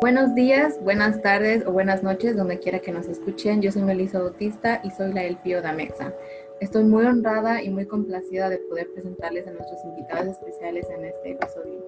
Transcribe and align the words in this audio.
Buenos 0.00 0.32
días, 0.36 0.78
buenas 0.84 1.20
tardes 1.22 1.66
o 1.66 1.72
buenas 1.72 2.04
noches, 2.04 2.36
donde 2.36 2.60
quiera 2.60 2.78
que 2.78 2.92
nos 2.92 3.08
escuchen. 3.08 3.60
Yo 3.60 3.72
soy 3.72 3.82
Melissa 3.82 4.20
Bautista 4.20 4.80
y 4.84 4.92
soy 4.92 5.12
la 5.12 5.22
del 5.22 5.36
Pío 5.38 5.60
de 5.60 5.66
Amexa. 5.66 6.14
Estoy 6.60 6.84
muy 6.84 7.04
honrada 7.04 7.64
y 7.64 7.70
muy 7.70 7.84
complacida 7.84 8.48
de 8.48 8.58
poder 8.58 8.92
presentarles 8.92 9.48
a 9.48 9.50
nuestros 9.50 9.84
invitados 9.84 10.28
especiales 10.28 10.86
en 10.96 11.04
este 11.04 11.32
episodio. 11.32 11.84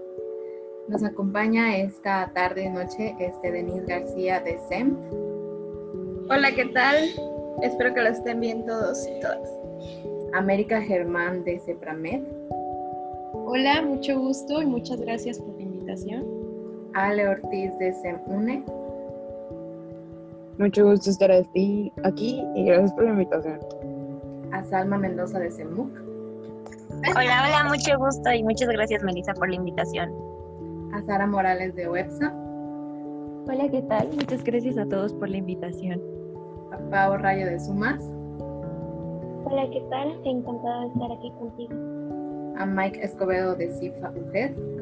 Nos 0.89 1.05
acompaña 1.05 1.77
esta 1.79 2.33
tarde 2.35 2.65
y 2.65 2.69
noche 2.71 3.15
este 3.21 3.53
Denise 3.53 3.87
García 3.87 4.41
de 4.41 4.59
SEM. 4.69 4.97
Hola, 6.29 6.51
¿qué 6.53 6.65
tal? 6.75 6.97
Espero 7.63 7.95
que 7.95 8.03
lo 8.03 8.09
estén 8.09 8.41
bien 8.41 8.67
todos 8.67 9.07
y 9.07 9.21
todas. 9.21 9.49
América 10.33 10.83
Germán 10.83 11.45
de 11.45 11.61
CEPRAMED. 11.61 12.23
Hola, 13.33 13.83
mucho 13.83 14.19
gusto 14.19 14.61
y 14.61 14.67
muchas 14.67 15.01
gracias 15.01 15.39
por 15.39 15.55
la 15.55 15.63
invitación. 15.63 16.40
Ale 16.95 17.29
Ortiz 17.29 17.77
de 17.79 17.93
SEMUNE. 17.93 18.65
Mucho 20.59 20.85
gusto 20.85 21.11
estar 21.11 21.31
aquí 21.31 22.45
y 22.55 22.65
gracias 22.65 22.93
por 22.93 23.05
la 23.05 23.11
invitación 23.11 23.61
a 24.53 24.65
Salma 24.65 24.99
Mendoza 24.99 25.39
de 25.39 25.51
CEMUC. 25.51 25.91
Hola, 27.17 27.45
hola, 27.47 27.65
mucho 27.69 27.99
gusto 27.99 28.33
y 28.33 28.43
muchas 28.43 28.69
gracias 28.69 29.03
Melissa 29.03 29.33
por 29.35 29.49
la 29.49 29.57
invitación. 29.57 30.13
A 30.93 31.03
Sara 31.03 31.27
Morales 31.27 31.75
de 31.77 31.89
WEPSA. 31.89 32.35
Hola, 33.49 33.69
¿qué 33.71 33.83
tal? 33.83 34.09
Muchas 34.09 34.45
gracias 34.45 34.77
a 34.77 34.87
todos 34.87 35.15
por 35.15 35.29
la 35.29 35.39
invitación. 35.39 36.01
A 36.73 36.79
Pau 36.91 37.17
Rayo 37.17 37.47
de 37.47 37.59
SUMAS. 37.59 38.03
Hola, 39.45 39.69
¿qué 39.73 39.83
tal? 39.89 40.21
Encantada 40.25 40.81
de 40.83 40.87
estar 40.89 41.13
aquí 41.13 41.33
contigo. 41.39 41.75
A 42.59 42.67
Mike 42.67 43.03
Escobedo 43.03 43.55
de 43.57 43.71
CIFA 43.79 44.11
UTED. 44.11 44.80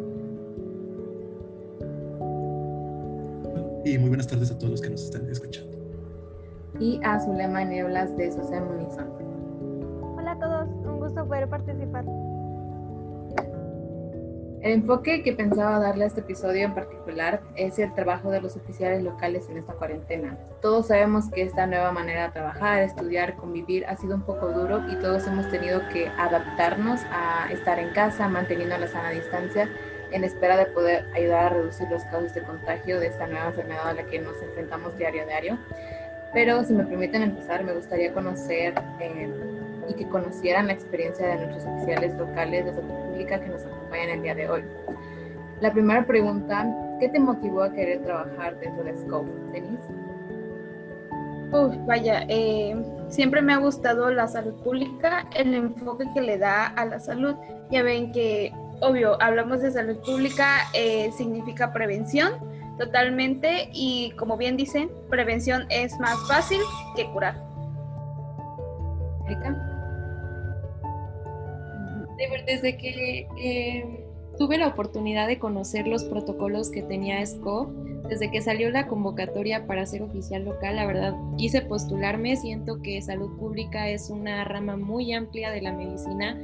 Y 3.84 3.98
muy 3.98 4.09
buenas 4.09 4.27
tardes 4.27 4.51
a 4.51 4.59
todos 4.59 4.71
los 4.71 4.81
que 4.81 4.91
nos 4.91 5.03
están 5.03 5.29
escuchando. 5.31 5.71
Y 6.81 7.01
a 7.05 7.19
Zulema 7.21 7.65
Nieblas 7.65 8.17
de 8.17 8.31
Social 8.31 8.65
Unison 8.65 9.29
a 10.29 10.39
todos, 10.39 10.69
un 10.69 10.98
gusto 10.98 11.27
poder 11.27 11.48
participar. 11.48 12.05
El 14.61 14.73
enfoque 14.73 15.23
que 15.23 15.33
pensaba 15.33 15.79
darle 15.79 16.05
a 16.05 16.07
este 16.09 16.20
episodio 16.20 16.65
en 16.65 16.75
particular 16.75 17.41
es 17.55 17.79
el 17.79 17.95
trabajo 17.95 18.31
de 18.31 18.41
los 18.41 18.57
oficiales 18.57 19.05
locales 19.05 19.48
en 19.48 19.57
esta 19.57 19.73
cuarentena. 19.75 20.37
Todos 20.61 20.89
sabemos 20.89 21.31
que 21.31 21.42
esta 21.42 21.67
nueva 21.67 21.92
manera 21.92 22.25
de 22.25 22.33
trabajar, 22.33 22.83
estudiar, 22.83 23.37
convivir 23.37 23.87
ha 23.87 23.97
sido 23.97 24.17
un 24.17 24.23
poco 24.23 24.48
duro 24.48 24.83
y 24.91 24.97
todos 24.97 25.27
hemos 25.29 25.48
tenido 25.48 25.81
que 25.92 26.09
adaptarnos 26.09 27.01
a 27.11 27.51
estar 27.53 27.79
en 27.79 27.95
casa, 27.95 28.29
manteniendo 28.29 28.77
la 28.77 28.89
sana 28.89 29.11
distancia, 29.11 29.70
en 30.12 30.25
espera 30.25 30.56
de 30.56 30.67
poder 30.67 31.06
ayudar 31.14 31.47
a 31.47 31.48
reducir 31.51 31.89
los 31.91 32.05
casos 32.05 32.34
de 32.34 32.42
contagio 32.42 32.98
de 33.01 33.09
esta 33.09 33.27
nueva 33.27 33.48
enfermedad 33.48 33.89
a 33.89 33.92
la 33.95 34.05
que 34.05 34.19
nos 34.19 34.41
enfrentamos 34.42 34.97
diario 34.97 35.23
a 35.23 35.27
diario. 35.27 35.59
Pero 36.33 36.64
si 36.64 36.75
me 36.75 36.84
permiten 36.84 37.23
empezar, 37.23 37.64
me 37.64 37.73
gustaría 37.73 38.12
conocer... 38.12 38.75
Eh, 39.01 39.31
y 39.89 39.95
que 39.95 40.09
conocieran 40.09 40.67
la 40.67 40.75
experiencia 40.75 41.27
de 41.27 41.47
nuestros 41.47 41.64
oficiales 41.64 42.14
locales 42.17 42.67
de 42.67 42.75
salud 42.75 42.95
pública 43.06 43.41
que 43.41 43.48
nos 43.48 43.64
acompañan 43.64 44.11
el 44.11 44.23
día 44.23 44.34
de 44.34 44.48
hoy. 44.48 44.62
La 45.61 45.73
primera 45.73 46.06
pregunta, 46.06 46.67
¿qué 47.01 47.09
te 47.09 47.19
motivó 47.19 47.62
a 47.62 47.73
querer 47.73 48.03
trabajar 48.03 48.59
dentro 48.61 48.84
de 48.84 48.95
SCOPE, 48.97 49.31
Denise? 49.53 49.89
Uf, 51.51 51.75
vaya, 51.86 52.25
eh, 52.29 52.77
siempre 53.09 53.41
me 53.41 53.55
ha 53.55 53.56
gustado 53.56 54.11
la 54.11 54.29
salud 54.29 54.55
pública, 54.62 55.27
el 55.34 55.55
enfoque 55.55 56.05
que 56.14 56.20
le 56.20 56.39
da 56.39 56.67
a 56.67 56.84
la 56.84 57.01
salud. 57.01 57.34
Ya 57.70 57.83
ven 57.83 58.12
que, 58.12 58.53
obvio, 58.81 59.21
hablamos 59.21 59.61
de 59.61 59.71
salud 59.71 59.98
pública, 59.98 60.61
eh, 60.75 61.11
significa 61.17 61.73
prevención 61.73 62.33
totalmente 62.79 63.69
y 63.73 64.12
como 64.12 64.37
bien 64.37 64.57
dicen, 64.57 64.91
prevención 65.11 65.67
es 65.69 65.98
más 65.98 66.17
fácil 66.29 66.61
que 66.97 67.07
curar. 67.11 67.48
Desde 72.47 72.77
que 72.77 73.29
eh, 73.39 74.07
tuve 74.39 74.58
la 74.58 74.69
oportunidad 74.69 75.27
de 75.27 75.39
conocer 75.39 75.86
los 75.86 76.05
protocolos 76.05 76.70
que 76.70 76.83
tenía 76.83 77.25
SCO, 77.25 77.70
desde 78.08 78.30
que 78.30 78.41
salió 78.41 78.70
la 78.70 78.86
convocatoria 78.86 79.67
para 79.67 79.86
ser 79.86 80.02
oficial 80.02 80.45
local, 80.45 80.77
la 80.77 80.86
verdad 80.86 81.14
quise 81.36 81.61
postularme, 81.61 82.36
siento 82.36 82.80
que 82.83 83.02
salud 83.02 83.36
pública 83.39 83.89
es 83.89 84.11
una 84.11 84.45
rama 84.45 84.77
muy 84.77 85.13
amplia 85.13 85.51
de 85.51 85.61
la 85.61 85.73
medicina 85.73 86.39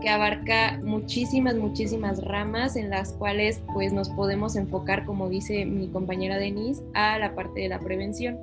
que 0.00 0.08
abarca 0.08 0.80
muchísimas, 0.82 1.56
muchísimas 1.56 2.22
ramas 2.24 2.76
en 2.76 2.90
las 2.90 3.12
cuales 3.12 3.62
pues 3.74 3.92
nos 3.92 4.08
podemos 4.10 4.56
enfocar, 4.56 5.04
como 5.04 5.28
dice 5.28 5.66
mi 5.66 5.88
compañera 5.88 6.38
Denise, 6.38 6.82
a 6.94 7.18
la 7.18 7.34
parte 7.34 7.60
de 7.60 7.68
la 7.68 7.78
prevención. 7.78 8.38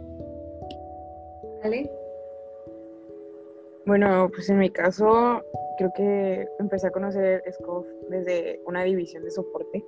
¿Vale? 1.64 1.90
Bueno, 3.86 4.30
pues 4.34 4.50
en 4.50 4.60
mi 4.60 4.70
caso 4.70 5.42
creo 5.78 5.92
que 5.96 6.48
empecé 6.60 6.88
a 6.88 6.92
conocer 6.92 7.42
SCOF 7.52 7.86
desde 8.10 8.60
una 8.66 8.84
división 8.84 9.24
de 9.24 9.32
soporte 9.32 9.84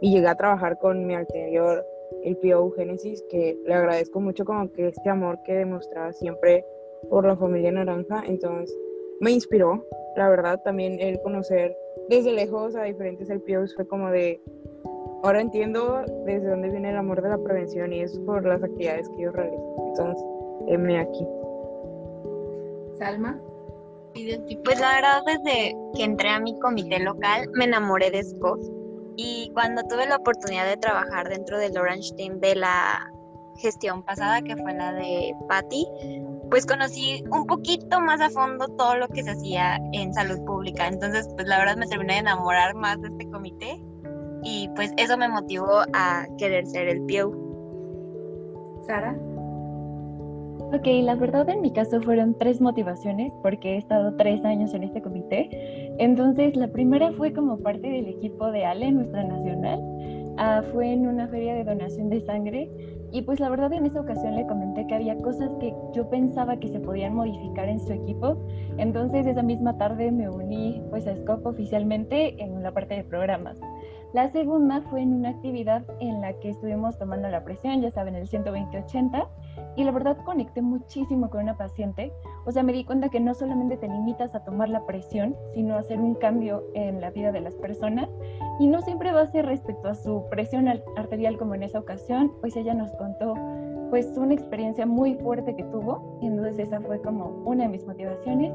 y 0.00 0.10
llegué 0.10 0.28
a 0.28 0.34
trabajar 0.34 0.78
con 0.78 1.06
mi 1.06 1.14
anterior, 1.14 1.84
el 2.24 2.36
PO 2.36 2.70
Genesis, 2.72 3.22
que 3.30 3.58
le 3.64 3.74
agradezco 3.74 4.20
mucho 4.20 4.44
como 4.44 4.70
que 4.72 4.88
este 4.88 5.08
amor 5.08 5.38
que 5.44 5.54
demostraba 5.54 6.12
siempre 6.12 6.64
por 7.08 7.26
la 7.26 7.36
familia 7.36 7.72
naranja, 7.72 8.22
entonces 8.26 8.76
me 9.20 9.30
inspiró, 9.30 9.84
la 10.16 10.28
verdad, 10.28 10.60
también 10.64 11.00
el 11.00 11.20
conocer 11.20 11.76
desde 12.08 12.32
lejos 12.32 12.76
a 12.76 12.82
diferentes 12.84 13.28
LPOs 13.28 13.74
fue 13.74 13.86
como 13.86 14.10
de, 14.10 14.40
ahora 15.22 15.40
entiendo 15.40 16.02
desde 16.24 16.48
dónde 16.48 16.70
viene 16.70 16.90
el 16.90 16.96
amor 16.96 17.22
de 17.22 17.30
la 17.30 17.38
prevención 17.38 17.92
y 17.92 18.00
es 18.00 18.18
por 18.20 18.44
las 18.44 18.62
actividades 18.62 19.08
que 19.10 19.22
ellos 19.22 19.34
realizan, 19.34 19.64
entonces, 19.88 20.24
me 20.78 20.98
aquí. 20.98 21.26
Salma. 22.98 23.40
Pues 24.64 24.80
la 24.80 24.94
verdad, 24.94 25.22
desde 25.26 25.76
que 25.94 26.04
entré 26.04 26.30
a 26.30 26.40
mi 26.40 26.58
comité 26.60 26.98
local, 27.00 27.50
me 27.52 27.66
enamoré 27.66 28.10
de 28.10 28.22
SCOF. 28.24 28.58
Y 29.16 29.50
cuando 29.54 29.82
tuve 29.84 30.06
la 30.06 30.16
oportunidad 30.16 30.66
de 30.66 30.76
trabajar 30.76 31.28
dentro 31.28 31.58
del 31.58 31.76
Orange 31.78 32.14
Team 32.16 32.38
de 32.40 32.54
la 32.56 33.10
gestión 33.58 34.02
pasada, 34.02 34.42
que 34.42 34.56
fue 34.56 34.74
la 34.74 34.92
de 34.92 35.34
Patty, 35.48 35.86
pues 36.50 36.66
conocí 36.66 37.24
un 37.30 37.46
poquito 37.46 38.00
más 38.00 38.20
a 38.20 38.30
fondo 38.30 38.68
todo 38.68 38.96
lo 38.96 39.08
que 39.08 39.22
se 39.22 39.30
hacía 39.30 39.78
en 39.92 40.12
salud 40.14 40.44
pública. 40.44 40.86
Entonces, 40.86 41.28
pues 41.34 41.48
la 41.48 41.58
verdad 41.58 41.76
me 41.76 41.86
terminé 41.86 42.14
de 42.14 42.18
enamorar 42.20 42.74
más 42.74 43.00
de 43.00 43.08
este 43.08 43.28
comité 43.30 43.82
y 44.42 44.68
pues 44.76 44.92
eso 44.96 45.16
me 45.16 45.28
motivó 45.28 45.82
a 45.92 46.26
querer 46.38 46.66
ser 46.66 46.88
el 46.88 47.02
PIO. 47.06 47.32
Sara. 48.86 49.16
Ok, 50.72 50.86
la 51.02 51.14
verdad 51.14 51.48
en 51.48 51.60
mi 51.60 51.72
caso 51.72 52.00
fueron 52.02 52.36
tres 52.38 52.60
motivaciones 52.60 53.32
porque 53.42 53.74
he 53.74 53.78
estado 53.78 54.14
tres 54.16 54.44
años 54.44 54.74
en 54.74 54.82
este 54.84 55.00
comité. 55.00 55.48
Entonces, 55.98 56.56
la 56.56 56.68
primera 56.68 57.12
fue 57.12 57.32
como 57.32 57.58
parte 57.58 57.88
del 57.88 58.08
equipo 58.08 58.50
de 58.50 58.64
ALE, 58.64 58.92
nuestra 58.92 59.24
nacional. 59.24 59.80
Ah, 60.38 60.62
fue 60.72 60.92
en 60.92 61.06
una 61.06 61.28
feria 61.28 61.54
de 61.54 61.64
donación 61.64 62.10
de 62.10 62.20
sangre 62.20 62.70
y 63.10 63.22
pues 63.22 63.40
la 63.40 63.48
verdad 63.48 63.72
en 63.72 63.86
esa 63.86 64.00
ocasión 64.00 64.34
le 64.34 64.46
comenté 64.46 64.86
que 64.86 64.94
había 64.94 65.16
cosas 65.16 65.50
que 65.58 65.72
yo 65.94 66.10
pensaba 66.10 66.58
que 66.58 66.68
se 66.68 66.78
podían 66.78 67.14
modificar 67.14 67.68
en 67.68 67.80
su 67.80 67.92
equipo. 67.92 68.36
Entonces 68.76 69.26
esa 69.26 69.42
misma 69.42 69.78
tarde 69.78 70.12
me 70.12 70.28
uní 70.28 70.82
pues 70.90 71.06
a 71.06 71.16
SCOP 71.16 71.46
oficialmente 71.46 72.42
en 72.42 72.62
la 72.62 72.72
parte 72.72 72.96
de 72.96 73.04
programas. 73.04 73.58
La 74.12 74.30
segunda 74.30 74.80
fue 74.82 75.02
en 75.02 75.12
una 75.12 75.30
actividad 75.30 75.84
en 76.00 76.20
la 76.20 76.32
que 76.34 76.50
estuvimos 76.50 76.98
tomando 76.98 77.28
la 77.28 77.44
presión, 77.44 77.82
ya 77.82 77.90
saben, 77.90 78.14
el 78.14 78.28
120-80, 78.28 79.26
y 79.76 79.84
la 79.84 79.90
verdad 79.90 80.16
conecté 80.24 80.62
muchísimo 80.62 81.28
con 81.28 81.42
una 81.42 81.56
paciente. 81.56 82.12
O 82.46 82.52
sea, 82.52 82.62
me 82.62 82.72
di 82.72 82.84
cuenta 82.84 83.08
que 83.08 83.20
no 83.20 83.34
solamente 83.34 83.76
te 83.76 83.88
limitas 83.88 84.34
a 84.34 84.44
tomar 84.44 84.68
la 84.68 84.86
presión, 84.86 85.36
sino 85.54 85.74
a 85.74 85.80
hacer 85.80 86.00
un 86.00 86.14
cambio 86.14 86.64
en 86.74 87.00
la 87.00 87.10
vida 87.10 87.32
de 87.32 87.40
las 87.40 87.54
personas. 87.56 88.08
Y 88.58 88.68
no 88.68 88.80
siempre 88.80 89.12
va 89.12 89.22
a 89.22 89.26
ser 89.26 89.44
respecto 89.44 89.88
a 89.88 89.94
su 89.94 90.24
presión 90.30 90.68
arterial 90.96 91.36
como 91.36 91.54
en 91.54 91.64
esa 91.64 91.78
ocasión, 91.78 92.32
pues 92.40 92.56
ella 92.56 92.74
nos 92.74 92.92
contó 92.92 93.34
pues 93.90 94.16
una 94.16 94.34
experiencia 94.34 94.86
muy 94.86 95.14
fuerte 95.14 95.54
que 95.54 95.62
tuvo, 95.64 96.18
y 96.20 96.26
entonces 96.26 96.58
esa 96.58 96.80
fue 96.80 97.00
como 97.02 97.26
una 97.44 97.64
de 97.64 97.68
mis 97.68 97.86
motivaciones. 97.86 98.52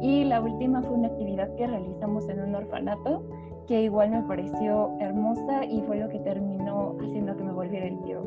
Y 0.00 0.24
la 0.24 0.40
última 0.40 0.82
fue 0.82 0.96
una 0.96 1.08
actividad 1.08 1.52
que 1.56 1.66
realizamos 1.66 2.28
en 2.28 2.40
un 2.40 2.54
orfanato 2.54 3.22
que 3.68 3.82
igual 3.82 4.10
me 4.10 4.22
pareció 4.22 4.96
hermosa 4.98 5.64
y 5.66 5.82
fue 5.82 5.98
lo 5.98 6.08
que 6.08 6.18
terminó 6.20 6.96
haciendo 7.00 7.36
que 7.36 7.44
me 7.44 7.52
volviera 7.52 7.86
el 7.86 8.00
tío. 8.02 8.22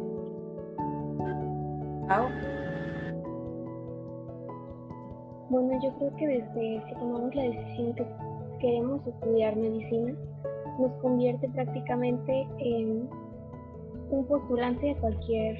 Bueno, 5.49 5.79
yo 5.83 5.91
creo 5.97 6.15
que 6.15 6.27
desde 6.27 6.85
que 6.85 6.95
tomamos 6.99 7.33
la 7.33 7.43
decisión 7.43 7.93
que 7.95 8.05
queremos 8.59 9.05
estudiar 9.07 9.55
medicina, 9.55 10.13
nos 10.79 10.91
convierte 11.01 11.49
prácticamente 11.49 12.47
en 12.59 13.09
un 14.11 14.25
postulante 14.25 14.85
de 14.85 14.95
cualquier 14.97 15.57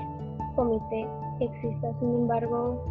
comité 0.56 1.08
exista. 1.40 1.92
Sin 2.00 2.10
embargo, 2.10 2.84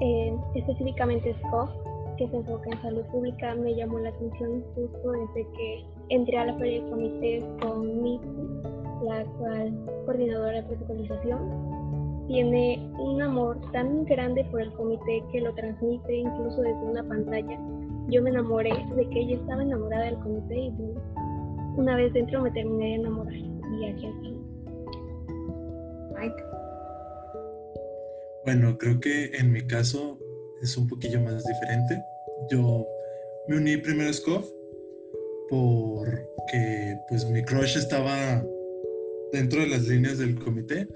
eh, 0.00 0.36
específicamente 0.54 1.34
SCOF, 1.44 1.70
que 2.16 2.28
se 2.28 2.36
enfoca 2.36 2.70
en 2.70 2.82
salud 2.82 3.04
pública, 3.12 3.54
me 3.54 3.74
llamó 3.74 4.00
la 4.00 4.10
atención 4.10 4.64
justo 4.74 5.12
desde 5.12 5.50
que 5.52 5.93
entré 6.08 6.38
a 6.38 6.46
la 6.46 6.54
feria 6.58 6.82
de 6.82 6.90
comités 6.90 7.44
con 7.60 8.02
mi 8.02 8.20
la 9.04 9.20
actual 9.20 9.74
coordinadora 10.06 10.62
de 10.62 10.62
protocolización, 10.62 12.26
tiene 12.26 12.90
un 12.98 13.20
amor 13.20 13.60
tan 13.72 14.04
grande 14.06 14.44
por 14.50 14.62
el 14.62 14.72
comité 14.72 15.22
que 15.30 15.40
lo 15.40 15.54
transmite 15.54 16.16
incluso 16.16 16.62
desde 16.62 16.80
una 16.80 17.06
pantalla. 17.06 17.58
Yo 18.08 18.22
me 18.22 18.30
enamoré 18.30 18.72
de 18.96 19.08
que 19.10 19.20
ella 19.20 19.36
estaba 19.36 19.62
enamorada 19.62 20.06
del 20.06 20.18
comité 20.20 20.56
y 20.56 20.72
una 21.76 21.96
vez 21.96 22.12
dentro 22.12 22.40
me 22.40 22.50
terminé 22.52 22.86
de 22.86 22.94
enamorar 22.94 23.34
y 23.34 23.84
aquí 23.86 24.06
estamos. 24.06 24.44
Mike. 26.18 26.44
Bueno, 28.44 28.78
creo 28.78 29.00
que 29.00 29.36
en 29.36 29.52
mi 29.52 29.66
caso 29.66 30.18
es 30.62 30.76
un 30.76 30.88
poquillo 30.88 31.20
más 31.20 31.44
diferente. 31.44 32.02
Yo 32.50 32.86
me 33.48 33.56
uní 33.56 33.76
primero 33.78 34.10
a 34.10 34.12
SCOF 34.12 34.46
porque 35.54 36.98
pues 37.08 37.24
mi 37.26 37.42
crush 37.42 37.76
estaba 37.76 38.42
dentro 39.32 39.60
de 39.60 39.68
las 39.68 39.82
líneas 39.86 40.18
del 40.18 40.38
comité. 40.38 40.86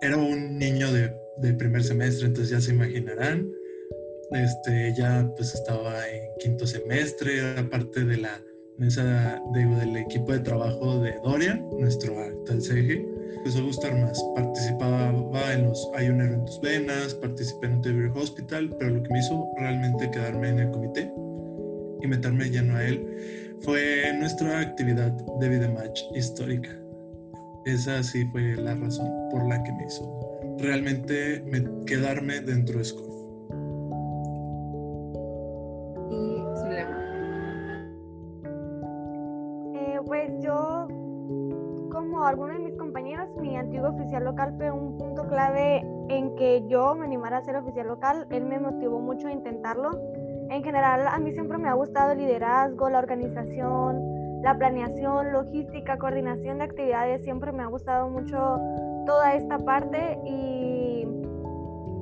Era 0.00 0.16
un 0.16 0.58
niño 0.58 0.92
de, 0.92 1.12
primer 1.54 1.84
semestre, 1.84 2.26
entonces 2.26 2.50
ya 2.50 2.60
se 2.60 2.72
imaginarán. 2.72 3.48
Este, 4.32 4.94
ya 4.96 5.28
pues 5.36 5.54
estaba 5.54 6.08
en 6.08 6.22
quinto 6.40 6.66
semestre, 6.66 7.38
era 7.38 7.68
parte 7.68 8.04
de 8.04 8.16
la 8.16 8.40
mesa 8.78 9.40
del 9.52 9.96
equipo 9.96 10.32
de 10.32 10.40
trabajo 10.40 10.98
de 11.00 11.12
Dorian, 11.22 11.64
nuestro 11.78 12.18
actual 12.18 12.62
CG. 12.62 13.04
Empezó 13.38 13.58
a 13.58 13.62
gustar 13.62 13.94
más. 14.00 14.20
Participaba 14.34 15.52
en 15.52 15.64
los 15.64 15.88
Hay 15.94 16.08
un 16.08 16.20
en 16.20 16.44
tus 16.44 16.60
venas, 16.60 17.14
participé 17.14 17.66
en 17.66 17.74
un 17.74 18.16
Hospital, 18.16 18.74
pero 18.78 18.90
lo 18.90 19.02
que 19.02 19.12
me 19.12 19.18
hizo 19.18 19.46
realmente 19.58 20.10
quedarme 20.10 20.48
en 20.48 20.58
el 20.60 20.70
comité 20.70 21.10
y 22.00 22.06
meterme 22.06 22.50
lleno 22.50 22.76
a 22.76 22.84
él 22.84 23.00
fue 23.64 24.12
nuestra 24.18 24.60
actividad 24.60 25.12
de 25.12 25.48
videomatch 25.48 26.02
histórica. 26.14 26.70
Esa 27.64 28.02
sí 28.02 28.24
fue 28.26 28.56
la 28.56 28.74
razón 28.74 29.08
por 29.30 29.46
la 29.48 29.62
que 29.62 29.72
me 29.72 29.86
hizo 29.86 30.56
realmente 30.58 31.44
quedarme 31.86 32.40
dentro 32.40 32.78
de 32.78 32.84
SCOF. 32.84 33.12
Y 36.10 36.42
eh, 39.76 40.00
pues 40.06 40.30
yo, 40.40 40.88
como 41.92 42.24
algunos 42.24 42.58
de 42.58 42.64
mis 42.64 42.74
compañeros, 42.74 43.28
mi 43.40 43.56
antiguo 43.56 43.90
oficial 43.90 44.24
local 44.24 44.54
fue 44.56 44.72
un 44.72 44.98
punto 44.98 45.28
clave 45.28 45.86
en 46.08 46.34
que 46.34 46.64
yo 46.66 46.96
me 46.96 47.04
animara 47.04 47.38
a 47.38 47.44
ser 47.44 47.56
oficial 47.56 47.86
local. 47.86 48.26
Él 48.30 48.44
me 48.44 48.58
motivó 48.58 48.98
mucho 48.98 49.28
a 49.28 49.32
intentarlo 49.32 49.90
en 50.50 50.62
general, 50.62 51.06
a 51.06 51.18
mí 51.18 51.32
siempre 51.32 51.58
me 51.58 51.68
ha 51.68 51.74
gustado 51.74 52.12
el 52.12 52.18
liderazgo, 52.18 52.90
la 52.90 52.98
organización, 52.98 54.42
la 54.42 54.56
planeación, 54.58 55.32
logística, 55.32 55.98
coordinación 55.98 56.58
de 56.58 56.64
actividades. 56.64 57.22
Siempre 57.24 57.52
me 57.52 57.62
ha 57.62 57.66
gustado 57.66 58.08
mucho 58.08 58.58
toda 59.06 59.34
esta 59.34 59.58
parte 59.58 60.18
y 60.26 61.06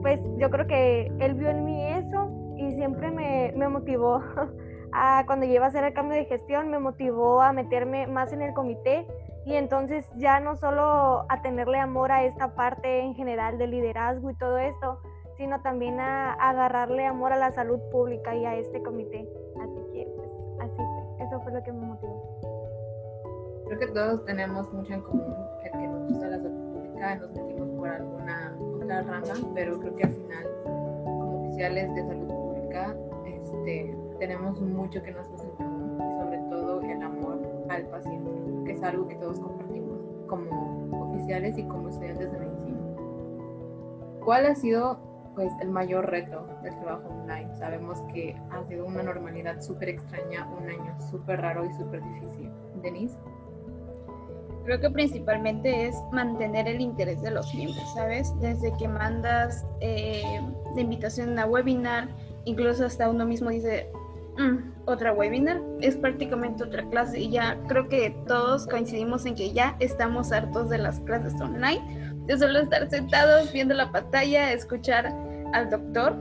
pues 0.02 0.20
yo 0.38 0.50
creo 0.50 0.66
que 0.66 1.12
él 1.19 1.34
vio 1.34 1.50
en 1.50 1.64
mí 1.64 1.82
eso 1.84 2.31
y 2.56 2.72
siempre 2.72 3.10
me, 3.10 3.52
me 3.56 3.69
motivó. 3.69 4.22
a, 4.92 5.25
cuando 5.26 5.46
lleva 5.46 5.66
a 5.66 5.69
hacer 5.69 5.84
el 5.84 5.92
cambio 5.92 6.16
de 6.16 6.25
gestión, 6.25 6.70
me 6.70 6.78
motivó 6.78 7.42
a 7.42 7.52
meterme 7.52 8.06
más 8.06 8.32
en 8.32 8.42
el 8.42 8.54
comité 8.54 9.06
y 9.44 9.54
entonces 9.54 10.08
ya 10.16 10.40
no 10.40 10.56
solo 10.56 11.25
a 11.28 11.42
tenerle 11.42 11.78
amor 11.78 12.12
a 12.12 12.25
esta 12.25 12.54
parte 12.54 13.00
en 13.00 13.14
general 13.14 13.58
de 13.58 13.66
liderazgo 13.66 14.31
y 14.31 14.34
todo 14.34 14.58
esto, 14.58 15.00
sino 15.40 15.58
también 15.62 15.98
a, 15.98 16.34
agarrarle 16.34 17.06
amor 17.06 17.32
a 17.32 17.38
la 17.38 17.50
salud 17.50 17.81
pública 17.90 18.37
y 18.37 18.44
a 18.44 18.56
este 18.56 18.82
comité. 18.82 19.26
Así 19.58 19.81
que, 19.90 20.06
pues, 20.14 20.28
así 20.60 20.76
fue. 20.76 21.26
Eso 21.26 21.40
fue 21.40 21.52
lo 21.52 21.62
que 21.62 21.72
me 21.72 21.87
motivó. 21.87 22.38
Creo 23.64 23.78
que 23.78 23.87
todos 23.87 24.25
tenemos 24.26 24.70
mucho 24.70 24.92
en 24.92 25.00
común, 25.00 25.34
el 25.64 25.70
que 25.72 25.88
nos 25.88 26.08
gusta 26.10 26.26
la 26.26 26.37
salud 26.37 26.72
pública, 26.75 27.14
nos 27.14 27.31
metimos 27.32 27.69
por 27.70 27.88
alguna 27.88 28.54
otra 28.82 29.02
rama, 29.02 29.34
pero 29.54 29.81
creo 29.81 29.96
que 29.96 30.04
al 30.04 30.12
final, 30.12 30.46
como 30.64 31.44
oficiales 31.44 31.94
de 31.94 32.02
salud 32.06 32.26
pública, 32.26 32.96
este, 33.25 33.96
tenemos 34.19 34.60
mucho 34.60 35.02
que 35.02 35.12
nos 35.12 35.26
hace 35.26 35.46
en 35.46 35.54
común, 35.54 35.98
y 36.00 36.20
sobre 36.20 36.38
todo 36.50 36.81
el 36.82 37.02
amor 37.02 37.38
al 37.70 37.87
paciente, 37.87 38.31
que 38.66 38.72
es 38.72 38.82
algo 38.82 39.08
que 39.08 39.14
todos 39.14 39.40
compartimos 39.40 40.00
como 40.26 41.12
oficiales 41.12 41.56
y 41.56 41.64
como 41.64 41.88
estudiantes 41.88 42.31
de 42.31 42.38
medicina. 42.38 42.78
¿Cuál 44.22 44.46
ha 44.46 44.54
sido 44.54 45.10
pues 45.35 45.53
el 45.61 45.71
mayor 45.71 46.11
reto 46.11 46.47
del 46.62 46.79
trabajo 46.81 47.09
online. 47.09 47.55
Sabemos 47.56 48.00
que 48.12 48.37
ha 48.50 48.65
sido 48.65 48.87
una 48.87 49.03
normalidad 49.03 49.61
súper 49.61 49.91
extraña, 49.91 50.49
un 50.59 50.69
año 50.69 50.97
súper 51.11 51.41
raro 51.41 51.65
y 51.65 51.73
súper 51.75 52.03
difícil. 52.03 52.50
Denise. 52.82 53.17
Creo 54.65 54.81
que 54.81 54.91
principalmente 54.91 55.88
es 55.88 55.97
mantener 56.12 56.69
el 56.69 56.81
interés 56.81 57.23
de 57.23 57.31
los 57.31 57.53
miembros, 57.55 57.94
¿sabes? 57.94 58.32
Desde 58.41 58.73
que 58.77 58.88
mandas 58.88 59.67
eh, 59.81 60.23
invitación 60.77 61.38
a 61.38 61.47
webinar, 61.47 62.09
incluso 62.44 62.85
hasta 62.85 63.09
uno 63.09 63.25
mismo 63.25 63.50
dice, 63.50 63.91
mm, 64.38 64.71
otra 64.87 65.12
webinar, 65.12 65.61
es 65.81 65.97
prácticamente 65.97 66.65
otra 66.65 66.88
clase 66.91 67.21
y 67.21 67.31
ya 67.31 67.59
creo 67.69 67.88
que 67.88 68.11
todos 68.26 68.67
coincidimos 68.67 69.25
en 69.26 69.35
que 69.35 69.53
ya 69.53 69.76
estamos 69.81 70.31
hartos 70.33 70.69
de 70.69 70.79
las 70.79 71.00
clases 71.00 71.41
online 71.41 72.10
de 72.31 72.38
solo 72.38 72.61
estar 72.61 72.88
sentados 72.88 73.53
viendo 73.53 73.75
la 73.75 73.91
pantalla, 73.91 74.53
escuchar 74.53 75.12
al 75.53 75.69
doctor. 75.69 76.17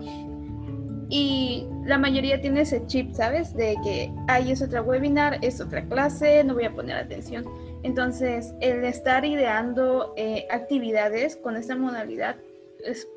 Y 1.11 1.67
la 1.85 1.99
mayoría 1.99 2.41
tiene 2.41 2.61
ese 2.61 2.85
chip, 2.87 3.13
¿sabes? 3.13 3.55
De 3.55 3.75
que, 3.83 4.11
ahí 4.27 4.51
es 4.51 4.61
otra 4.61 4.81
webinar, 4.81 5.37
es 5.43 5.61
otra 5.61 5.83
clase, 5.85 6.43
no 6.43 6.55
voy 6.55 6.65
a 6.65 6.73
poner 6.73 6.97
atención. 6.97 7.45
Entonces, 7.83 8.53
el 8.59 8.83
estar 8.85 9.23
ideando 9.23 10.13
eh, 10.17 10.47
actividades 10.49 11.37
con 11.37 11.55
esta 11.55 11.75
modalidad 11.75 12.37
es 12.83 13.07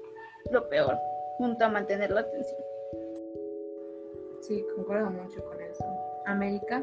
lo 0.50 0.69
peor, 0.69 0.99
junto 1.38 1.65
a 1.65 1.69
mantener 1.69 2.11
la 2.11 2.21
atención. 2.21 2.61
Sí, 4.43 4.65
concuerdo 4.77 5.11
mucho 5.11 5.43
con 5.45 5.61
eso. 5.62 5.85
América, 6.27 6.83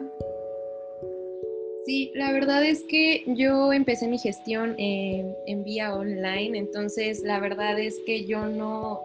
Sí, 1.86 2.12
la 2.14 2.31
verdad 2.31 2.64
es 2.66 2.84
que 2.84 3.24
yo 3.26 3.74
empecé 3.74 4.08
mi 4.08 4.20
gestión 4.20 4.76
en 4.78 5.64
vía 5.64 5.96
online, 5.96 6.58
entonces 6.58 7.22
la 7.24 7.40
verdad 7.40 7.80
es 7.80 8.00
que 8.06 8.26
yo 8.26 8.46
no 8.46 9.02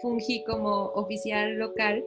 fungí 0.00 0.42
como 0.44 0.86
oficial 0.94 1.54
local 1.54 2.04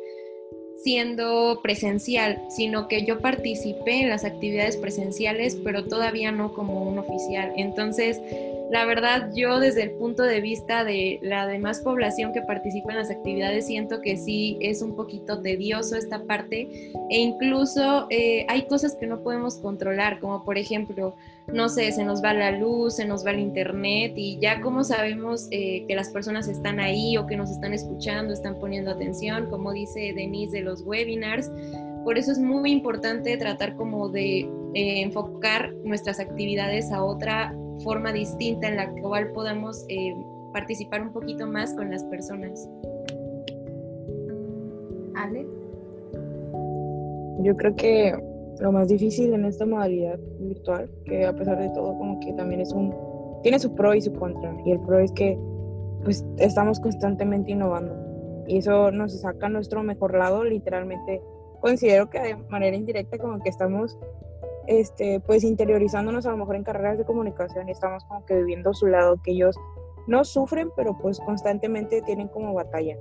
siendo 0.84 1.60
presencial, 1.62 2.42
sino 2.50 2.88
que 2.88 3.06
yo 3.06 3.20
participé 3.20 4.02
en 4.02 4.10
las 4.10 4.24
actividades 4.24 4.78
presenciales, 4.78 5.58
pero 5.64 5.86
todavía 5.86 6.32
no 6.32 6.54
como 6.54 6.84
un 6.84 7.00
oficial. 7.00 7.52
Entonces, 7.58 8.22
la 8.72 8.86
verdad, 8.86 9.32
yo 9.34 9.60
desde 9.60 9.82
el 9.82 9.92
punto 9.92 10.22
de 10.22 10.42
vista 10.42 10.84
de 10.84 11.20
la 11.24 11.48
demás 11.48 11.80
población 11.80 12.34
que 12.34 12.44
participa 12.44 12.92
en 12.92 13.00
las 13.00 13.10
actividades, 13.10 13.66
siento 13.66 14.00
que 14.02 14.16
sí 14.16 14.58
es 14.62 14.84
un 14.84 14.96
poquito 14.96 15.42
tedioso 15.42 15.96
esta 15.96 16.24
parte. 16.24 16.92
E 17.10 17.18
incluso 17.18 18.06
eh, 18.12 18.46
hay 18.48 18.68
cosas 18.68 18.96
que 18.96 19.08
no 19.08 19.24
podemos 19.24 19.58
controlar, 19.58 20.20
como 20.20 20.44
por 20.44 20.60
ejemplo, 20.60 21.16
no 21.52 21.68
sé, 21.68 21.92
se 21.92 22.04
nos 22.04 22.24
va 22.24 22.34
la 22.34 22.52
luz, 22.52 22.98
se 22.98 23.06
nos 23.06 23.26
va 23.26 23.32
el 23.32 23.40
internet 23.40 24.14
y 24.16 24.38
ya 24.40 24.62
como 24.62 24.84
sabemos 24.84 25.48
eh, 25.50 25.86
que 25.88 25.96
las 25.96 26.10
personas 26.10 26.48
están 26.48 26.80
ahí 26.80 27.18
o 27.18 27.26
que 27.26 27.38
nos 27.38 27.50
están 27.50 27.74
escuchando, 27.74 28.34
están 28.34 28.60
poniendo 28.60 28.92
atención, 28.92 29.50
como 29.50 29.74
dice 29.74 30.14
Denise 30.16 30.58
de 30.58 30.62
los 30.62 30.84
webinars, 30.84 31.52
por 32.04 32.20
eso 32.20 32.32
es 32.32 32.38
muy 32.38 32.72
importante 32.72 33.36
tratar 33.38 33.76
como 33.76 34.10
de 34.10 34.42
eh, 34.42 35.02
enfocar 35.02 35.74
nuestras 35.84 36.20
actividades 36.20 36.92
a 36.92 37.04
otra 37.04 37.56
forma 37.84 38.12
distinta 38.12 38.68
en 38.68 38.76
la 38.78 38.92
cual 39.02 39.32
podamos 39.32 39.86
eh, 39.90 40.14
participar 40.54 41.02
un 41.02 41.14
poquito 41.14 41.48
más 41.48 41.74
con 41.74 41.92
las 41.92 42.04
personas. 42.06 42.70
Ale. 45.16 45.46
Yo 47.44 47.56
creo 47.56 47.76
que 47.76 48.18
lo 48.60 48.72
más 48.72 48.90
difícil 48.90 49.34
en 49.34 49.46
esta 49.46 49.66
modalidad 49.66 50.20
virtual, 50.40 50.90
que 51.06 51.26
a 51.26 51.34
pesar 51.34 51.58
de 51.60 51.70
todo 51.70 51.98
como 51.98 52.20
que 52.20 52.34
también 52.34 52.62
es 52.62 52.74
un, 52.74 52.94
tiene 53.44 53.60
su 53.60 53.74
pro 53.74 53.94
y 53.94 54.02
su 54.02 54.12
contra, 54.14 54.56
y 54.66 54.72
el 54.72 54.80
pro 54.82 55.00
es 55.00 55.12
que 55.14 55.38
pues 56.04 56.26
estamos 56.38 56.80
constantemente 56.80 57.52
innovando 57.52 57.94
y 58.48 58.58
eso 58.58 58.92
nos 58.92 59.20
saca 59.22 59.48
nuestro 59.48 59.84
mejor 59.84 60.18
lado, 60.18 60.44
literalmente 60.44 61.22
considero 61.62 62.10
que 62.10 62.20
de 62.20 62.36
manera 62.50 62.76
indirecta 62.76 63.18
como 63.18 63.40
que 63.40 63.50
estamos 63.50 63.98
este, 64.70 65.20
pues 65.20 65.44
interiorizándonos 65.44 66.28
a 66.28 66.32
lo 66.32 66.38
mejor 66.38 66.56
en 66.56 66.64
carreras 66.64 67.00
de 67.00 67.04
comunicación 67.04 67.68
y 67.68 67.72
estamos 67.72 68.04
como 68.06 68.24
que 68.26 68.36
viviendo 68.36 68.72
su 68.72 68.86
lado, 68.86 69.20
que 69.24 69.32
ellos 69.32 69.60
no 70.06 70.24
sufren, 70.24 70.70
pero 70.76 70.96
pues 70.96 71.20
constantemente 71.22 72.04
tienen 72.04 72.28
como 72.28 72.54
batalla. 72.54 72.96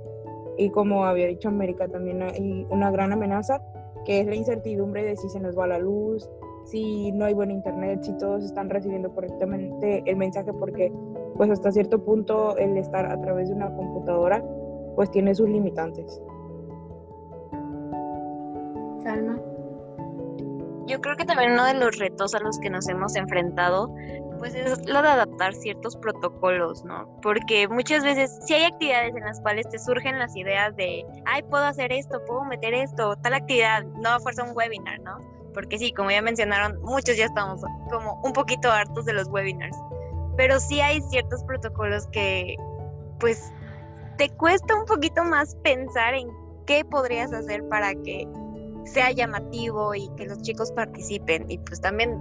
Y 0.57 0.71
como 0.71 1.05
había 1.05 1.27
dicho 1.27 1.47
América, 1.47 1.87
también 1.87 2.23
hay 2.23 2.65
una 2.71 2.89
gran 2.89 3.13
amenaza, 3.13 3.61
que 4.03 4.19
es 4.19 4.25
la 4.25 4.33
incertidumbre 4.33 5.03
de 5.03 5.15
si 5.15 5.29
se 5.29 5.39
nos 5.39 5.55
va 5.55 5.67
la 5.67 5.77
luz, 5.77 6.27
si 6.65 7.11
no 7.11 7.25
hay 7.25 7.35
buen 7.35 7.51
internet, 7.51 7.99
si 8.01 8.17
todos 8.17 8.43
están 8.43 8.71
recibiendo 8.71 9.13
correctamente 9.13 10.01
el 10.07 10.15
mensaje, 10.15 10.51
porque 10.51 10.91
pues 11.37 11.51
hasta 11.51 11.71
cierto 11.71 12.03
punto 12.03 12.57
el 12.57 12.77
estar 12.77 13.05
a 13.05 13.21
través 13.21 13.47
de 13.49 13.55
una 13.55 13.71
computadora 13.75 14.43
pues 14.95 15.11
tiene 15.11 15.35
sus 15.35 15.47
limitantes. 15.47 16.19
Salma 19.03 19.39
yo 20.89 20.99
creo 21.01 21.15
que 21.15 21.25
también 21.25 21.51
uno 21.51 21.65
de 21.65 21.75
los 21.75 21.97
retos 21.97 22.33
a 22.33 22.39
los 22.39 22.59
que 22.59 22.69
nos 22.69 22.89
hemos 22.89 23.15
enfrentado 23.15 23.93
pues 24.39 24.55
es 24.55 24.87
lo 24.87 25.01
de 25.01 25.09
adaptar 25.09 25.53
ciertos 25.53 25.97
protocolos, 25.97 26.83
¿no? 26.85 27.19
Porque 27.21 27.67
muchas 27.67 28.03
veces 28.03 28.39
si 28.47 28.53
hay 28.53 28.63
actividades 28.63 29.13
en 29.15 29.25
las 29.25 29.39
cuales 29.41 29.67
te 29.69 29.77
surgen 29.77 30.17
las 30.17 30.35
ideas 30.35 30.75
de, 30.77 31.05
ay, 31.25 31.43
puedo 31.43 31.65
hacer 31.65 31.91
esto, 31.91 32.23
puedo 32.25 32.45
meter 32.45 32.73
esto, 32.73 33.17
tal 33.17 33.33
actividad, 33.33 33.83
no 33.83 34.09
a 34.09 34.19
fuerza 34.19 34.43
un 34.43 34.55
webinar, 34.55 35.01
¿no? 35.01 35.17
Porque 35.53 35.77
sí, 35.77 35.91
como 35.91 36.09
ya 36.09 36.21
mencionaron, 36.21 36.81
muchos 36.81 37.17
ya 37.17 37.25
estamos 37.25 37.61
como 37.91 38.19
un 38.23 38.31
poquito 38.31 38.71
hartos 38.71 39.05
de 39.05 39.13
los 39.13 39.27
webinars, 39.27 39.77
pero 40.37 40.59
sí 40.59 40.79
hay 40.79 41.01
ciertos 41.01 41.43
protocolos 41.43 42.07
que 42.07 42.55
pues 43.19 43.51
te 44.17 44.29
cuesta 44.29 44.73
un 44.75 44.85
poquito 44.85 45.23
más 45.25 45.55
pensar 45.63 46.13
en 46.13 46.29
qué 46.65 46.85
podrías 46.85 47.33
hacer 47.33 47.67
para 47.67 47.93
que 47.93 48.25
sea 48.89 49.11
llamativo 49.11 49.95
y 49.95 50.09
que 50.15 50.25
los 50.25 50.41
chicos 50.41 50.71
participen. 50.71 51.45
Y 51.49 51.57
pues 51.59 51.81
también 51.81 52.17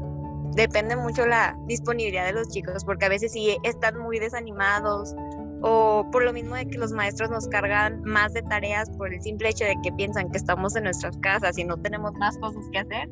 depende 0.55 0.97
mucho 0.97 1.27
la 1.27 1.57
disponibilidad 1.67 2.27
de 2.27 2.33
los 2.33 2.49
chicos, 2.49 2.85
porque 2.85 3.07
a 3.07 3.09
veces 3.09 3.33
sí 3.33 3.57
están 3.65 3.99
muy 3.99 4.19
desanimados 4.19 5.15
o 5.61 6.07
por 6.13 6.23
lo 6.23 6.33
mismo 6.33 6.55
de 6.55 6.67
que 6.67 6.79
los 6.79 6.93
maestros 6.93 7.31
nos 7.31 7.49
cargan 7.49 8.03
más 8.05 8.33
de 8.33 8.43
tareas 8.43 8.91
por 8.91 9.13
el 9.13 9.21
simple 9.21 9.49
hecho 9.49 9.65
de 9.65 9.75
que 9.83 9.93
piensan 9.93 10.31
que 10.31 10.39
estamos 10.39 10.77
en 10.77 10.85
nuestras 10.85 11.17
casas 11.19 11.59
y 11.59 11.65
no 11.65 11.77
tenemos 11.77 12.13
más 12.15 12.39
cosas 12.39 12.65
que 12.73 12.79
hacer, 12.79 13.09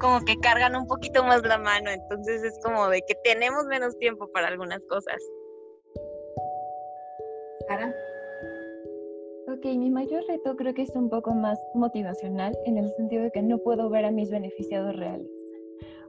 como 0.00 0.24
que 0.24 0.36
cargan 0.38 0.76
un 0.76 0.86
poquito 0.86 1.24
más 1.24 1.42
la 1.42 1.58
mano, 1.58 1.90
entonces 1.90 2.42
es 2.44 2.58
como 2.62 2.88
de 2.88 3.02
que 3.06 3.14
tenemos 3.24 3.64
menos 3.66 3.98
tiempo 3.98 4.30
para 4.32 4.48
algunas 4.48 4.80
cosas. 4.88 5.16
Ok, 9.50 9.64
mi 9.64 9.88
mayor 9.88 10.22
reto 10.28 10.56
creo 10.56 10.74
que 10.74 10.82
es 10.82 10.94
un 10.94 11.08
poco 11.08 11.32
más 11.34 11.58
motivacional 11.72 12.54
en 12.66 12.76
el 12.76 12.90
sentido 12.96 13.22
de 13.22 13.30
que 13.30 13.40
no 13.40 13.56
puedo 13.56 13.88
ver 13.88 14.04
a 14.04 14.10
mis 14.10 14.28
beneficiados 14.30 14.94
reales. 14.94 15.26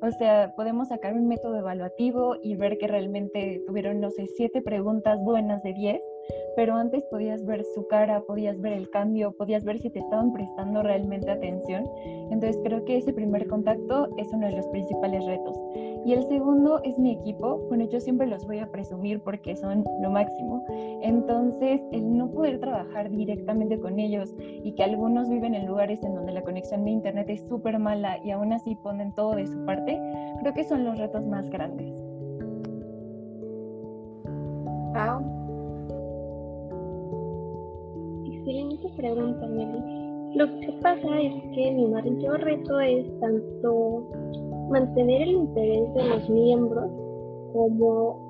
O 0.01 0.12
sea, 0.12 0.53
podemos 0.58 0.89
sacar 0.89 1.13
un 1.13 1.29
método 1.29 1.55
evaluativo 1.55 2.36
y 2.43 2.58
ver 2.58 2.77
que 2.77 2.88
realmente 2.88 3.63
tuvieron, 3.65 4.01
no 4.01 4.12
sé, 4.12 4.27
siete 4.36 4.62
preguntas 4.62 5.24
buenas 5.24 5.63
de 5.63 5.74
diez, 5.74 6.01
pero 6.56 6.75
antes 6.75 7.03
podías 7.06 7.46
ver 7.46 7.63
su 7.75 7.88
cara, 7.88 8.22
podías 8.22 8.60
ver 8.62 8.74
el 8.74 8.89
cambio, 8.89 9.32
podías 9.32 9.63
ver 9.63 9.79
si 9.79 9.89
te 9.89 10.00
estaban 10.00 10.34
prestando 10.34 10.84
realmente 10.84 11.29
atención. 11.29 11.89
Entonces 12.32 12.60
creo 12.63 12.84
que 12.86 12.98
ese 12.98 13.13
primer 13.13 13.48
contacto 13.48 14.08
es 14.18 14.32
uno 14.34 14.48
de 14.48 14.53
los 14.53 14.68
principales 14.68 15.25
retos. 15.25 15.58
Y 16.06 16.13
el 16.13 16.24
segundo 16.24 16.82
es 16.84 16.98
mi 16.98 17.12
equipo. 17.12 17.58
Bueno, 17.68 17.86
yo 17.89 18.00
siempre 18.00 18.27
los 18.27 18.46
voy 18.46 18.60
a 18.60 18.72
presumir 18.72 19.20
porque 19.22 19.56
son 19.56 19.84
lo 20.01 20.10
máximo. 20.10 20.63
Entonces, 21.01 21.82
el 21.91 22.18
no 22.18 22.32
poder 22.32 22.60
trabajar 22.60 23.10
directamente 23.10 23.79
con 23.79 24.00
ellos 24.00 24.34
y 24.39 24.72
que 24.74 24.84
algunos 24.84 25.29
viven 25.29 25.56
en 25.56 25.65
lugares 25.65 26.01
en 26.03 26.15
donde 26.15 26.32
la 26.32 26.41
conexión 26.41 26.86
de 26.86 26.91
Internet 26.91 27.29
es 27.29 27.41
súper 27.48 27.79
mala 27.79 28.18
y 28.24 28.32
aún 28.32 28.53
así 28.53 28.75
ponen 28.75 29.13
todo 29.15 29.36
de 29.36 29.48
su 29.48 29.65
parte, 29.65 30.00
creo 30.41 30.53
que 30.53 30.63
son 30.63 30.84
los 30.84 30.98
retos 30.98 31.25
más 31.25 31.50
grandes. 31.50 31.94
Pau. 34.94 35.38
Pregunta, 39.00 39.48
Meli. 39.48 40.36
Lo 40.36 40.46
que 40.60 40.72
pasa 40.82 41.22
es 41.22 41.34
que 41.56 41.72
mi 41.72 41.88
mayor 41.88 42.39
reto 42.41 42.79
es 42.79 43.06
tanto 43.20 44.03
mantener 44.70 45.24
el 45.24 45.32
interés 45.32 45.94
de 45.96 46.03
los 46.10 46.29
miembros 46.29 46.91
como 47.53 48.29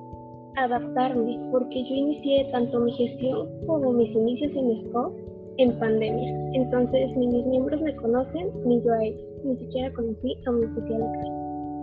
adaptarme, 0.56 1.40
porque 1.52 1.84
yo 1.84 1.96
inicié 1.96 2.46
tanto 2.52 2.80
mi 2.80 2.92
gestión 2.94 3.48
como 3.66 3.92
mis 3.94 4.16
inicios 4.16 4.52
en 4.56 4.90
SCO 4.90 5.14
en 5.58 5.78
pandemia. 5.80 6.52
Entonces 6.54 7.18
ni 7.18 7.28
mis 7.28 7.46
miembros 7.48 7.82
me 7.82 7.96
conocen 7.98 8.50
ni 8.66 8.82
yo 8.82 8.94
a 8.94 9.04
ellos, 9.04 9.22
ni 9.44 9.58
siquiera 9.58 9.92
conocí 9.94 10.38
a 10.46 10.52
mi 10.52 10.66
oficial. 10.66 11.04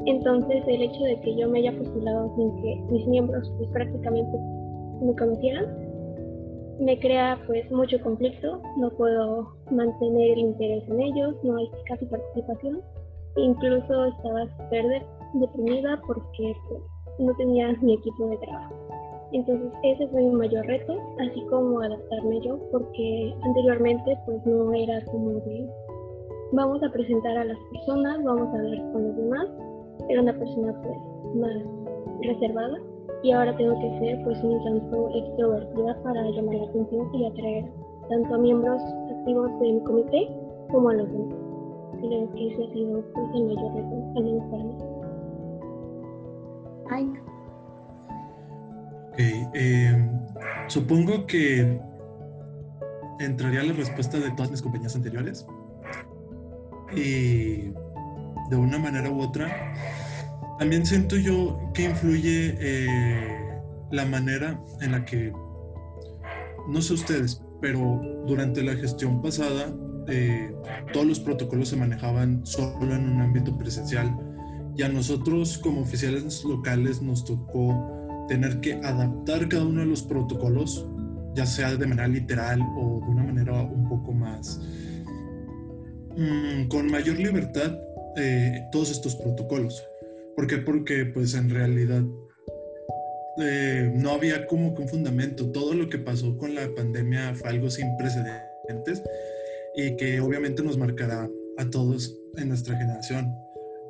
Entonces 0.06 0.62
el 0.66 0.82
hecho 0.82 1.02
de 1.02 1.20
que 1.20 1.36
yo 1.36 1.48
me 1.48 1.58
haya 1.58 1.76
postulado 1.76 2.34
sin 2.36 2.62
que 2.62 2.80
mis 2.90 3.06
miembros 3.06 3.52
pues 3.58 3.68
prácticamente 3.70 4.38
me 5.02 5.14
conocieran, 5.16 5.66
me 6.78 6.98
crea 6.98 7.38
pues 7.46 7.70
mucho 7.70 7.98
conflicto, 8.00 8.60
no 8.76 8.90
puedo 8.90 9.48
mantener 9.70 10.32
el 10.32 10.38
interés 10.38 10.88
en 10.88 11.00
ellos, 11.00 11.34
no 11.42 11.56
hay 11.56 11.70
casi 11.86 12.04
participación, 12.06 12.82
incluso 13.36 14.04
estaba 14.06 14.46
súper 14.56 15.02
deprimida 15.34 16.00
porque 16.06 16.54
pues, 16.68 16.82
no 17.18 17.34
tenía 17.36 17.72
mi 17.80 17.94
equipo 17.94 18.28
de 18.28 18.36
trabajo. 18.38 18.74
Entonces 19.32 19.72
ese 19.82 20.06
fue 20.08 20.22
mi 20.22 20.30
mayor 20.30 20.66
reto, 20.66 20.96
así 21.18 21.44
como 21.46 21.80
adaptarme 21.80 22.40
yo, 22.42 22.58
porque 22.70 23.34
anteriormente 23.42 24.16
pues 24.24 24.44
no 24.46 24.72
era 24.72 25.04
como 25.06 25.30
de 25.30 25.68
vamos 26.52 26.82
a 26.82 26.92
presentar 26.92 27.36
a 27.36 27.44
las 27.44 27.58
personas, 27.72 28.22
vamos 28.22 28.54
a 28.54 28.58
hablar 28.58 28.92
con 28.92 29.08
los 29.08 29.16
demás, 29.16 29.46
era 30.08 30.22
una 30.22 30.38
persona 30.38 30.80
pues 30.82 31.34
más 31.34 31.62
reservada 32.22 32.78
y 33.26 33.32
ahora 33.32 33.56
tengo 33.56 33.74
que 33.80 33.98
ser 33.98 34.22
pues 34.22 34.40
un 34.44 34.62
tanto 34.62 35.10
extrovertida 35.12 36.00
para 36.04 36.22
llamar 36.30 36.54
la 36.54 36.64
atención 36.68 37.12
y 37.12 37.26
atraer 37.26 37.64
tanto 38.08 38.34
a 38.34 38.38
miembros 38.38 38.80
activos 39.10 39.50
de 39.58 39.72
mi 39.72 39.82
comité 39.82 40.28
como 40.70 40.90
a 40.90 40.94
los 40.94 41.10
demás. 41.10 41.34
Creo 41.98 42.30
que 42.30 42.52
ese 42.52 42.64
ha 42.64 42.72
sido 42.72 43.04
pues, 43.12 43.26
el 43.34 43.46
mayor 43.46 43.74
reto, 43.74 44.12
al 44.14 44.24
menos 44.24 44.50
para 44.50 44.62
mí. 44.62 44.74
Ay. 46.88 47.12
Ok, 49.10 49.18
eh, 49.54 50.08
supongo 50.68 51.26
que 51.26 51.80
entraría 53.18 53.64
la 53.64 53.72
respuesta 53.72 54.20
de 54.20 54.30
todas 54.36 54.52
mis 54.52 54.62
compañías 54.62 54.94
anteriores. 54.94 55.44
Y 56.94 57.72
de 58.50 58.56
una 58.56 58.78
manera 58.78 59.10
u 59.10 59.20
otra, 59.20 59.48
también 60.58 60.86
siento 60.86 61.16
yo 61.16 61.70
que 61.74 61.84
influye 61.84 62.56
eh, 62.58 63.60
la 63.90 64.04
manera 64.06 64.58
en 64.80 64.92
la 64.92 65.04
que, 65.04 65.32
no 66.68 66.82
sé 66.82 66.94
ustedes, 66.94 67.40
pero 67.60 68.00
durante 68.26 68.62
la 68.62 68.74
gestión 68.74 69.22
pasada, 69.22 69.72
eh, 70.08 70.50
todos 70.92 71.06
los 71.06 71.20
protocolos 71.20 71.68
se 71.68 71.76
manejaban 71.76 72.46
solo 72.46 72.94
en 72.94 73.08
un 73.08 73.20
ámbito 73.20 73.56
presencial 73.58 74.10
y 74.76 74.82
a 74.82 74.88
nosotros 74.88 75.58
como 75.58 75.80
oficiales 75.80 76.44
locales 76.44 77.02
nos 77.02 77.24
tocó 77.24 78.26
tener 78.28 78.60
que 78.60 78.74
adaptar 78.74 79.48
cada 79.48 79.64
uno 79.64 79.80
de 79.80 79.86
los 79.86 80.02
protocolos, 80.02 80.86
ya 81.34 81.46
sea 81.46 81.74
de 81.76 81.86
manera 81.86 82.08
literal 82.08 82.60
o 82.76 83.00
de 83.00 83.12
una 83.12 83.24
manera 83.24 83.62
un 83.62 83.88
poco 83.88 84.12
más, 84.12 84.60
mm, 86.16 86.68
con 86.68 86.90
mayor 86.90 87.18
libertad, 87.18 87.76
eh, 88.16 88.62
todos 88.72 88.90
estos 88.90 89.14
protocolos. 89.16 89.82
¿Por 90.36 90.46
qué? 90.46 90.58
Porque 90.58 91.06
pues 91.06 91.34
en 91.34 91.48
realidad 91.48 92.02
eh, 93.38 93.90
no 93.94 94.12
había 94.12 94.46
como 94.46 94.74
que 94.74 94.82
un 94.82 94.88
fundamento. 94.88 95.50
Todo 95.50 95.74
lo 95.74 95.88
que 95.88 95.98
pasó 95.98 96.36
con 96.36 96.54
la 96.54 96.68
pandemia 96.76 97.34
fue 97.34 97.48
algo 97.48 97.70
sin 97.70 97.96
precedentes 97.96 99.02
y 99.74 99.96
que 99.96 100.20
obviamente 100.20 100.62
nos 100.62 100.76
marcará 100.76 101.28
a 101.56 101.70
todos 101.70 102.14
en 102.36 102.48
nuestra 102.48 102.76
generación. 102.76 103.34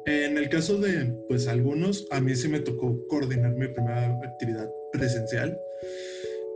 En 0.06 0.38
el 0.38 0.48
caso 0.48 0.78
de 0.78 1.12
pues 1.28 1.48
algunos, 1.48 2.06
a 2.12 2.20
mí 2.20 2.36
sí 2.36 2.48
me 2.48 2.60
tocó 2.60 2.96
coordinar 3.08 3.52
mi 3.56 3.66
primera 3.66 4.06
actividad 4.22 4.68
presencial. 4.92 5.58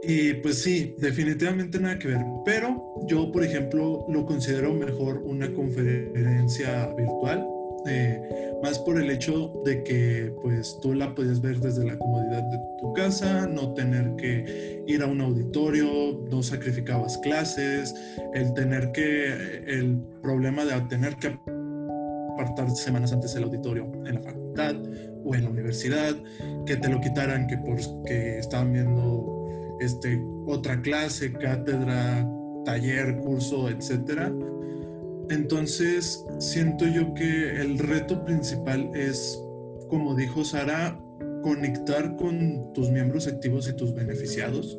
Y 0.02 0.34
pues 0.34 0.58
sí, 0.58 0.94
definitivamente 0.98 1.78
nada 1.80 1.98
que 1.98 2.08
ver. 2.08 2.20
Pero 2.44 3.04
yo, 3.06 3.30
por 3.32 3.44
ejemplo, 3.44 4.06
lo 4.08 4.24
considero 4.24 4.72
mejor 4.72 5.18
una 5.18 5.52
conferencia 5.52 6.86
virtual 6.94 7.44
más 8.62 8.78
por 8.78 9.00
el 9.00 9.10
hecho 9.10 9.52
de 9.64 9.82
que 9.82 10.32
pues 10.42 10.78
tú 10.82 10.94
la 10.94 11.14
puedes 11.14 11.40
ver 11.40 11.60
desde 11.60 11.84
la 11.84 11.96
comodidad 11.96 12.42
de 12.42 12.58
tu 12.80 12.92
casa, 12.92 13.46
no 13.46 13.74
tener 13.74 14.16
que 14.16 14.84
ir 14.86 15.02
a 15.02 15.06
un 15.06 15.20
auditorio, 15.20 16.18
no 16.30 16.42
sacrificabas 16.42 17.18
clases, 17.18 17.94
el 18.34 18.52
tener 18.54 18.92
que, 18.92 19.64
el 19.66 19.98
problema 20.20 20.64
de 20.64 20.78
tener 20.82 21.16
que 21.16 21.38
apartar 22.34 22.70
semanas 22.70 23.12
antes 23.12 23.34
el 23.34 23.44
auditorio 23.44 23.84
en 24.06 24.14
la 24.14 24.20
facultad 24.20 24.74
o 25.24 25.34
en 25.34 25.44
la 25.44 25.50
universidad, 25.50 26.14
que 26.66 26.76
te 26.76 26.88
lo 26.88 27.00
quitaran 27.00 27.46
que 27.46 27.56
porque 27.58 28.38
estaban 28.38 28.72
viendo 28.72 29.78
este, 29.80 30.20
otra 30.46 30.80
clase, 30.82 31.32
cátedra, 31.32 32.26
taller, 32.64 33.16
curso, 33.16 33.70
etcétera 33.70 34.30
entonces, 35.30 36.24
siento 36.38 36.86
yo 36.88 37.14
que 37.14 37.60
el 37.60 37.78
reto 37.78 38.24
principal 38.24 38.90
es, 38.94 39.40
como 39.88 40.16
dijo 40.16 40.44
Sara, 40.44 40.98
conectar 41.42 42.16
con 42.16 42.72
tus 42.74 42.90
miembros 42.90 43.28
activos 43.28 43.68
y 43.68 43.74
tus 43.74 43.94
beneficiados, 43.94 44.76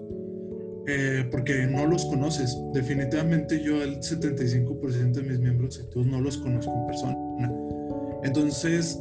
eh, 0.88 1.26
porque 1.32 1.68
no 1.68 1.86
los 1.86 2.06
conoces. 2.06 2.58
Definitivamente 2.74 3.64
yo 3.64 3.82
el 3.82 4.02
75% 4.02 5.12
de 5.14 5.22
mis 5.24 5.40
miembros 5.40 5.80
activos 5.80 6.08
no 6.08 6.20
los 6.20 6.38
conozco 6.38 6.74
en 6.74 6.88
persona. 6.88 7.18
Entonces, 8.24 9.00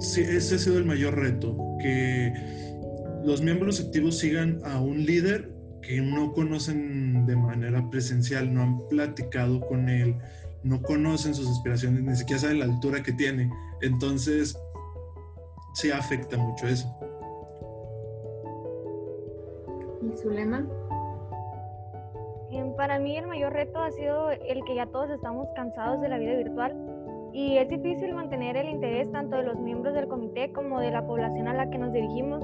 sí, 0.00 0.22
ese 0.22 0.56
ha 0.56 0.58
sido 0.58 0.78
el 0.78 0.84
mayor 0.84 1.16
reto, 1.16 1.56
que 1.80 2.32
los 3.24 3.40
miembros 3.40 3.80
activos 3.80 4.18
sigan 4.18 4.60
a 4.64 4.80
un 4.80 5.04
líder 5.04 5.59
que 5.82 6.00
no 6.00 6.32
conocen 6.32 7.26
de 7.26 7.36
manera 7.36 7.88
presencial, 7.90 8.52
no 8.52 8.62
han 8.62 8.88
platicado 8.88 9.60
con 9.60 9.88
él, 9.88 10.16
no 10.62 10.80
conocen 10.82 11.34
sus 11.34 11.48
aspiraciones, 11.48 12.02
ni 12.02 12.16
siquiera 12.16 12.40
saben 12.40 12.58
la 12.58 12.66
altura 12.66 13.02
que 13.02 13.12
tiene. 13.12 13.50
Entonces, 13.82 14.58
sí 15.74 15.90
afecta 15.90 16.36
mucho 16.36 16.66
eso. 16.68 16.88
¿Y 20.02 20.16
su 20.16 20.30
lema? 20.30 20.66
Para 22.80 22.98
mí 22.98 23.14
el 23.14 23.26
mayor 23.26 23.52
reto 23.52 23.78
ha 23.78 23.90
sido 23.90 24.30
el 24.30 24.64
que 24.64 24.74
ya 24.74 24.86
todos 24.86 25.10
estamos 25.10 25.46
cansados 25.54 26.00
de 26.00 26.08
la 26.08 26.16
vida 26.16 26.34
virtual 26.34 26.74
y 27.30 27.58
es 27.58 27.68
difícil 27.68 28.14
mantener 28.14 28.56
el 28.56 28.70
interés 28.70 29.12
tanto 29.12 29.36
de 29.36 29.42
los 29.42 29.58
miembros 29.58 29.92
del 29.92 30.08
comité 30.08 30.50
como 30.50 30.80
de 30.80 30.90
la 30.90 31.06
población 31.06 31.46
a 31.46 31.52
la 31.52 31.68
que 31.68 31.76
nos 31.76 31.92
dirigimos. 31.92 32.42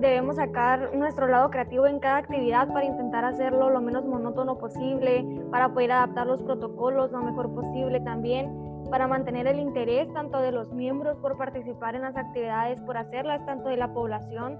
Debemos 0.00 0.36
sacar 0.36 0.94
nuestro 0.94 1.26
lado 1.26 1.50
creativo 1.50 1.86
en 1.86 1.98
cada 1.98 2.18
actividad 2.18 2.68
para 2.68 2.84
intentar 2.84 3.24
hacerlo 3.24 3.70
lo 3.70 3.80
menos 3.80 4.04
monótono 4.04 4.56
posible, 4.56 5.26
para 5.50 5.70
poder 5.70 5.90
adaptar 5.90 6.28
los 6.28 6.40
protocolos 6.42 7.10
lo 7.10 7.20
mejor 7.20 7.52
posible 7.52 7.98
también, 8.00 8.48
para 8.90 9.08
mantener 9.08 9.48
el 9.48 9.58
interés 9.58 10.12
tanto 10.14 10.38
de 10.38 10.52
los 10.52 10.72
miembros 10.72 11.16
por 11.18 11.36
participar 11.36 11.96
en 11.96 12.02
las 12.02 12.16
actividades, 12.16 12.80
por 12.82 12.96
hacerlas, 12.96 13.44
tanto 13.44 13.68
de 13.68 13.76
la 13.76 13.92
población 13.92 14.58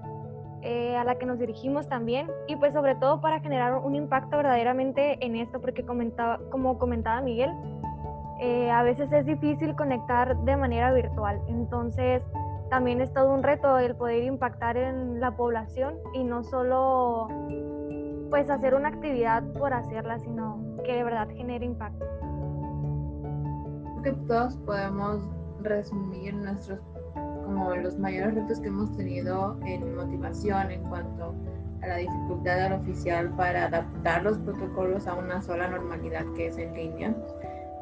eh, 0.61 0.97
a 0.97 1.05
la 1.05 1.15
que 1.15 1.25
nos 1.25 1.39
dirigimos 1.39 1.87
también 1.87 2.27
y 2.47 2.57
pues 2.57 2.73
sobre 2.73 2.95
todo 2.95 3.21
para 3.21 3.39
generar 3.39 3.75
un 3.75 3.95
impacto 3.95 4.35
verdaderamente 4.35 5.25
en 5.25 5.37
esto, 5.37 5.61
porque 5.61 5.85
comentaba, 5.85 6.37
como 6.51 6.77
comentaba 6.77 7.21
Miguel, 7.21 7.51
eh, 8.41 8.69
a 8.69 8.83
veces 8.83 9.09
es 9.13 9.25
difícil 9.25 9.73
conectar 9.77 10.35
de 10.35 10.57
manera 10.57 10.91
virtual, 10.91 11.41
entonces 11.47 12.21
también 12.69 13.01
es 13.01 13.11
todo 13.13 13.33
un 13.33 13.43
reto 13.43 13.77
el 13.79 13.95
poder 13.95 14.23
impactar 14.23 14.77
en 14.77 15.19
la 15.19 15.35
población 15.35 15.95
y 16.13 16.23
no 16.23 16.43
solo 16.43 17.27
pues 18.29 18.49
hacer 18.49 18.75
una 18.75 18.89
actividad 18.89 19.43
por 19.53 19.73
hacerla, 19.73 20.19
sino 20.19 20.59
que 20.85 20.93
de 20.93 21.03
verdad 21.03 21.27
genere 21.29 21.65
impacto. 21.65 22.05
Creo 24.01 24.03
que 24.03 24.11
todos 24.27 24.55
podemos 24.57 25.27
resumir 25.61 26.33
nuestros 26.35 26.79
como 27.43 27.75
los 27.75 27.97
mayores 27.97 28.35
retos 28.35 28.59
que 28.59 28.67
hemos 28.67 28.95
tenido 28.95 29.59
en 29.65 29.95
motivación 29.95 30.69
en 30.69 30.83
cuanto 30.83 31.33
a 31.81 31.87
la 31.87 31.95
dificultad 31.95 32.55
del 32.57 32.73
oficial 32.73 33.29
para 33.35 33.65
adaptar 33.65 34.23
los 34.23 34.37
protocolos 34.37 35.07
a 35.07 35.15
una 35.15 35.41
sola 35.41 35.67
normalidad 35.67 36.25
que 36.35 36.47
es 36.47 36.57
en 36.59 36.73
línea 36.75 37.15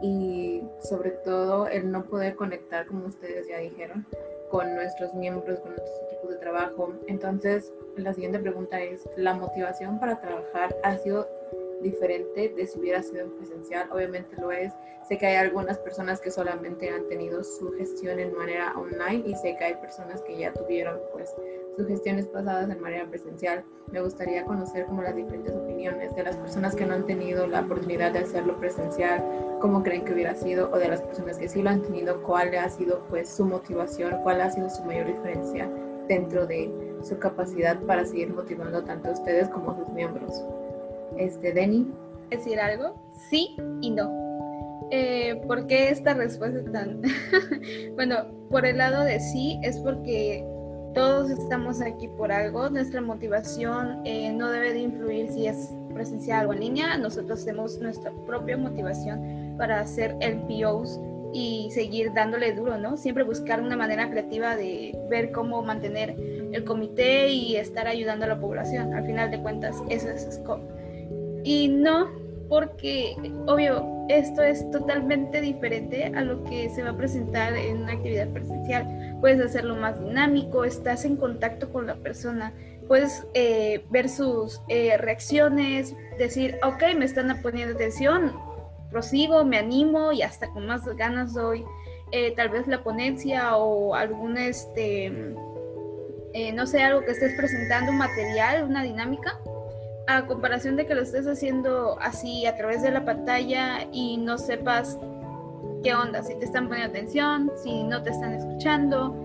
y 0.01 0.63
sobre 0.81 1.11
todo 1.11 1.67
el 1.67 1.91
no 1.91 2.03
poder 2.05 2.35
conectar, 2.35 2.85
como 2.85 3.07
ustedes 3.07 3.47
ya 3.47 3.57
dijeron, 3.57 4.05
con 4.49 4.75
nuestros 4.75 5.13
miembros, 5.13 5.59
con 5.59 5.71
nuestros 5.71 5.97
equipos 6.07 6.29
de 6.31 6.37
trabajo. 6.37 6.93
Entonces, 7.07 7.71
la 7.95 8.13
siguiente 8.13 8.39
pregunta 8.39 8.79
es, 8.81 9.07
¿la 9.17 9.33
motivación 9.33 9.99
para 9.99 10.21
trabajar 10.21 10.75
ha 10.83 10.97
sido 10.97 11.27
diferente 11.81 12.49
de 12.49 12.67
si 12.67 12.79
hubiera 12.79 13.03
sido 13.03 13.25
en 13.25 13.31
presencial. 13.31 13.89
Obviamente 13.91 14.35
lo 14.39 14.51
es. 14.51 14.73
Sé 15.07 15.17
que 15.17 15.25
hay 15.27 15.35
algunas 15.35 15.77
personas 15.77 16.19
que 16.19 16.31
solamente 16.31 16.89
han 16.89 17.07
tenido 17.07 17.43
su 17.43 17.71
gestión 17.73 18.19
en 18.19 18.35
manera 18.35 18.73
online 18.75 19.23
y 19.25 19.35
sé 19.35 19.55
que 19.57 19.63
hay 19.63 19.75
personas 19.75 20.21
que 20.21 20.37
ya 20.37 20.53
tuvieron 20.53 20.99
pues 21.13 21.33
sus 21.77 21.87
gestiones 21.87 22.25
pasadas 22.27 22.69
en 22.69 22.81
manera 22.81 23.05
presencial. 23.05 23.63
Me 23.91 24.01
gustaría 24.01 24.43
conocer 24.43 24.85
como 24.85 25.01
las 25.01 25.15
diferentes 25.15 25.55
opiniones 25.55 26.13
de 26.15 26.23
las 26.23 26.35
personas 26.35 26.75
que 26.75 26.85
no 26.85 26.95
han 26.95 27.05
tenido 27.05 27.47
la 27.47 27.61
oportunidad 27.61 28.11
de 28.11 28.19
hacerlo 28.19 28.59
presencial, 28.59 29.23
cómo 29.61 29.81
creen 29.83 30.03
que 30.03 30.13
hubiera 30.13 30.35
sido 30.35 30.69
o 30.71 30.77
de 30.77 30.89
las 30.89 31.01
personas 31.01 31.37
que 31.37 31.47
sí 31.47 31.61
lo 31.61 31.69
han 31.69 31.83
tenido, 31.83 32.21
cuál 32.23 32.53
ha 32.55 32.67
sido 32.69 32.99
pues 33.09 33.29
su 33.29 33.45
motivación, 33.45 34.17
cuál 34.23 34.41
ha 34.41 34.49
sido 34.49 34.69
su 34.69 34.83
mayor 34.83 35.07
diferencia 35.07 35.69
dentro 36.07 36.45
de 36.47 36.69
su 37.03 37.17
capacidad 37.19 37.79
para 37.83 38.05
seguir 38.05 38.33
motivando 38.33 38.83
tanto 38.83 39.09
a 39.09 39.11
ustedes 39.11 39.47
como 39.49 39.71
a 39.71 39.75
sus 39.75 39.87
miembros. 39.89 40.43
Este, 41.17 41.53
Denny. 41.53 41.87
¿Decir 42.29 42.59
algo? 42.59 42.95
Sí 43.29 43.55
y 43.81 43.91
no. 43.91 44.27
Eh, 44.91 45.41
¿Por 45.47 45.67
qué 45.67 45.89
esta 45.89 46.13
respuesta 46.13 46.69
tan...? 46.71 47.01
bueno, 47.95 48.25
por 48.49 48.65
el 48.65 48.77
lado 48.77 49.03
de 49.03 49.19
sí 49.19 49.59
es 49.63 49.77
porque 49.79 50.45
todos 50.93 51.29
estamos 51.29 51.81
aquí 51.81 52.07
por 52.07 52.31
algo. 52.31 52.69
Nuestra 52.69 53.01
motivación 53.01 54.01
eh, 54.05 54.31
no 54.31 54.49
debe 54.49 54.73
de 54.73 54.79
influir 54.79 55.29
si 55.29 55.47
es 55.47 55.73
presencial 55.93 56.47
o 56.47 56.53
en 56.53 56.59
línea. 56.61 56.97
Nosotros 56.97 57.45
tenemos 57.45 57.79
nuestra 57.79 58.11
propia 58.25 58.57
motivación 58.57 59.55
para 59.57 59.79
hacer 59.81 60.15
el 60.21 60.37
POs 60.43 60.99
y 61.33 61.69
seguir 61.71 62.13
dándole 62.13 62.53
duro, 62.53 62.77
¿no? 62.77 62.97
Siempre 62.97 63.23
buscar 63.23 63.61
una 63.61 63.75
manera 63.75 64.09
creativa 64.09 64.55
de 64.55 64.97
ver 65.09 65.31
cómo 65.31 65.61
mantener 65.61 66.15
el 66.51 66.63
comité 66.63 67.29
y 67.29 67.57
estar 67.57 67.87
ayudando 67.87 68.25
a 68.25 68.29
la 68.29 68.39
población. 68.39 68.93
Al 68.93 69.05
final 69.05 69.29
de 69.31 69.41
cuentas, 69.41 69.75
eso 69.89 70.09
es 70.09 70.27
SCOP. 70.31 70.61
Y 71.47 71.69
no 71.69 72.09
porque, 72.49 73.15
obvio, 73.45 74.05
esto 74.09 74.41
es 74.41 74.69
totalmente 74.69 75.39
diferente 75.39 76.11
a 76.13 76.21
lo 76.21 76.43
que 76.43 76.69
se 76.69 76.83
va 76.83 76.89
a 76.89 76.97
presentar 76.97 77.55
en 77.55 77.83
una 77.83 77.93
actividad 77.93 78.27
presencial. 78.33 79.15
Puedes 79.21 79.39
hacerlo 79.39 79.77
más 79.77 79.97
dinámico, 79.97 80.65
estás 80.65 81.05
en 81.05 81.15
contacto 81.15 81.71
con 81.71 81.87
la 81.87 81.95
persona, 81.95 82.51
puedes 82.89 83.25
eh, 83.33 83.85
ver 83.89 84.09
sus 84.09 84.59
eh, 84.67 84.97
reacciones, 84.97 85.95
decir, 86.19 86.57
ok, 86.63 86.83
me 86.97 87.05
están 87.05 87.41
poniendo 87.41 87.75
atención, 87.75 88.33
prosigo, 88.91 89.45
me 89.45 89.57
animo 89.57 90.11
y 90.11 90.23
hasta 90.23 90.49
con 90.49 90.67
más 90.67 90.85
ganas 90.97 91.33
doy 91.33 91.63
eh, 92.11 92.33
tal 92.35 92.49
vez 92.49 92.67
la 92.67 92.83
ponencia 92.83 93.55
o 93.55 93.95
algún, 93.95 94.37
este, 94.37 95.33
no 96.53 96.67
sé, 96.67 96.83
algo 96.83 97.05
que 97.05 97.11
estés 97.11 97.35
presentando, 97.37 97.93
un 97.93 97.99
material, 97.99 98.65
una 98.65 98.83
dinámica 98.83 99.39
a 100.07 100.25
comparación 100.25 100.75
de 100.77 100.85
que 100.85 100.95
lo 100.95 101.01
estés 101.01 101.27
haciendo 101.27 101.99
así 101.99 102.45
a 102.45 102.55
través 102.55 102.81
de 102.81 102.91
la 102.91 103.03
pantalla 103.05 103.87
y 103.91 104.17
no 104.17 104.37
sepas 104.37 104.97
qué 105.83 105.93
onda, 105.93 106.23
si 106.23 106.35
te 106.35 106.45
están 106.45 106.67
poniendo 106.67 106.91
atención, 106.91 107.51
si 107.61 107.83
no 107.83 108.01
te 108.01 108.11
están 108.11 108.33
escuchando, 108.33 109.15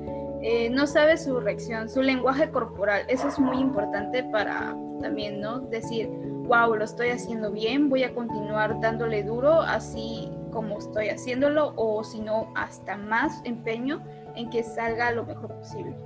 eh, 0.43 0.69
no 0.71 0.89
sabes 0.89 1.25
su 1.25 1.39
reacción, 1.39 1.89
su 1.89 2.03
lenguaje 2.03 2.51
corporal. 2.51 3.03
Eso 3.09 3.29
es 3.29 3.39
muy 3.39 3.59
importante 3.59 4.25
para 4.25 4.77
también, 5.01 5.41
¿no? 5.41 5.61
Decir, 5.61 6.09
wow, 6.09 6.75
lo 6.75 6.85
estoy 6.85 7.11
haciendo 7.11 7.53
bien, 7.53 7.89
voy 7.89 8.03
a 8.03 8.13
continuar 8.13 8.81
dándole 8.81 9.23
duro 9.23 9.61
así 9.61 10.31
como 10.51 10.79
estoy 10.79 11.09
haciéndolo 11.09 11.73
o 11.77 12.03
si 12.05 12.21
no, 12.21 12.53
hasta 12.57 12.97
más 12.97 13.41
empeño 13.45 14.03
en 14.35 14.51
que 14.51 14.63
salga 14.63 15.13
lo 15.13 15.25
mejor 15.25 15.55
posible. 15.55 15.97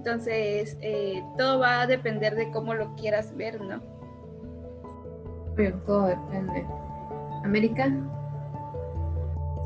Entonces, 0.00 0.78
eh, 0.80 1.22
todo 1.36 1.58
va 1.58 1.82
a 1.82 1.86
depender 1.86 2.34
de 2.34 2.50
cómo 2.50 2.72
lo 2.72 2.96
quieras 2.96 3.36
ver, 3.36 3.60
¿no? 3.60 3.82
Pero 5.54 5.76
todo 5.80 6.06
depende. 6.06 6.64
¿América? 7.44 7.92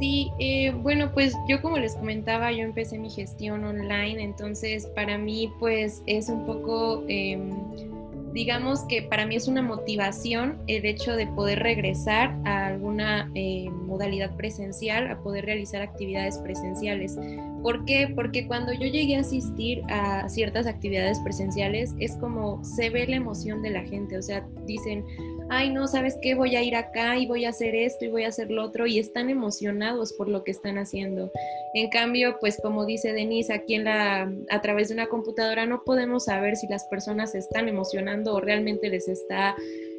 Sí, 0.00 0.32
eh, 0.40 0.72
bueno, 0.72 1.12
pues 1.14 1.36
yo 1.46 1.62
como 1.62 1.78
les 1.78 1.94
comentaba, 1.94 2.50
yo 2.50 2.64
empecé 2.64 2.98
mi 2.98 3.10
gestión 3.10 3.62
online, 3.62 4.24
entonces 4.24 4.88
para 4.88 5.18
mí 5.18 5.54
pues 5.60 6.02
es 6.06 6.28
un 6.28 6.44
poco... 6.46 7.04
Em, 7.06 7.93
digamos 8.34 8.80
que 8.88 9.00
para 9.00 9.26
mí 9.26 9.36
es 9.36 9.46
una 9.46 9.62
motivación 9.62 10.58
el 10.66 10.84
hecho 10.84 11.14
de 11.14 11.28
poder 11.28 11.60
regresar 11.60 12.36
a 12.44 12.66
alguna 12.66 13.30
eh, 13.36 13.70
modalidad 13.70 14.36
presencial, 14.36 15.08
a 15.08 15.22
poder 15.22 15.46
realizar 15.46 15.80
actividades 15.82 16.38
presenciales. 16.38 17.16
¿Por 17.62 17.84
qué? 17.84 18.12
Porque 18.12 18.48
cuando 18.48 18.72
yo 18.72 18.86
llegué 18.86 19.16
a 19.16 19.20
asistir 19.20 19.82
a 19.88 20.28
ciertas 20.28 20.66
actividades 20.66 21.20
presenciales 21.20 21.94
es 22.00 22.16
como 22.16 22.62
se 22.64 22.90
ve 22.90 23.06
la 23.06 23.16
emoción 23.16 23.62
de 23.62 23.70
la 23.70 23.84
gente, 23.84 24.18
o 24.18 24.22
sea, 24.22 24.44
dicen, 24.66 25.04
ay, 25.48 25.70
no, 25.70 25.86
¿sabes 25.86 26.16
qué? 26.20 26.34
Voy 26.34 26.56
a 26.56 26.62
ir 26.62 26.76
acá 26.76 27.18
y 27.18 27.26
voy 27.26 27.44
a 27.44 27.50
hacer 27.50 27.74
esto 27.74 28.04
y 28.04 28.08
voy 28.08 28.24
a 28.24 28.28
hacer 28.28 28.50
lo 28.50 28.64
otro 28.64 28.86
y 28.86 28.98
están 28.98 29.30
emocionados 29.30 30.12
por 30.12 30.28
lo 30.28 30.44
que 30.44 30.50
están 30.50 30.78
haciendo. 30.78 31.30
En 31.74 31.90
cambio, 31.90 32.36
pues 32.40 32.58
como 32.62 32.86
dice 32.86 33.12
Denise, 33.12 33.52
aquí 33.52 33.74
en 33.74 33.84
la, 33.84 34.32
a 34.50 34.60
través 34.60 34.88
de 34.88 34.94
una 34.94 35.06
computadora 35.06 35.66
no 35.66 35.82
podemos 35.84 36.26
saber 36.26 36.56
si 36.56 36.66
las 36.68 36.84
personas 36.84 37.34
están 37.34 37.68
emocionando 37.68 38.34
o 38.34 38.40
realmente 38.40 38.88
les 38.88 39.08
está, 39.08 39.54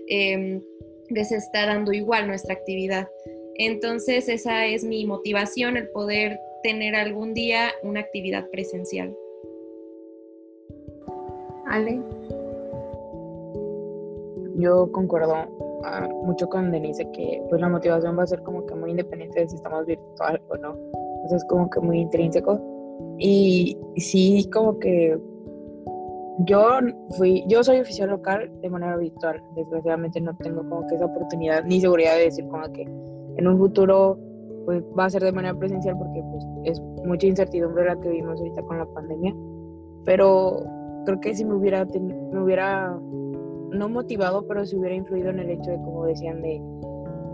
em, 0.07 0.61
les 1.09 1.31
está 1.31 1.65
dando 1.65 1.93
igual 1.93 2.27
nuestra 2.27 2.53
actividad. 2.53 3.07
Entonces, 3.55 4.27
esa 4.27 4.65
es 4.65 4.83
mi 4.83 5.05
motivación, 5.05 5.77
el 5.77 5.89
poder 5.89 6.39
tener 6.63 6.95
algún 6.95 7.33
día 7.33 7.71
una 7.83 8.01
actividad 8.01 8.49
presencial. 8.49 9.15
Ale 11.67 11.99
yo 14.57 14.91
concuerdo 14.91 15.33
ah, 15.83 16.07
mucho 16.23 16.47
con 16.47 16.71
Denise 16.71 17.09
que 17.11 17.43
pues 17.49 17.61
la 17.61 17.69
motivación 17.69 18.17
va 18.17 18.23
a 18.23 18.27
ser 18.27 18.41
como 18.43 18.65
que 18.65 18.75
muy 18.75 18.91
independiente 18.91 19.41
de 19.41 19.49
si 19.49 19.55
estamos 19.55 19.85
virtual 19.85 20.41
o 20.49 20.57
no. 20.57 20.75
Entonces 21.15 21.43
es 21.43 21.45
como 21.45 21.69
que 21.69 21.79
muy 21.79 21.99
intrínseco. 21.99 22.59
Y 23.17 23.77
sí, 23.97 24.49
como 24.51 24.77
que 24.79 25.17
yo 26.39 26.79
fui, 27.17 27.43
yo 27.47 27.63
soy 27.63 27.79
oficial 27.79 28.09
local 28.09 28.51
de 28.61 28.69
manera 28.69 28.97
virtual. 28.97 29.41
Desgraciadamente 29.55 30.21
no 30.21 30.35
tengo 30.37 30.67
como 30.67 30.85
que 30.87 30.95
esa 30.95 31.05
oportunidad 31.05 31.63
ni 31.65 31.79
seguridad 31.79 32.15
de 32.15 32.23
decir 32.23 32.47
como 32.47 32.71
que 32.71 32.83
en 32.83 33.47
un 33.47 33.57
futuro 33.57 34.17
pues 34.65 34.83
va 34.97 35.05
a 35.05 35.09
ser 35.09 35.23
de 35.23 35.31
manera 35.31 35.57
presencial 35.57 35.95
porque 35.97 36.23
pues 36.31 36.45
es 36.63 36.81
mucha 37.05 37.27
incertidumbre 37.27 37.85
la 37.85 37.99
que 37.99 38.09
vivimos 38.09 38.39
ahorita 38.39 38.61
con 38.63 38.79
la 38.79 38.85
pandemia. 38.85 39.35
Pero 40.05 40.63
creo 41.05 41.19
que 41.19 41.35
si 41.35 41.45
me 41.45 41.55
hubiera, 41.55 41.85
me 41.85 42.43
hubiera 42.43 42.97
no 43.75 43.89
motivado, 43.89 44.47
pero 44.47 44.65
si 44.65 44.75
hubiera 44.75 44.95
influido 44.95 45.29
en 45.29 45.39
el 45.39 45.49
hecho 45.51 45.71
de, 45.71 45.77
como 45.77 46.05
decían, 46.05 46.41
de 46.41 46.61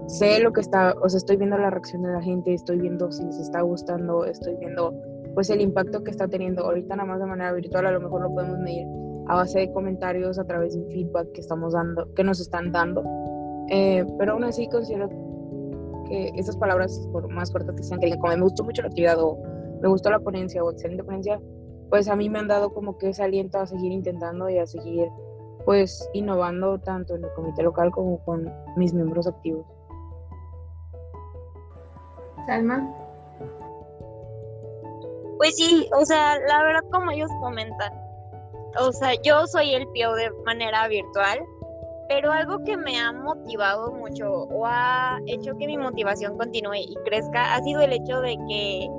sé 0.07 0.41
lo 0.41 0.51
que 0.51 0.61
está, 0.61 0.93
o 1.01 1.07
sea, 1.07 1.17
estoy 1.17 1.37
viendo 1.37 1.57
la 1.57 1.69
reacción 1.69 2.03
de 2.03 2.11
la 2.11 2.21
gente, 2.21 2.53
estoy 2.53 2.79
viendo 2.79 3.11
si 3.11 3.23
les 3.23 3.39
está 3.39 3.61
gustando, 3.61 4.25
estoy 4.25 4.55
viendo 4.57 4.93
pues 5.33 5.49
el 5.49 5.61
impacto 5.61 6.03
que 6.03 6.11
está 6.11 6.27
teniendo. 6.27 6.63
Ahorita 6.63 6.95
nada 6.95 7.07
más 7.07 7.19
de 7.19 7.25
manera 7.25 7.53
virtual 7.53 7.85
a 7.85 7.91
lo 7.91 8.01
mejor 8.01 8.21
lo 8.21 8.33
podemos 8.33 8.59
medir 8.59 8.85
a 9.27 9.35
base 9.35 9.59
de 9.59 9.71
comentarios, 9.71 10.37
a 10.39 10.45
través 10.45 10.75
de 10.75 10.83
feedback 10.93 11.31
que 11.31 11.41
estamos 11.41 11.73
dando, 11.73 12.13
que 12.13 12.23
nos 12.23 12.39
están 12.39 12.71
dando. 12.71 13.03
Eh, 13.69 14.05
pero 14.17 14.33
aún 14.33 14.43
así 14.43 14.67
considero 14.67 15.09
que 16.09 16.31
esas 16.35 16.57
palabras, 16.57 17.07
por 17.11 17.29
más 17.29 17.51
cortas 17.51 17.75
que 17.75 17.83
sean, 17.83 17.99
que 17.99 18.07
digan 18.07 18.19
como 18.19 18.35
me 18.35 18.43
gustó 18.43 18.63
mucho 18.63 18.81
la 18.81 18.89
actividad 18.89 19.17
o 19.19 19.37
me 19.81 19.87
gustó 19.87 20.09
la 20.09 20.19
ponencia 20.19 20.63
o 20.63 20.71
excelente 20.71 21.03
ponencia, 21.03 21.39
pues 21.89 22.07
a 22.07 22.15
mí 22.15 22.29
me 22.29 22.39
han 22.39 22.47
dado 22.47 22.73
como 22.73 22.97
que 22.97 23.09
ese 23.09 23.23
aliento 23.23 23.59
a 23.59 23.67
seguir 23.67 23.91
intentando 23.91 24.49
y 24.49 24.57
a 24.57 24.65
seguir 24.65 25.07
pues 25.65 26.09
innovando 26.13 26.79
tanto 26.79 27.15
en 27.15 27.23
el 27.23 27.33
comité 27.33 27.63
local 27.63 27.91
como 27.91 28.23
con 28.25 28.51
mis 28.75 28.93
miembros 28.93 29.27
activos. 29.27 29.65
Salma. 32.45 32.89
Pues 35.37 35.55
sí, 35.55 35.89
o 35.97 36.05
sea, 36.05 36.37
la 36.47 36.63
verdad 36.63 36.83
como 36.91 37.11
ellos 37.11 37.29
comentan, 37.39 37.91
o 38.79 38.91
sea, 38.91 39.13
yo 39.23 39.47
soy 39.47 39.73
el 39.73 39.87
PIO 39.87 40.13
de 40.13 40.29
manera 40.45 40.87
virtual, 40.87 41.39
pero 42.07 42.31
algo 42.31 42.63
que 42.63 42.77
me 42.77 42.99
ha 42.99 43.11
motivado 43.11 43.91
mucho 43.91 44.29
o 44.29 44.65
ha 44.65 45.19
hecho 45.27 45.57
que 45.57 45.65
mi 45.65 45.77
motivación 45.77 46.37
continúe 46.37 46.75
y 46.75 46.95
crezca 47.05 47.55
ha 47.55 47.61
sido 47.61 47.81
el 47.81 47.93
hecho 47.93 48.21
de 48.21 48.37
que 48.47 48.89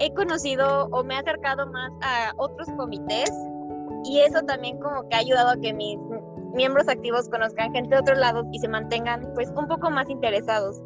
he 0.00 0.14
conocido 0.14 0.86
o 0.92 1.02
me 1.02 1.14
he 1.14 1.18
acercado 1.18 1.66
más 1.66 1.90
a 2.02 2.32
otros 2.36 2.68
comités 2.76 3.30
y 4.04 4.20
eso 4.20 4.42
también 4.42 4.78
como 4.78 5.08
que 5.08 5.16
ha 5.16 5.20
ayudado 5.20 5.50
a 5.50 5.56
que 5.56 5.72
mis 5.72 5.98
miembros 6.54 6.88
activos 6.88 7.28
conozcan 7.28 7.72
gente 7.72 7.94
de 7.94 8.00
otros 8.00 8.18
lados 8.18 8.46
y 8.52 8.58
se 8.58 8.68
mantengan 8.68 9.32
pues 9.34 9.50
un 9.50 9.66
poco 9.68 9.90
más 9.90 10.08
interesados. 10.08 10.80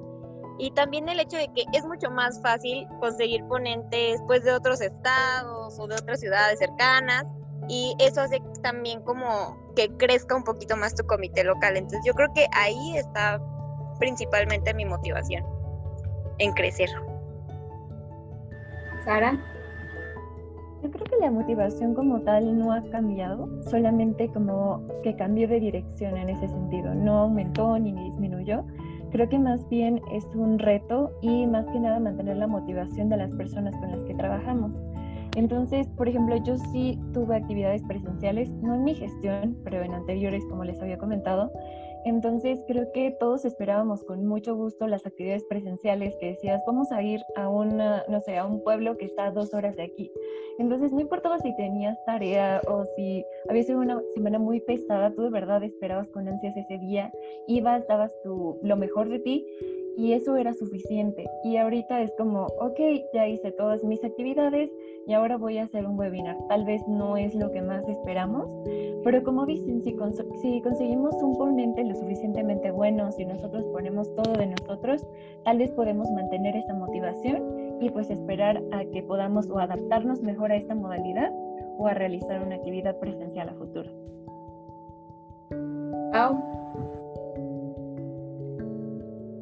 Y 0.59 0.71
también 0.73 1.09
el 1.09 1.19
hecho 1.19 1.37
de 1.37 1.49
que 1.55 1.65
es 1.73 1.85
mucho 1.87 2.11
más 2.11 2.41
fácil 2.43 2.87
conseguir 3.01 3.45
ponentes 3.47 4.21
pues 4.27 4.45
de 4.45 4.53
otros 4.53 4.81
estados 4.81 5.79
o 5.79 5.87
de 5.87 5.97
otras 5.97 6.21
ciudades 6.21 6.59
cercanas 6.59 7.25
y 7.69 7.95
eso 7.99 8.21
hace 8.21 8.43
también 8.63 9.03
como 9.03 9.57
que 9.75 9.89
crezca 9.97 10.37
un 10.37 10.45
poquito 10.45 10.77
más 10.77 10.95
tu 10.95 11.07
comité 11.07 11.45
local. 11.45 11.77
Entonces 11.77 12.03
yo 12.05 12.13
creo 12.13 12.33
que 12.35 12.47
ahí 12.53 12.97
está 12.97 13.41
principalmente 13.99 14.75
mi 14.75 14.85
motivación 14.85 15.45
en 16.39 16.53
crecer. 16.53 16.91
Sara. 19.05 19.52
Yo 20.83 20.91
creo 20.91 21.05
que 21.07 21.17
la 21.21 21.31
motivación 21.31 21.95
como 21.95 22.21
tal 22.23 22.59
no 22.59 22.73
ha 22.73 22.83
cambiado, 22.91 23.49
solamente 23.63 24.29
como 24.29 24.83
que 25.05 25.15
cambió 25.15 25.47
de 25.47 25.61
dirección 25.61 26.17
en 26.17 26.29
ese 26.29 26.49
sentido, 26.49 26.93
no 26.93 27.19
aumentó 27.19 27.79
ni 27.79 27.93
disminuyó. 27.93 28.65
Creo 29.13 29.29
que 29.29 29.39
más 29.39 29.69
bien 29.69 30.01
es 30.11 30.27
un 30.35 30.59
reto 30.59 31.13
y 31.21 31.47
más 31.47 31.67
que 31.67 31.79
nada 31.79 32.01
mantener 32.01 32.39
la 32.39 32.49
motivación 32.49 33.09
de 33.11 33.19
las 33.19 33.31
personas 33.33 33.77
con 33.77 33.93
las 33.93 34.01
que 34.05 34.15
trabajamos. 34.15 34.73
Entonces, 35.37 35.89
por 35.97 36.09
ejemplo, 36.09 36.37
yo 36.37 36.59
sí 36.73 36.99
tuve 37.13 37.37
actividades 37.37 37.83
presenciales, 37.85 38.51
no 38.51 38.75
en 38.75 38.85
mi 38.85 38.95
gestión, 38.95 39.57
pero 39.65 39.83
en 39.83 39.95
anteriores, 39.95 40.45
como 40.47 40.65
les 40.65 40.81
había 40.83 40.99
comentado, 40.99 41.53
entonces 42.05 42.65
creo 42.67 42.91
que 42.93 43.11
todos 43.19 43.45
esperábamos 43.45 44.05
con 44.05 44.27
mucho 44.27 44.55
gusto 44.57 44.87
las 44.87 45.07
actividades 45.07 45.45
presenciales 45.45 46.15
que 46.17 46.31
decías, 46.31 46.63
vamos 46.67 46.93
a 46.93 47.03
ir 47.03 47.21
a 47.37 47.49
una, 47.49 48.05
no 48.09 48.21
sé, 48.21 48.39
a 48.39 48.47
un 48.47 48.63
pueblo 48.63 48.97
que 48.97 49.07
está 49.07 49.27
a 49.27 49.31
dos 49.31 49.55
horas 49.55 49.77
de 49.77 49.85
aquí. 49.85 50.11
Entonces 50.59 50.93
no 50.93 51.01
importaba 51.01 51.39
si 51.39 51.55
tenías 51.57 51.97
tarea 52.05 52.61
o 52.69 52.85
si 52.97 53.25
había 53.49 53.63
sido 53.63 53.81
una 53.81 54.01
semana 54.15 54.39
muy 54.39 54.61
pesada, 54.61 55.13
tú 55.15 55.23
de 55.23 55.31
verdad 55.31 55.63
esperabas 55.63 56.09
con 56.09 56.29
ansias 56.29 56.57
ese 56.57 56.79
día, 56.79 57.13
ibas, 57.47 57.87
dabas 57.87 58.13
tu, 58.23 58.59
lo 58.63 58.77
mejor 58.77 59.09
de 59.09 59.19
ti 59.21 59.47
y 59.97 60.13
eso 60.13 60.37
era 60.37 60.55
suficiente. 60.55 61.29
Y 61.45 61.57
ahorita 61.57 62.01
es 62.03 62.13
como, 62.17 62.47
ok, 62.59 62.81
ya 63.13 63.29
hice 63.29 63.53
todas 63.53 63.83
mis 63.85 64.03
actividades 64.05 64.71
y 65.07 65.13
ahora 65.13 65.37
voy 65.37 65.59
a 65.59 65.65
hacer 65.65 65.87
un 65.87 65.99
webinar. 65.99 66.37
Tal 66.49 66.65
vez 66.65 66.87
no 66.89 67.17
es 67.17 67.35
lo 67.35 67.51
que 67.51 67.63
más 67.63 67.87
esperamos, 67.89 68.49
pero 69.05 69.23
como 69.23 69.47
dicen, 69.47 69.83
si, 69.83 69.97
si 70.41 70.63
conseguimos 70.63 71.15
un 71.23 71.37
ponente 71.37 71.85
lo 71.85 71.95
suficientemente 71.95 72.71
bueno, 72.71 73.11
si 73.13 73.25
nosotros 73.25 73.65
ponemos 73.73 74.15
todo 74.15 74.33
de 74.35 74.47
nosotros, 74.47 75.07
tal 75.45 75.59
vez 75.59 75.71
podemos 75.73 76.11
mantener 76.13 76.57
esa 76.57 76.75
motivación 76.75 77.43
y 77.81 77.91
pues 77.91 78.11
esperar 78.11 78.63
a 78.73 78.85
que 78.85 79.03
podamos 79.03 79.51
o 79.51 79.59
adaptarnos 79.59 80.23
mejor 80.23 80.53
a 80.53 80.57
esta 80.57 80.75
modalidad 80.75 81.33
o 81.79 81.87
a 81.87 81.95
realizar 81.95 82.43
una 82.43 82.57
actividad 82.57 82.99
presencial 82.99 83.49
a 83.49 83.55
futuro. 83.55 83.91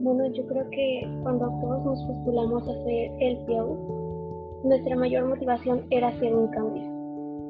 Bueno, 0.02 0.26
yo 0.28 0.46
creo 0.46 0.64
que 0.70 1.06
cuando 1.22 1.46
todos 1.60 1.84
nos 1.84 2.02
postulamos 2.04 2.66
a 2.66 2.72
hacer 2.72 3.12
el 3.20 3.36
PIO, 3.44 3.76
nuestra 4.64 4.96
mayor 4.96 5.26
motivación 5.26 5.82
era 5.90 6.08
hacer 6.08 6.34
un 6.34 6.48
cambio. 6.48 6.82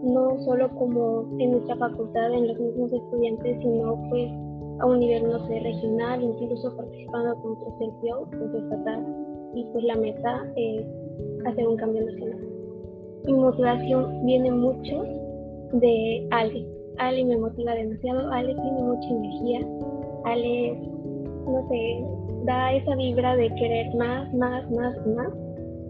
No 0.03 0.37
solo 0.45 0.69
como 0.75 1.27
en 1.39 1.53
nuestra 1.53 1.77
facultad, 1.77 2.33
en 2.33 2.49
los 2.49 2.59
mismos 2.59 2.93
estudiantes, 2.93 3.57
sino 3.61 4.03
pues 4.11 4.33
a 4.81 4.87
un 4.87 4.99
nivel, 4.99 5.29
no 5.29 5.47
sé, 5.47 5.61
regional, 5.61 6.23
incluso 6.23 6.77
participando 6.77 7.37
con 7.41 7.53
otros 7.53 7.79
del 7.79 7.91
con 8.01 8.65
estatal. 8.65 9.07
Y 9.55 9.65
pues 9.73 9.85
la 9.85 9.95
meta 9.95 10.53
es 10.57 10.85
hacer 11.47 11.69
un 11.69 11.77
cambio 11.77 12.05
nacional. 12.05 12.41
Mi 13.27 13.33
motivación 13.33 14.27
viene 14.27 14.51
mucho 14.51 15.05
de 15.75 16.27
Ale. 16.33 16.67
Ale 16.99 17.25
me 17.25 17.37
motiva 17.37 17.75
demasiado. 17.75 18.29
Ale 18.33 18.55
tiene 18.55 18.83
mucha 18.83 19.09
energía. 19.09 19.61
Ale, 20.25 20.81
no 21.47 21.69
sé, 21.69 22.20
da 22.45 22.73
esa 22.73 22.95
vibra 22.97 23.37
de 23.37 23.49
querer 23.55 23.95
más, 23.95 24.33
más, 24.35 24.71
más, 24.71 25.07
más. 25.07 25.33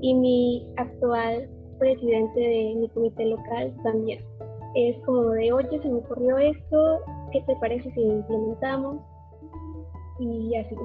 Y 0.03 0.15
mi 0.15 0.67
actual 0.77 1.49
presidente 1.79 2.41
de 2.41 2.75
mi 2.77 2.89
comité 2.91 3.27
local 3.27 3.75
también. 3.83 4.21
Es 4.75 4.97
como 5.05 5.31
de, 5.31 5.53
oye, 5.53 5.83
se 5.83 5.89
me 5.89 5.99
ocurrió 5.99 6.39
esto, 6.39 7.01
¿qué 7.33 7.41
te 7.43 7.57
parece 7.57 7.91
si 7.93 8.01
implementamos? 8.01 8.99
Y 10.21 10.55
así. 10.55 10.77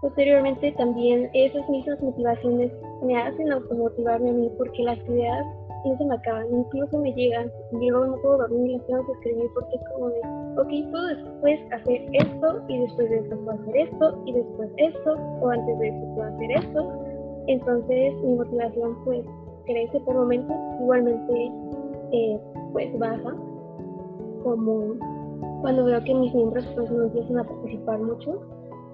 Posteriormente 0.00 0.72
también 0.72 1.30
esas 1.34 1.68
mismas 1.68 2.00
motivaciones 2.02 2.72
me 3.02 3.16
hacen 3.16 3.52
automotivarme 3.52 4.30
a 4.30 4.32
mí 4.32 4.50
porque 4.58 4.82
las 4.82 4.98
ideas 5.08 5.46
se 5.96 6.04
me 6.04 6.14
acaban, 6.14 6.46
incluso 6.50 6.98
me 6.98 7.12
llegan, 7.12 7.50
yo 7.72 8.06
no 8.06 8.16
puedo 8.22 8.38
dormir, 8.38 8.72
las 8.72 8.86
tengo 8.86 9.06
que 9.06 9.12
escribir 9.12 9.50
porque 9.54 9.76
es 9.76 9.82
como 9.90 10.08
de, 10.08 10.20
ok, 10.56 10.90
puedo 10.90 11.06
después 11.06 11.60
hacer 11.72 12.06
esto 12.12 12.62
y 12.68 12.78
después 12.80 13.10
de 13.10 13.18
esto 13.18 13.36
puedo 13.44 13.58
hacer 13.60 13.76
esto 13.76 14.22
y 14.26 14.32
después 14.32 14.70
esto 14.76 15.14
o 15.40 15.48
antes 15.48 15.78
de 15.78 15.88
esto 15.88 16.14
puedo 16.14 16.34
hacer 16.34 16.50
esto. 16.50 16.92
Entonces 17.46 18.14
mi 18.24 18.34
motivación 18.34 19.04
pues 19.04 19.24
crece 19.66 20.00
por 20.00 20.14
momentos, 20.14 20.56
igualmente 20.80 21.52
eh, 22.12 22.40
pues 22.72 22.98
baja, 22.98 23.34
como 24.42 24.96
cuando 25.60 25.84
veo 25.84 26.02
que 26.04 26.14
mis 26.14 26.34
miembros 26.34 26.66
pues 26.74 26.90
no 26.90 27.04
empiezan 27.04 27.38
a 27.38 27.44
participar 27.44 27.98
mucho, 28.00 28.40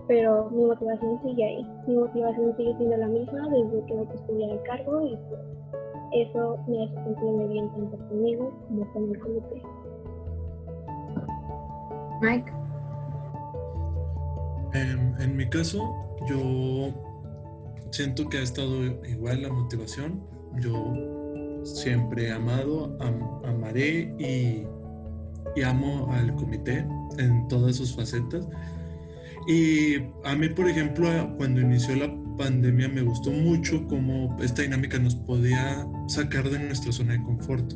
pero 0.09 0.51
mi 0.51 0.65
motivación 0.65 1.21
sigue 1.23 1.45
ahí, 1.45 1.67
mi 1.87 1.97
motivación 1.97 2.57
sigue 2.57 2.75
siendo 2.77 2.97
la 2.97 3.07
misma 3.07 3.49
desde 3.49 3.87
que 3.87 3.95
me 3.95 4.05
postulé 4.05 4.51
al 4.51 4.63
cargo 4.63 5.03
y 5.03 5.17
pues 5.29 5.62
eso 6.15 6.59
me 6.67 6.85
hace 6.85 6.95
sentirme 6.95 7.47
bien 7.49 7.71
tanto 7.71 7.97
conmigo 8.09 8.53
como 8.69 8.93
con 8.93 9.11
el 9.11 9.19
comité. 9.19 9.63
Mike. 12.21 12.53
Em, 14.75 15.21
en 15.21 15.37
mi 15.37 15.49
caso, 15.49 15.83
yo 16.29 16.93
siento 17.91 18.29
que 18.29 18.39
ha 18.39 18.43
estado 18.43 18.85
igual 19.07 19.43
la 19.43 19.49
motivación. 19.51 20.21
Yo 20.61 20.95
siempre 21.65 22.29
he 22.29 22.33
amado, 22.33 22.97
amaré 23.45 24.15
y, 24.19 24.65
y, 25.57 25.63
amo 25.63 26.13
al 26.13 26.35
comité 26.37 26.85
en 27.19 27.49
todas 27.49 27.77
sus 27.77 27.95
facetas. 27.95 28.45
Y 29.49 29.97
a 30.25 30.35
mí, 30.37 30.49
por 30.49 30.69
ejemplo, 30.69 31.09
cuando 31.37 31.61
inició 31.61 31.97
la 31.97 32.22
pandemia 32.37 32.89
me 32.89 33.03
gustó 33.03 33.31
mucho 33.31 33.87
cómo 33.89 34.37
esta 34.43 34.63
dinámica 34.63 34.99
nos 34.99 35.15
podía 35.15 35.87
sacar 36.09 36.51
de 36.51 36.59
nuestra 36.59 36.93
zona 36.93 37.15
de 37.15 37.23
confort. 37.23 37.73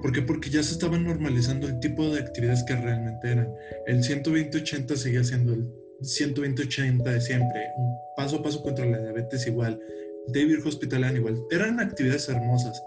¿Por 0.00 0.12
qué? 0.12 0.20
Porque 0.20 0.50
ya 0.50 0.62
se 0.62 0.72
estaban 0.72 1.04
normalizando 1.04 1.68
el 1.68 1.78
tipo 1.78 2.08
de 2.10 2.20
actividades 2.20 2.64
que 2.64 2.74
realmente 2.74 3.30
eran. 3.30 3.48
El 3.86 4.02
120-80 4.02 4.96
seguía 4.96 5.22
siendo 5.22 5.54
el 5.54 5.68
120-80 6.00 7.02
de 7.04 7.20
siempre. 7.20 7.68
Paso 8.16 8.36
a 8.36 8.42
paso 8.42 8.62
contra 8.62 8.84
la 8.84 8.98
diabetes 8.98 9.46
igual. 9.46 9.80
David 10.28 10.66
Hospital 10.66 11.16
igual. 11.16 11.40
Eran 11.50 11.78
actividades 11.78 12.28
hermosas. 12.28 12.82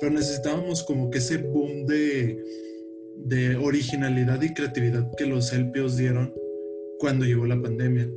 Pero 0.00 0.12
necesitábamos 0.12 0.82
como 0.82 1.10
que 1.10 1.18
ese 1.18 1.38
boom 1.38 1.86
de, 1.86 2.44
de 3.18 3.56
originalidad 3.56 4.42
y 4.42 4.52
creatividad 4.52 5.08
que 5.16 5.26
los 5.26 5.52
Elpios 5.52 5.96
dieron 5.96 6.34
cuando 6.98 7.24
llegó 7.24 7.46
la 7.46 7.60
pandemia. 7.60 8.08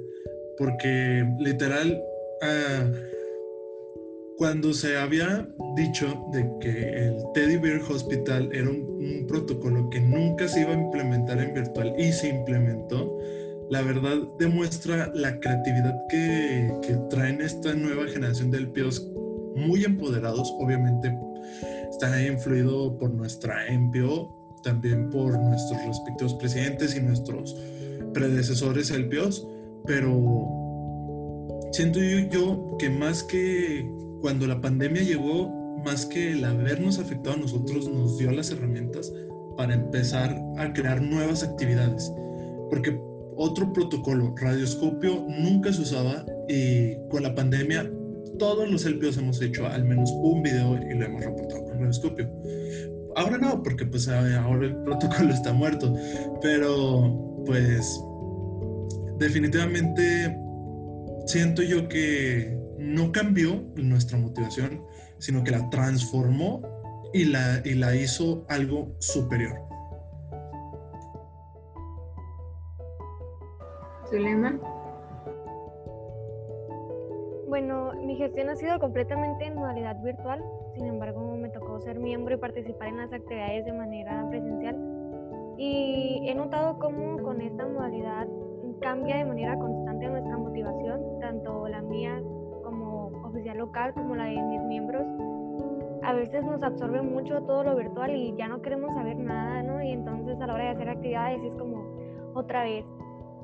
Porque 0.57 1.23
literal 1.39 2.01
Ah, 2.41 2.85
cuando 4.37 4.73
se 4.73 4.97
había 4.97 5.45
dicho 5.75 6.25
de 6.31 6.49
que 6.61 6.69
el 6.69 7.17
Teddy 7.33 7.57
Bear 7.57 7.81
Hospital 7.81 8.49
era 8.53 8.69
un, 8.69 9.25
protocolo 9.27 9.89
que 9.89 9.99
nunca 9.99 10.47
se 10.47 10.61
iba 10.61 10.71
a 10.71 10.73
implementar 10.73 11.39
en 11.39 11.53
virtual 11.53 11.93
y 11.99 12.11
se 12.13 12.29
implementó, 12.29 13.19
la 13.69 13.81
verdad 13.81 14.15
demuestra 14.39 15.11
la 15.13 15.39
creatividad 15.39 15.93
que, 16.09 16.73
que 16.81 16.93
traen 17.09 17.41
esta 17.41 17.73
nueva 17.75 18.07
generación 18.07 18.49
de 18.49 18.61
LPOs 18.61 19.05
muy 19.55 19.83
empoderados, 19.83 20.51
obviamente 20.57 21.13
está 21.91 22.25
influido 22.25 22.97
por 22.97 23.11
nuestra 23.11 23.65
MPO, 23.69 24.61
también 24.63 25.11
por 25.11 25.37
nuestros 25.37 25.85
respectivos 25.85 26.33
presidentes 26.35 26.95
y 26.95 27.01
nuestros 27.01 27.55
predecesores 28.13 28.89
LPOs, 28.89 29.45
pero 29.85 30.68
siento 31.71 31.99
yo, 31.99 32.19
yo 32.29 32.77
que 32.77 32.89
más 32.89 33.23
que 33.23 33.89
cuando 34.21 34.47
la 34.47 34.61
pandemia 34.61 35.01
llegó, 35.01 35.49
más 35.83 36.05
que 36.05 36.33
el 36.33 36.43
habernos 36.43 36.99
afectado 36.99 37.35
a 37.35 37.39
nosotros, 37.39 37.89
nos 37.89 38.17
dio 38.17 38.31
las 38.31 38.51
herramientas 38.51 39.11
para 39.57 39.73
empezar 39.73 40.37
a 40.57 40.73
crear 40.73 41.01
nuevas 41.01 41.43
actividades. 41.43 42.11
Porque 42.69 42.99
otro 43.35 43.71
protocolo, 43.71 44.35
radioscopio, 44.37 45.25
nunca 45.29 45.71
se 45.71 45.81
usaba 45.81 46.25
y 46.47 46.95
con 47.09 47.23
la 47.23 47.33
pandemia 47.35 47.89
todos 48.37 48.69
los 48.69 48.85
LPOs 48.85 49.17
hemos 49.17 49.41
hecho 49.41 49.67
al 49.67 49.83
menos 49.85 50.11
un 50.11 50.41
video 50.41 50.77
y 50.77 50.97
lo 50.97 51.05
hemos 51.05 51.23
reportado 51.23 51.63
con 51.63 51.79
radioscopio. 51.79 52.29
Ahora 53.15 53.37
no, 53.37 53.61
porque 53.63 53.85
pues 53.85 54.07
ahora 54.07 54.65
el 54.65 54.75
protocolo 54.83 55.33
está 55.33 55.51
muerto, 55.51 55.93
pero 56.41 57.43
pues 57.45 58.01
definitivamente 59.17 60.35
siento 61.29 61.61
yo 61.61 61.87
que 61.87 62.57
no 62.79 63.11
cambió 63.11 63.61
nuestra 63.75 64.17
motivación, 64.17 64.81
sino 65.19 65.43
que 65.43 65.51
la 65.51 65.69
transformó 65.69 66.59
y 67.13 67.25
la, 67.25 67.61
y 67.63 67.75
la 67.75 67.95
hizo 67.95 68.45
algo 68.49 68.87
superior. 68.97 69.53
Zulema. 74.09 74.59
Bueno, 77.47 77.91
mi 78.03 78.15
gestión 78.15 78.49
ha 78.49 78.55
sido 78.55 78.79
completamente 78.79 79.45
en 79.45 79.53
modalidad 79.53 80.01
virtual, 80.01 80.43
sin 80.73 80.87
embargo 80.87 81.37
me 81.37 81.49
tocó 81.49 81.79
ser 81.81 81.99
miembro 81.99 82.33
y 82.33 82.37
participar 82.39 82.87
en 82.87 82.97
las 82.97 83.13
actividades 83.13 83.65
de 83.65 83.73
manera 83.73 84.27
presencial 84.29 84.75
y 85.57 86.27
he 86.27 86.33
notado 86.33 86.79
cómo 86.79 87.21
con 87.21 87.41
esta 87.41 87.67
modalidad 87.67 88.27
cambia 88.81 89.17
de 89.17 89.25
manera 89.25 89.57
constante 89.57 90.07
nuestra 90.07 90.37
motivación, 90.37 91.18
tanto 91.29 91.67
la 91.67 91.83
mía 91.83 92.19
como 92.63 93.11
oficial 93.23 93.59
local 93.59 93.93
como 93.93 94.15
la 94.15 94.25
de 94.25 94.41
mis 94.41 94.61
miembros. 94.63 95.05
A 96.01 96.13
veces 96.13 96.43
nos 96.43 96.63
absorbe 96.63 97.03
mucho 97.03 97.43
todo 97.43 97.63
lo 97.63 97.75
virtual 97.75 98.15
y 98.15 98.35
ya 98.35 98.47
no 98.47 98.63
queremos 98.63 98.95
saber 98.95 99.15
nada, 99.17 99.61
¿no? 99.61 99.79
Y 99.83 99.91
entonces 99.91 100.41
a 100.41 100.47
la 100.47 100.55
hora 100.55 100.63
de 100.63 100.69
hacer 100.71 100.89
actividades 100.89 101.43
es 101.43 101.55
como 101.55 101.83
otra 102.33 102.63
vez, 102.63 102.83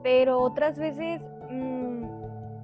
pero 0.01 0.39
otras 0.39 0.79
veces 0.79 1.21
mmm, 1.51 2.05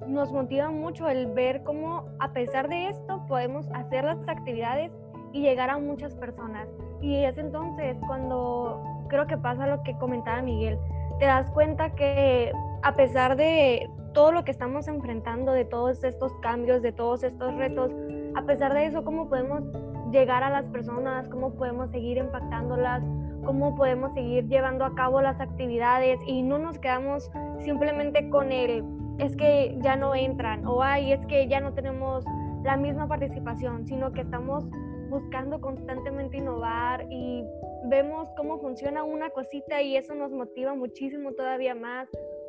nos 0.08 0.32
motiva 0.32 0.70
mucho 0.70 1.08
el 1.08 1.28
ver 1.28 1.62
cómo 1.62 2.04
a 2.18 2.32
pesar 2.32 2.68
de 2.68 2.88
esto 2.88 3.24
podemos 3.28 3.68
hacer 3.74 4.02
las 4.02 4.18
actividades 4.26 4.90
y 5.32 5.42
llegar 5.42 5.70
a 5.70 5.78
muchas 5.78 6.16
personas. 6.16 6.66
Y 7.00 7.22
es 7.22 7.38
entonces 7.38 7.96
cuando 8.08 8.82
creo 9.08 9.28
que 9.28 9.36
pasa 9.36 9.68
lo 9.68 9.84
que 9.84 9.96
comentaba 9.98 10.42
Miguel, 10.42 10.78
te 11.20 11.26
das 11.26 11.48
cuenta 11.52 11.90
que 11.90 12.50
a 12.82 12.96
pesar 12.96 13.36
de 13.36 13.88
todo 14.12 14.32
lo 14.32 14.44
que 14.44 14.50
estamos 14.50 14.88
enfrentando, 14.88 15.52
de 15.52 15.64
todos 15.64 16.04
estos 16.04 16.32
cambios, 16.40 16.82
de 16.82 16.92
todos 16.92 17.22
estos 17.22 17.54
retos, 17.56 17.90
a 18.34 18.42
pesar 18.42 18.74
de 18.74 18.86
eso, 18.86 19.04
cómo 19.04 19.28
podemos 19.28 19.62
llegar 20.10 20.42
a 20.42 20.50
las 20.50 20.66
personas, 20.66 21.28
cómo 21.28 21.54
podemos 21.54 21.90
seguir 21.90 22.18
impactándolas, 22.18 23.02
cómo 23.44 23.74
podemos 23.74 24.12
seguir 24.14 24.46
llevando 24.48 24.84
a 24.84 24.94
cabo 24.94 25.20
las 25.20 25.40
actividades 25.40 26.20
y 26.26 26.42
no 26.42 26.58
nos 26.58 26.78
quedamos 26.78 27.30
simplemente 27.60 28.28
con 28.30 28.52
el 28.52 28.84
es 29.18 29.36
que 29.36 29.76
ya 29.80 29.96
no 29.96 30.14
entran 30.14 30.66
o 30.66 30.82
ay, 30.82 31.12
es 31.12 31.24
que 31.26 31.46
ya 31.48 31.60
no 31.60 31.72
tenemos 31.74 32.24
la 32.64 32.76
misma 32.76 33.08
participación, 33.08 33.86
sino 33.86 34.12
que 34.12 34.22
estamos 34.22 34.64
buscando 35.10 35.60
constantemente 35.60 36.38
innovar 36.38 37.06
y 37.10 37.44
vemos 37.86 38.28
cómo 38.36 38.58
funciona 38.58 39.04
una 39.04 39.30
cosita 39.30 39.82
y 39.82 39.96
eso 39.96 40.14
nos 40.14 40.32
motiva 40.32 40.74
muchísimo 40.74 41.32
todavía 41.32 41.74
más. 41.74 42.08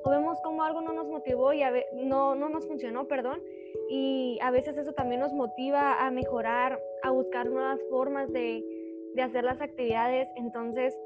Vemos 0.09 0.39
cómo 0.43 0.63
algo 0.63 0.81
no 0.81 0.93
nos 0.93 1.07
motivó 1.07 1.53
y 1.53 1.63
a 1.63 1.71
no, 1.93 2.35
no 2.35 2.49
nos 2.49 2.67
funcionó, 2.67 3.07
perdón. 3.07 3.41
Y 3.89 4.37
a 4.41 4.51
veces 4.51 4.77
eso 4.77 4.93
también 4.93 5.21
nos 5.21 5.33
motiva 5.33 6.05
a 6.05 6.11
mejorar, 6.11 6.79
a 7.03 7.11
buscar 7.11 7.49
nuevas 7.49 7.79
formas 7.89 8.31
de, 8.31 8.63
de 9.15 9.21
hacer 9.21 9.43
las 9.43 9.61
actividades. 9.61 10.27
Entonces, 10.35 10.97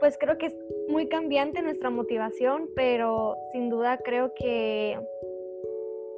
pues 0.00 0.18
creo 0.18 0.38
que 0.38 0.46
es 0.46 0.56
muy 0.88 1.08
cambiante 1.08 1.62
nuestra 1.62 1.90
motivación, 1.90 2.68
pero 2.74 3.36
sin 3.52 3.70
duda 3.70 3.98
creo 3.98 4.32
que, 4.34 4.98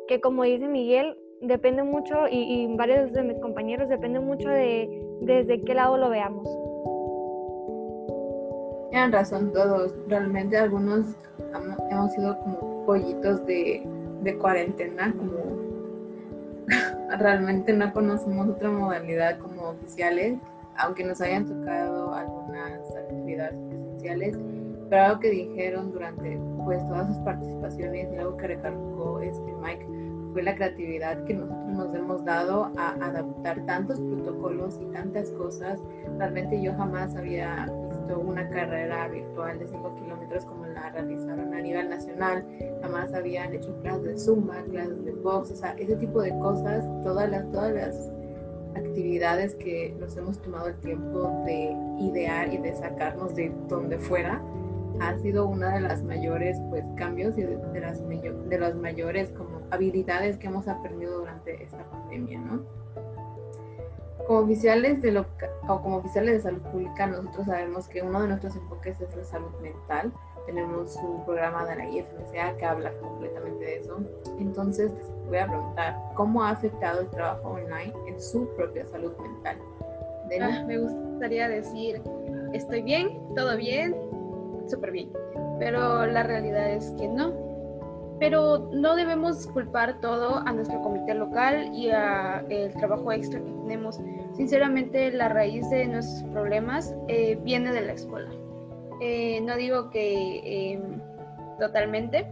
que 0.09 0.21
como 0.21 0.45
dice 0.45 0.67
Miguel, 0.67 1.17
depende 1.41 1.83
mucho, 1.85 2.27
y 2.29 2.67
varios 2.77 3.13
de 3.13 3.23
mis 3.23 3.39
compañeros, 3.39 3.89
depende 3.89 4.21
mucho 4.21 4.49
de 4.49 4.89
desde 5.21 5.63
qué 5.63 5.75
lado 5.75 5.97
lo 5.97 6.11
veamos. 6.11 6.68
Tienen 8.91 9.13
razón 9.13 9.53
todos, 9.53 9.93
realmente 10.09 10.57
algunos 10.57 11.07
hemos 11.91 12.13
sido 12.13 12.39
como 12.41 12.87
pollitos 12.87 13.45
de, 13.47 13.83
de 14.23 14.39
cuarentena, 14.39 15.13
como 15.13 15.37
realmente 17.19 17.73
no 17.73 17.93
conocemos 17.93 18.49
otra 18.49 18.71
modalidad 18.71 19.39
como 19.39 19.71
oficiales 19.71 20.39
aunque 20.79 21.05
nos 21.05 21.21
hayan 21.21 21.45
tocado 21.45 22.15
algunas 22.15 22.81
actividades 22.97 23.59
presenciales, 23.69 24.39
pero 24.89 25.03
algo 25.03 25.21
que 25.21 25.31
dijeron 25.31 25.93
durante 25.93 26.39
pues 26.65 26.87
todas 26.89 27.09
sus 27.09 27.19
participaciones 27.19 28.09
y 28.13 28.17
algo 28.17 28.37
que 28.37 28.47
recargó 28.47 29.21
este 29.21 29.53
Mike 29.61 29.87
fue 30.33 30.43
la 30.43 30.55
creatividad 30.55 31.25
que 31.25 31.35
nosotros 31.35 31.67
nos 31.67 31.95
hemos 31.95 32.25
dado 32.25 32.71
a 32.77 32.91
adaptar 33.05 33.65
tantos 33.67 33.99
protocolos 33.99 34.79
y 34.81 34.93
tantas 34.93 35.31
cosas. 35.33 35.81
Realmente 36.19 36.61
yo 36.63 36.75
jamás 36.75 37.17
había 37.17 37.67
una 38.17 38.49
carrera 38.49 39.09
virtual 39.09 39.59
de 39.59 39.67
5 39.67 39.95
kilómetros 39.97 40.45
como 40.45 40.67
la 40.67 40.91
realizaron 40.91 41.53
a 41.53 41.61
nivel 41.61 41.89
nacional, 41.89 42.45
jamás 42.83 43.13
habían 43.13 43.53
hecho 43.53 43.75
clases 43.83 44.05
de 44.05 44.19
Zumba, 44.19 44.63
clases 44.71 45.05
de 45.05 45.13
box, 45.13 45.51
o 45.51 45.57
sea, 45.57 45.73
ese 45.79 45.97
tipo 45.97 46.23
de 46.23 46.31
cosas, 46.39 46.85
todas 47.03 47.29
las, 47.31 47.51
todas 47.51 47.73
las 47.73 48.11
actividades 48.75 49.55
que 49.57 49.95
nos 49.99 50.17
hemos 50.17 50.41
tomado 50.41 50.69
el 50.69 50.77
tiempo 50.77 51.43
de 51.45 51.77
idear 51.99 52.53
y 52.53 52.59
de 52.59 52.75
sacarnos 52.75 53.35
de 53.35 53.53
donde 53.69 53.99
fuera 53.99 54.43
ha 55.01 55.17
sido 55.19 55.47
una 55.47 55.75
de 55.75 55.81
las 55.81 56.03
mayores 56.03 56.61
pues 56.71 56.85
cambios 56.97 57.39
y 57.39 57.43
de, 57.43 57.81
las 57.81 58.01
de 58.09 58.59
las 58.59 58.75
mayores 58.75 59.31
como 59.31 59.61
habilidades 59.71 60.39
que 60.39 60.49
hemos 60.49 60.67
aprendido 60.67 61.21
durante 61.21 61.63
esta 61.63 61.85
pandemia, 61.85 62.41
¿no? 62.41 62.63
Como 64.29 64.41
oficiales 64.41 65.03
de 65.03 65.19
o 65.19 65.83
como 65.83 65.97
oficiales 65.97 66.35
de 66.35 66.41
salud 66.41 66.63
pública 66.71 67.07
nosotros 67.07 67.47
sabemos 67.47 67.89
que 67.89 68.03
uno 68.03 68.23
de 68.23 68.29
nuestros 68.29 68.55
enfoques 68.55 69.01
es 69.01 69.17
la 69.17 69.25
salud 69.25 69.51
mental 69.61 70.13
tenemos 70.49 70.97
un 70.97 71.27
programa 71.27 71.67
de 71.67 71.77
la 71.77 71.85
IFMCA 71.91 72.57
que 72.57 72.65
habla 72.65 72.91
completamente 73.03 73.63
de 73.67 73.77
eso. 73.81 73.99
Entonces, 74.39 74.91
voy 75.27 75.37
a 75.37 75.47
preguntar, 75.47 75.95
¿cómo 76.15 76.43
ha 76.43 76.51
afectado 76.51 77.03
el 77.03 77.11
trabajo 77.11 77.51
online 77.51 77.93
en 78.07 78.19
su 78.19 78.49
propia 78.57 78.87
salud 78.87 79.13
mental? 79.19 79.59
Ah, 80.41 80.65
me 80.67 80.79
gustaría 80.79 81.49
decir, 81.49 82.01
estoy 82.55 82.81
bien, 82.81 83.21
todo 83.37 83.59
bien, 83.59 83.95
súper 84.69 84.91
bien, 84.91 85.13
pero 85.59 86.07
la 86.07 86.23
realidad 86.23 86.71
es 86.71 86.95
que 86.99 87.09
no. 87.09 87.48
Pero 88.19 88.71
no 88.73 88.97
debemos 88.97 89.47
culpar 89.47 90.01
todo 90.01 90.39
a 90.39 90.53
nuestro 90.53 90.81
comité 90.83 91.15
local 91.15 91.71
y 91.73 91.91
a 91.91 92.45
el 92.49 92.73
trabajo 92.75 93.13
extra 93.13 93.39
que 93.39 93.51
tenemos. 93.51 94.01
Sinceramente, 94.35 95.13
la 95.13 95.29
raíz 95.29 95.69
de 95.71 95.87
nuestros 95.87 96.29
problemas 96.31 96.95
eh, 97.07 97.39
viene 97.45 97.73
de 97.73 97.83
la 97.83 97.93
escuela. 97.93 98.31
Eh, 99.01 99.41
no 99.43 99.57
digo 99.57 99.91
que 99.91 100.73
em, 100.73 101.01
totalmente, 101.61 102.27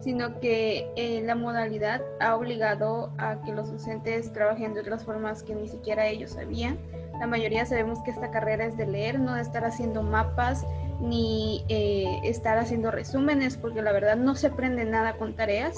sino 0.00 0.40
que 0.40 0.90
eh, 0.96 1.22
la 1.24 1.34
modalidad 1.34 2.02
ha 2.20 2.34
obligado 2.34 3.12
a 3.18 3.40
que 3.42 3.52
los 3.52 3.70
docentes 3.70 4.32
trabajen 4.32 4.74
de 4.74 4.80
otras 4.80 5.04
formas 5.04 5.42
que 5.42 5.54
ni 5.54 5.68
siquiera 5.68 6.06
ellos 6.06 6.32
sabían. 6.32 6.78
La 7.20 7.26
mayoría 7.26 7.66
sabemos 7.66 8.02
que 8.02 8.10
esta 8.10 8.30
carrera 8.30 8.64
es 8.64 8.76
de 8.76 8.86
leer, 8.86 9.20
no 9.20 9.34
de 9.34 9.42
estar 9.42 9.64
haciendo 9.64 10.02
mapas 10.02 10.66
ni 11.00 11.64
eh, 11.68 12.20
estar 12.24 12.58
haciendo 12.58 12.90
resúmenes, 12.90 13.56
porque 13.56 13.82
la 13.82 13.92
verdad 13.92 14.16
no 14.16 14.34
se 14.34 14.48
aprende 14.48 14.84
nada 14.84 15.16
con 15.16 15.34
tareas. 15.34 15.76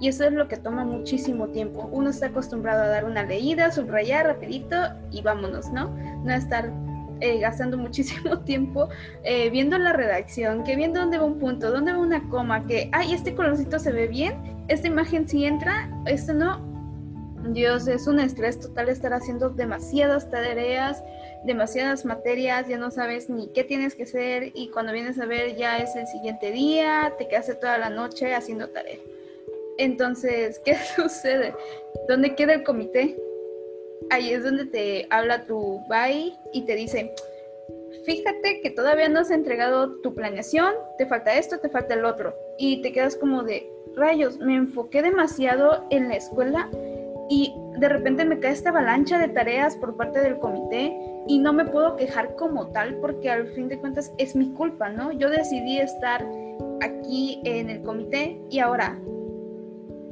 Y 0.00 0.08
eso 0.08 0.24
es 0.24 0.32
lo 0.32 0.48
que 0.48 0.56
toma 0.56 0.84
muchísimo 0.84 1.48
tiempo. 1.48 1.88
Uno 1.92 2.10
está 2.10 2.26
acostumbrado 2.26 2.82
a 2.82 2.88
dar 2.88 3.04
una 3.04 3.22
leída, 3.22 3.70
subrayar 3.70 4.26
rapidito 4.26 4.76
y 5.12 5.22
vámonos, 5.22 5.70
¿no? 5.70 5.90
No 6.24 6.32
estar 6.32 6.72
eh, 7.20 7.38
gastando 7.38 7.78
muchísimo 7.78 8.40
tiempo 8.40 8.88
eh, 9.22 9.48
viendo 9.50 9.78
la 9.78 9.92
redacción, 9.92 10.64
que 10.64 10.74
viendo 10.74 10.98
dónde 10.98 11.18
va 11.18 11.24
un 11.24 11.38
punto, 11.38 11.70
dónde 11.70 11.92
va 11.92 11.98
una 11.98 12.28
coma, 12.28 12.66
que, 12.66 12.88
ay, 12.90 13.12
este 13.12 13.36
colorcito 13.36 13.78
se 13.78 13.92
ve 13.92 14.08
bien, 14.08 14.64
esta 14.66 14.88
imagen 14.88 15.28
sí 15.28 15.44
entra, 15.44 15.88
esto 16.06 16.34
no. 16.34 16.72
Dios, 17.50 17.86
es 17.88 18.06
un 18.06 18.20
estrés 18.20 18.58
total 18.58 18.88
estar 18.88 19.12
haciendo 19.12 19.50
demasiadas 19.50 20.30
tareas, 20.30 21.02
demasiadas 21.44 22.04
materias, 22.04 22.68
ya 22.68 22.78
no 22.78 22.90
sabes 22.90 23.28
ni 23.28 23.48
qué 23.48 23.64
tienes 23.64 23.94
que 23.94 24.04
hacer 24.04 24.52
y 24.54 24.68
cuando 24.70 24.92
vienes 24.92 25.18
a 25.18 25.26
ver 25.26 25.56
ya 25.56 25.78
es 25.78 25.94
el 25.96 26.06
siguiente 26.06 26.50
día, 26.50 27.14
te 27.18 27.28
quedaste 27.28 27.54
toda 27.56 27.78
la 27.78 27.90
noche 27.90 28.34
haciendo 28.34 28.68
tarea. 28.68 28.98
Entonces, 29.78 30.58
¿qué 30.64 30.76
sucede? 30.96 31.54
¿Dónde 32.08 32.34
queda 32.34 32.54
el 32.54 32.62
comité? 32.62 33.16
Ahí 34.10 34.32
es 34.32 34.44
donde 34.44 34.66
te 34.66 35.06
habla 35.10 35.46
tu 35.46 35.80
bye 35.88 36.34
y 36.52 36.62
te 36.62 36.74
dice, 36.74 37.14
fíjate 38.04 38.60
que 38.60 38.70
todavía 38.70 39.08
no 39.08 39.20
has 39.20 39.30
entregado 39.30 40.00
tu 40.00 40.14
planeación, 40.14 40.74
te 40.98 41.06
falta 41.06 41.36
esto, 41.36 41.58
te 41.58 41.68
falta 41.68 41.94
el 41.94 42.04
otro. 42.04 42.34
Y 42.58 42.82
te 42.82 42.92
quedas 42.92 43.16
como 43.16 43.42
de, 43.42 43.68
rayos, 43.96 44.38
me 44.38 44.56
enfoqué 44.56 45.02
demasiado 45.02 45.86
en 45.90 46.08
la 46.08 46.16
escuela 46.16 46.68
y 47.30 47.54
de 47.78 47.88
repente 47.88 48.24
me 48.24 48.40
cae 48.40 48.52
esta 48.52 48.70
avalancha 48.70 49.18
de 49.18 49.28
tareas 49.28 49.76
por 49.76 49.96
parte 49.96 50.20
del 50.20 50.38
comité 50.38 50.94
y 51.28 51.38
no 51.38 51.52
me 51.52 51.64
puedo 51.64 51.96
quejar 51.96 52.34
como 52.36 52.68
tal 52.68 52.96
porque 52.96 53.30
al 53.30 53.46
fin 53.48 53.68
de 53.68 53.78
cuentas 53.78 54.12
es 54.18 54.34
mi 54.34 54.52
culpa, 54.52 54.88
¿no? 54.88 55.12
Yo 55.12 55.30
decidí 55.30 55.78
estar 55.78 56.26
aquí 56.80 57.40
en 57.44 57.70
el 57.70 57.82
comité 57.82 58.40
y 58.50 58.58
ahora 58.58 58.98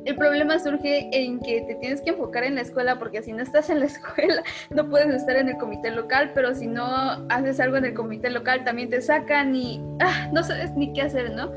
el 0.06 0.16
problema 0.16 0.58
surge 0.58 1.10
en 1.12 1.40
que 1.40 1.60
te 1.62 1.74
tienes 1.76 2.00
que 2.00 2.10
enfocar 2.10 2.44
en 2.44 2.54
la 2.54 2.62
escuela 2.62 2.98
porque 2.98 3.22
si 3.22 3.32
no 3.32 3.42
estás 3.42 3.70
en 3.70 3.80
la 3.80 3.86
escuela 3.86 4.42
no 4.70 4.88
puedes 4.88 5.14
estar 5.14 5.36
en 5.36 5.48
el 5.48 5.56
comité 5.58 5.90
local, 5.90 6.32
pero 6.34 6.54
si 6.54 6.66
no 6.66 6.84
haces 7.28 7.60
algo 7.60 7.76
en 7.76 7.86
el 7.86 7.94
comité 7.94 8.30
local 8.30 8.64
también 8.64 8.88
te 8.88 9.00
sacan 9.00 9.54
y 9.54 9.82
ah, 10.00 10.28
no 10.32 10.42
sabes 10.42 10.74
ni 10.76 10.92
qué 10.92 11.02
hacer, 11.02 11.32
¿no? 11.32 11.50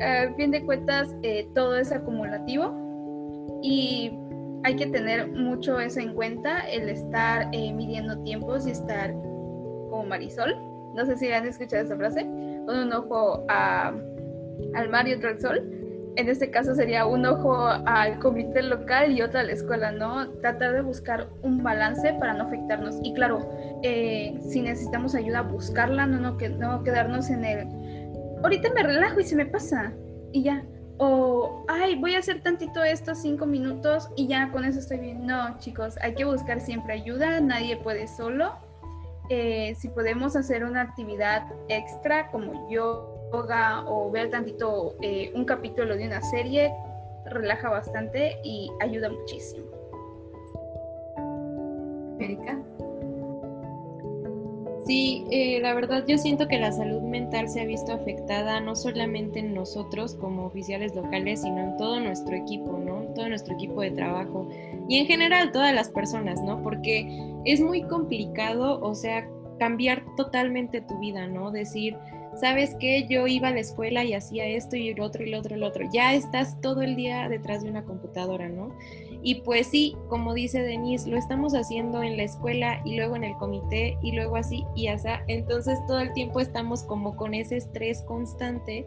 Al 0.00 0.34
fin 0.36 0.52
de 0.52 0.64
cuentas 0.64 1.14
eh, 1.22 1.48
todo 1.54 1.76
es 1.76 1.90
acumulativo 1.90 2.72
y 3.62 4.12
hay 4.64 4.76
que 4.76 4.86
tener 4.86 5.28
mucho 5.28 5.78
eso 5.80 6.00
en 6.00 6.14
cuenta, 6.14 6.60
el 6.68 6.88
estar 6.88 7.48
eh, 7.52 7.72
midiendo 7.72 8.22
tiempos 8.22 8.66
y 8.66 8.70
estar 8.72 9.12
como 9.12 10.04
Marisol. 10.04 10.54
No 10.94 11.04
sé 11.06 11.16
si 11.16 11.30
han 11.30 11.46
escuchado 11.46 11.84
esa 11.84 11.96
frase, 11.96 12.22
con 12.66 12.78
un 12.78 12.92
ojo 12.92 13.44
al 13.48 14.88
mar 14.90 15.06
y 15.06 15.14
otro 15.14 15.28
al 15.30 15.40
sol. 15.40 15.74
En 16.16 16.28
este 16.28 16.50
caso 16.50 16.74
sería 16.74 17.06
un 17.06 17.24
ojo 17.24 17.54
al 17.66 18.18
comité 18.18 18.62
local 18.62 19.12
y 19.12 19.22
otro 19.22 19.38
a 19.38 19.44
la 19.44 19.52
escuela, 19.52 19.92
¿no? 19.92 20.28
Tratar 20.40 20.72
de 20.72 20.82
buscar 20.82 21.28
un 21.42 21.62
balance 21.62 22.12
para 22.14 22.34
no 22.34 22.44
afectarnos. 22.44 22.96
Y 23.04 23.14
claro, 23.14 23.48
eh, 23.84 24.36
si 24.48 24.62
necesitamos 24.62 25.14
ayuda, 25.14 25.42
buscarla, 25.42 26.06
no, 26.06 26.18
no, 26.18 26.36
no 26.58 26.82
quedarnos 26.82 27.30
en 27.30 27.44
el, 27.44 27.68
ahorita 28.42 28.72
me 28.74 28.82
relajo 28.82 29.20
y 29.20 29.24
se 29.24 29.36
me 29.36 29.46
pasa 29.46 29.92
y 30.32 30.42
ya 30.42 30.64
o, 30.98 31.64
ay, 31.68 31.96
voy 31.96 32.14
a 32.14 32.18
hacer 32.18 32.42
tantito 32.42 32.82
estos 32.82 33.18
cinco 33.18 33.46
minutos 33.46 34.10
y 34.16 34.26
ya 34.26 34.50
con 34.50 34.64
eso 34.64 34.78
estoy 34.78 34.98
bien. 34.98 35.26
No, 35.26 35.58
chicos, 35.58 35.96
hay 36.02 36.14
que 36.14 36.24
buscar 36.24 36.60
siempre 36.60 36.94
ayuda, 36.94 37.40
nadie 37.40 37.76
puede 37.76 38.08
solo. 38.08 38.52
Eh, 39.30 39.74
si 39.78 39.88
podemos 39.88 40.36
hacer 40.36 40.64
una 40.64 40.82
actividad 40.82 41.44
extra 41.68 42.30
como 42.30 42.68
yoga 42.70 43.84
o 43.86 44.10
ver 44.10 44.30
tantito 44.30 44.96
eh, 45.02 45.30
un 45.34 45.44
capítulo 45.44 45.96
de 45.96 46.06
una 46.06 46.22
serie, 46.22 46.72
relaja 47.26 47.68
bastante 47.68 48.38
y 48.42 48.70
ayuda 48.80 49.10
muchísimo. 49.10 49.66
Erika. 52.18 52.58
Sí, 54.88 55.26
eh, 55.30 55.60
la 55.60 55.74
verdad 55.74 56.04
yo 56.08 56.16
siento 56.16 56.48
que 56.48 56.56
la 56.56 56.72
salud 56.72 57.02
mental 57.02 57.46
se 57.50 57.60
ha 57.60 57.66
visto 57.66 57.92
afectada 57.92 58.58
no 58.58 58.74
solamente 58.74 59.40
en 59.40 59.52
nosotros 59.52 60.14
como 60.14 60.46
oficiales 60.46 60.96
locales, 60.96 61.42
sino 61.42 61.58
en 61.58 61.76
todo 61.76 62.00
nuestro 62.00 62.34
equipo, 62.34 62.78
¿no? 62.78 63.02
Todo 63.14 63.28
nuestro 63.28 63.52
equipo 63.52 63.82
de 63.82 63.90
trabajo 63.90 64.48
y 64.88 64.96
en 64.96 65.04
general 65.04 65.52
todas 65.52 65.74
las 65.74 65.90
personas, 65.90 66.40
¿no? 66.40 66.62
Porque 66.62 67.06
es 67.44 67.60
muy 67.60 67.82
complicado, 67.82 68.80
o 68.80 68.94
sea, 68.94 69.28
cambiar 69.58 70.04
totalmente 70.16 70.80
tu 70.80 70.98
vida, 71.00 71.26
¿no? 71.26 71.50
Decir, 71.50 71.94
¿sabes 72.40 72.74
qué? 72.80 73.06
Yo 73.10 73.26
iba 73.26 73.48
a 73.48 73.52
la 73.52 73.60
escuela 73.60 74.04
y 74.04 74.14
hacía 74.14 74.46
esto 74.46 74.76
y 74.76 74.88
el 74.88 75.00
otro 75.00 75.22
y 75.22 75.28
el 75.28 75.34
otro 75.34 75.54
y 75.54 75.58
el 75.58 75.64
otro. 75.64 75.86
Ya 75.92 76.14
estás 76.14 76.58
todo 76.62 76.80
el 76.80 76.96
día 76.96 77.28
detrás 77.28 77.62
de 77.62 77.68
una 77.68 77.84
computadora, 77.84 78.48
¿no? 78.48 78.70
Y 79.22 79.36
pues 79.42 79.66
sí, 79.66 79.96
como 80.08 80.34
dice 80.34 80.62
Denise, 80.62 81.08
lo 81.08 81.16
estamos 81.16 81.54
haciendo 81.54 82.02
en 82.02 82.16
la 82.16 82.22
escuela 82.22 82.80
y 82.84 82.96
luego 82.96 83.16
en 83.16 83.24
el 83.24 83.34
comité 83.36 83.98
y 84.02 84.12
luego 84.12 84.36
así 84.36 84.64
y 84.76 84.88
así. 84.88 85.08
Entonces 85.26 85.78
todo 85.86 86.00
el 86.00 86.12
tiempo 86.12 86.40
estamos 86.40 86.82
como 86.84 87.16
con 87.16 87.34
ese 87.34 87.56
estrés 87.56 88.02
constante. 88.02 88.86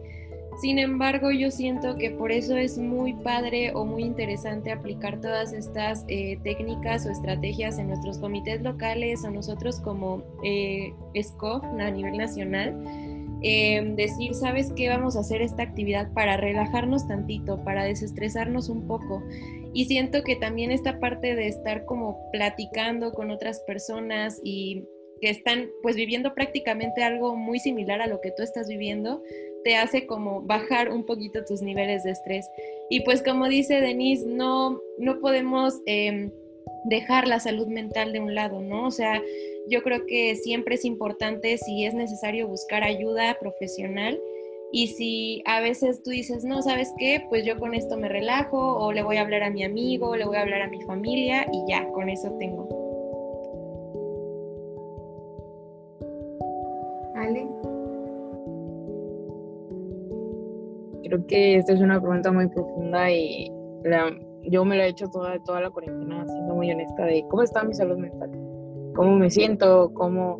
Sin 0.60 0.78
embargo, 0.78 1.30
yo 1.30 1.50
siento 1.50 1.96
que 1.96 2.10
por 2.10 2.30
eso 2.30 2.56
es 2.56 2.76
muy 2.76 3.14
padre 3.14 3.72
o 3.74 3.86
muy 3.86 4.02
interesante 4.02 4.70
aplicar 4.70 5.20
todas 5.20 5.52
estas 5.54 6.04
eh, 6.08 6.38
técnicas 6.42 7.06
o 7.06 7.10
estrategias 7.10 7.78
en 7.78 7.88
nuestros 7.88 8.18
comités 8.18 8.60
locales 8.60 9.24
o 9.24 9.30
nosotros 9.30 9.80
como 9.80 10.22
eh, 10.44 10.92
SCOF 11.14 11.64
a 11.64 11.90
nivel 11.90 12.18
nacional 12.18 12.76
Em, 13.44 13.96
decir, 13.96 14.34
¿sabes 14.34 14.72
qué? 14.76 14.88
Vamos 14.88 15.16
a 15.16 15.20
hacer 15.20 15.42
esta 15.42 15.64
actividad 15.64 16.12
para 16.12 16.36
relajarnos 16.36 17.08
tantito, 17.08 17.62
para 17.64 17.82
desestresarnos 17.82 18.68
un 18.68 18.86
poco. 18.86 19.20
Y 19.74 19.86
siento 19.86 20.22
que 20.22 20.36
también 20.36 20.70
esta 20.70 21.00
parte 21.00 21.34
de 21.34 21.48
estar 21.48 21.84
como 21.84 22.30
platicando 22.30 23.12
con 23.12 23.30
otras 23.30 23.60
personas 23.60 24.40
y 24.44 24.84
que 25.20 25.30
están 25.30 25.70
pues 25.82 25.96
viviendo 25.96 26.34
prácticamente 26.34 27.02
algo 27.02 27.36
muy 27.36 27.58
similar 27.60 28.02
a 28.02 28.06
lo 28.06 28.20
que 28.20 28.32
tú 28.32 28.42
estás 28.42 28.68
viviendo, 28.68 29.22
te 29.64 29.76
hace 29.76 30.06
como 30.06 30.42
bajar 30.42 30.90
un 30.90 31.06
poquito 31.06 31.44
tus 31.44 31.62
niveles 31.62 32.02
de 32.02 32.10
estrés. 32.10 32.46
Y 32.90 33.00
pues 33.00 33.22
como 33.22 33.48
dice 33.48 33.80
Denise, 33.80 34.26
no, 34.26 34.80
no 34.98 35.20
podemos 35.20 35.80
em, 35.86 36.30
dejar 36.84 37.28
la 37.28 37.40
salud 37.40 37.68
mental 37.68 38.12
de 38.12 38.20
un 38.20 38.34
lado, 38.34 38.60
¿no? 38.60 38.86
O 38.86 38.90
sea, 38.90 39.22
yo 39.68 39.82
creo 39.82 40.06
que 40.06 40.34
siempre 40.34 40.74
es 40.74 40.84
importante 40.84 41.56
si 41.56 41.84
es 41.84 41.94
necesario 41.94 42.48
buscar 42.48 42.82
ayuda 42.82 43.38
profesional 43.40 44.20
y 44.72 44.88
si 44.88 45.42
a 45.46 45.60
veces 45.60 46.02
tú 46.02 46.10
dices, 46.10 46.44
no, 46.44 46.62
¿sabes 46.62 46.92
qué? 46.98 47.24
Pues 47.28 47.44
yo 47.44 47.58
con 47.58 47.74
esto 47.74 47.96
me 47.96 48.08
relajo 48.08 48.58
o 48.58 48.92
le 48.92 49.02
voy 49.02 49.18
a 49.18 49.22
hablar 49.22 49.42
a 49.42 49.50
mi 49.50 49.64
amigo, 49.64 50.08
o 50.08 50.16
le 50.16 50.24
voy 50.24 50.36
a 50.36 50.42
hablar 50.42 50.62
a 50.62 50.68
mi 50.68 50.80
familia 50.82 51.46
y 51.52 51.64
ya, 51.68 51.88
con 51.92 52.08
eso 52.08 52.30
tengo. 52.38 52.68
Ale. 57.14 57.46
Creo 61.04 61.26
que 61.26 61.56
esta 61.56 61.74
es 61.74 61.80
una 61.80 62.00
pregunta 62.00 62.32
muy 62.32 62.48
profunda 62.48 63.10
y 63.10 63.52
yo 64.44 64.64
me 64.64 64.76
la 64.76 64.86
he 64.86 64.88
hecho 64.88 65.08
toda, 65.08 65.38
toda 65.44 65.60
la 65.60 65.70
cuarentena, 65.70 66.26
siendo 66.26 66.54
muy 66.54 66.70
honesta, 66.70 67.04
de 67.04 67.24
cómo 67.28 67.42
está 67.42 67.62
mi 67.62 67.74
salud 67.74 67.98
mental 67.98 68.30
cómo 68.94 69.16
me 69.16 69.30
siento, 69.30 69.92
cómo, 69.94 70.38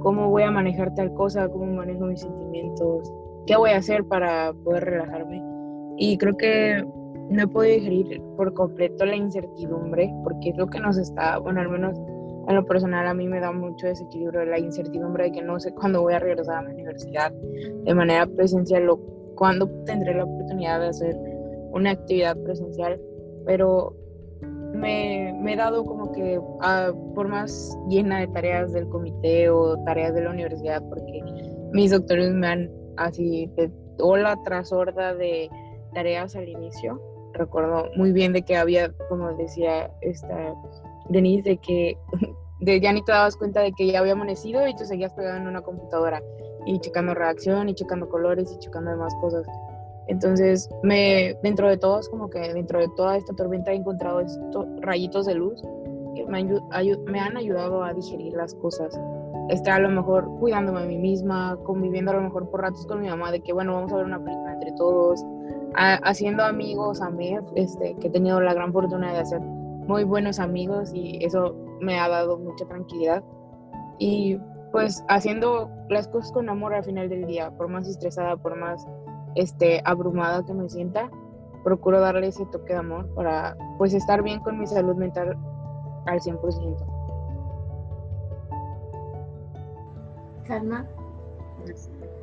cómo 0.00 0.30
voy 0.30 0.42
a 0.42 0.50
manejar 0.50 0.94
tal 0.94 1.12
cosa, 1.14 1.48
cómo 1.48 1.66
manejo 1.66 2.06
mis 2.06 2.20
sentimientos, 2.20 3.12
qué 3.48 3.56
voy 3.56 3.70
a 3.70 3.78
hacer 3.78 4.04
para 4.04 4.52
poder 4.52 4.84
relajarme. 4.84 5.42
Y 5.96 6.18
creo 6.18 6.36
que 6.36 6.84
no 7.30 7.42
he 7.42 7.46
podido 7.46 7.74
digerir 7.76 8.22
por 8.36 8.52
completo 8.52 9.06
la 9.06 9.16
incertidumbre, 9.16 10.12
porque 10.22 10.50
es 10.50 10.56
lo 10.56 10.66
que 10.66 10.78
nos 10.78 10.98
está, 10.98 11.38
bueno, 11.38 11.60
al 11.60 11.70
menos 11.70 11.98
en 12.46 12.54
lo 12.54 12.64
personal 12.66 13.06
a 13.06 13.14
mí 13.14 13.26
me 13.26 13.40
da 13.40 13.50
mucho 13.50 13.86
desequilibrio 13.86 14.44
la 14.44 14.58
incertidumbre 14.58 15.24
de 15.24 15.32
que 15.32 15.42
no 15.42 15.58
sé 15.58 15.72
cuándo 15.72 16.02
voy 16.02 16.14
a 16.14 16.18
regresar 16.18 16.58
a 16.58 16.62
la 16.62 16.70
universidad 16.70 17.32
de 17.32 17.94
manera 17.94 18.26
presencial 18.26 18.88
o 18.88 19.00
cuándo 19.34 19.68
tendré 19.84 20.14
la 20.14 20.24
oportunidad 20.24 20.80
de 20.80 20.88
hacer 20.88 21.16
una 21.72 21.90
actividad 21.90 22.36
presencial, 22.42 23.00
pero 23.46 23.94
me, 24.74 25.30
he 25.50 25.56
dado 25.56 25.84
como 25.84 26.12
que 26.12 26.38
ah, 26.60 26.92
por 27.14 27.28
más 27.28 27.78
llena 27.88 28.20
de 28.20 28.28
tareas 28.28 28.72
del 28.72 28.88
comité 28.88 29.48
o 29.48 29.82
tareas 29.84 30.14
de 30.14 30.22
la 30.22 30.30
universidad, 30.30 30.82
porque 30.88 31.20
mis 31.72 31.90
doctores 31.90 32.32
me 32.32 32.46
han 32.46 32.78
así 32.98 33.50
de 33.56 33.70
ola 34.00 34.38
tras 34.44 34.72
horda 34.72 35.14
de 35.14 35.50
tareas 35.94 36.36
al 36.36 36.48
inicio. 36.48 37.00
Recuerdo 37.32 37.86
muy 37.96 38.12
bien 38.12 38.32
de 38.32 38.42
que 38.42 38.56
había, 38.56 38.92
como 39.08 39.34
decía 39.36 39.90
esta 40.00 40.54
Denise, 41.08 41.50
de 41.50 41.56
que 41.58 41.98
de, 42.60 42.80
ya 42.80 42.92
ni 42.92 43.04
te 43.04 43.12
dabas 43.12 43.36
cuenta 43.36 43.60
de 43.60 43.72
que 43.72 43.86
ya 43.86 44.00
había 44.00 44.12
amanecido 44.12 44.66
y 44.66 44.74
tú 44.74 44.84
seguías 44.84 45.12
pegado 45.14 45.36
en 45.36 45.46
una 45.46 45.62
computadora 45.62 46.22
y 46.66 46.78
checando 46.80 47.14
reacción 47.14 47.68
y 47.68 47.74
checando 47.74 48.08
colores 48.08 48.52
y 48.52 48.58
checando 48.58 48.90
demás 48.90 49.14
cosas. 49.20 49.46
Entonces, 50.08 50.68
me, 50.82 51.36
dentro 51.42 51.68
de 51.68 51.76
todos, 51.76 52.08
como 52.08 52.30
que 52.30 52.40
dentro 52.52 52.80
de 52.80 52.88
toda 52.96 53.16
esta 53.16 53.34
tormenta 53.34 53.72
he 53.72 53.76
encontrado 53.76 54.20
estos 54.20 54.66
rayitos 54.80 55.26
de 55.26 55.34
luz 55.34 55.62
que 56.14 56.24
me, 56.26 56.44
me 57.06 57.20
han 57.20 57.36
ayudado 57.36 57.82
a 57.84 57.92
digerir 57.92 58.32
las 58.32 58.54
cosas. 58.54 58.98
Estar 59.48 59.74
a 59.74 59.78
lo 59.78 59.88
mejor 59.88 60.28
cuidándome 60.38 60.82
a 60.82 60.86
mí 60.86 60.98
misma, 60.98 61.56
conviviendo 61.64 62.10
a 62.10 62.14
lo 62.14 62.22
mejor 62.22 62.50
por 62.50 62.60
ratos 62.60 62.86
con 62.86 63.00
mi 63.00 63.08
mamá, 63.08 63.30
de 63.32 63.40
que 63.40 63.52
bueno, 63.52 63.74
vamos 63.74 63.92
a 63.92 63.96
ver 63.96 64.04
una 64.04 64.22
película 64.22 64.52
entre 64.52 64.72
todos, 64.72 65.24
haciendo 65.74 66.44
amigos 66.44 67.00
a 67.00 67.10
mí, 67.10 67.36
este, 67.54 67.94
que 67.96 68.08
he 68.08 68.10
tenido 68.10 68.40
la 68.40 68.54
gran 68.54 68.72
fortuna 68.72 69.12
de 69.12 69.20
hacer 69.20 69.40
muy 69.40 70.04
buenos 70.04 70.38
amigos 70.38 70.90
y 70.92 71.24
eso 71.24 71.54
me 71.80 71.98
ha 71.98 72.08
dado 72.08 72.38
mucha 72.38 72.66
tranquilidad. 72.66 73.22
Y 73.98 74.38
pues 74.70 75.02
haciendo 75.08 75.70
las 75.88 76.08
cosas 76.08 76.30
con 76.32 76.48
amor 76.48 76.74
al 76.74 76.84
final 76.84 77.08
del 77.08 77.26
día, 77.26 77.50
por 77.56 77.68
más 77.68 77.88
estresada, 77.88 78.36
por 78.36 78.56
más 78.56 78.86
este, 79.34 79.80
abrumada 79.84 80.44
que 80.44 80.52
me 80.52 80.68
sienta, 80.68 81.10
procuro 81.64 82.00
darle 82.00 82.28
ese 82.28 82.44
toque 82.46 82.74
de 82.74 82.80
amor 82.80 83.12
para 83.14 83.56
pues 83.78 83.94
estar 83.94 84.22
bien 84.22 84.40
con 84.40 84.58
mi 84.58 84.66
salud 84.66 84.96
mental 84.96 85.36
al 86.06 86.20
100%. 86.20 86.97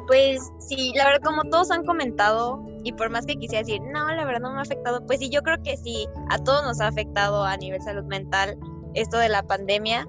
Pues 0.07 0.51
sí, 0.59 0.91
la 0.95 1.05
verdad 1.05 1.21
como 1.23 1.43
todos 1.45 1.71
han 1.71 1.86
comentado 1.86 2.63
y 2.84 2.93
por 2.93 3.09
más 3.09 3.26
que 3.26 3.36
quisiera 3.36 3.65
decir, 3.65 3.82
no, 3.82 4.07
la 4.07 4.26
verdad 4.26 4.41
no 4.41 4.51
me 4.51 4.59
ha 4.59 4.61
afectado, 4.61 5.03
pues 5.05 5.19
sí, 5.19 5.30
yo 5.30 5.41
creo 5.41 5.57
que 5.63 5.78
sí, 5.78 6.07
a 6.30 6.38
todos 6.38 6.63
nos 6.63 6.80
ha 6.80 6.88
afectado 6.88 7.43
a 7.43 7.57
nivel 7.57 7.82
salud 7.82 8.03
mental 8.03 8.57
esto 8.93 9.17
de 9.17 9.30
la 9.30 9.41
pandemia, 9.43 10.07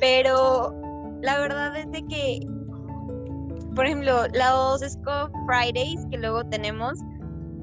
pero 0.00 0.74
la 1.22 1.38
verdad 1.38 1.76
es 1.76 1.90
de 1.92 2.04
que, 2.06 2.40
por 3.74 3.86
ejemplo, 3.86 4.26
los 4.32 4.80
Scope 4.80 5.32
Fridays 5.46 6.04
que 6.10 6.18
luego 6.18 6.44
tenemos, 6.44 6.98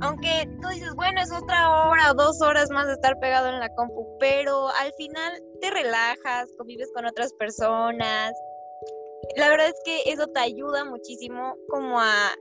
aunque 0.01 0.49
tú 0.61 0.69
dices, 0.69 0.93
bueno, 0.95 1.21
es 1.21 1.31
otra 1.31 1.69
hora 1.69 2.11
o 2.11 2.13
dos 2.13 2.41
horas 2.41 2.69
más 2.69 2.87
de 2.87 2.93
estar 2.93 3.19
pegado 3.19 3.49
en 3.49 3.59
la 3.59 3.69
compu, 3.75 4.07
pero 4.19 4.69
al 4.69 4.91
final 4.93 5.41
te 5.61 5.69
relajas, 5.71 6.49
convives 6.57 6.89
con 6.93 7.05
otras 7.05 7.33
personas. 7.33 8.33
La 9.38 9.49
verdad 9.49 9.68
es 9.68 9.82
que 9.84 10.11
eso 10.11 10.28
te 10.28 10.39
ayuda 10.39 10.86
muchísimo 10.86 11.55
como 11.70 11.99
a, 11.99 12.34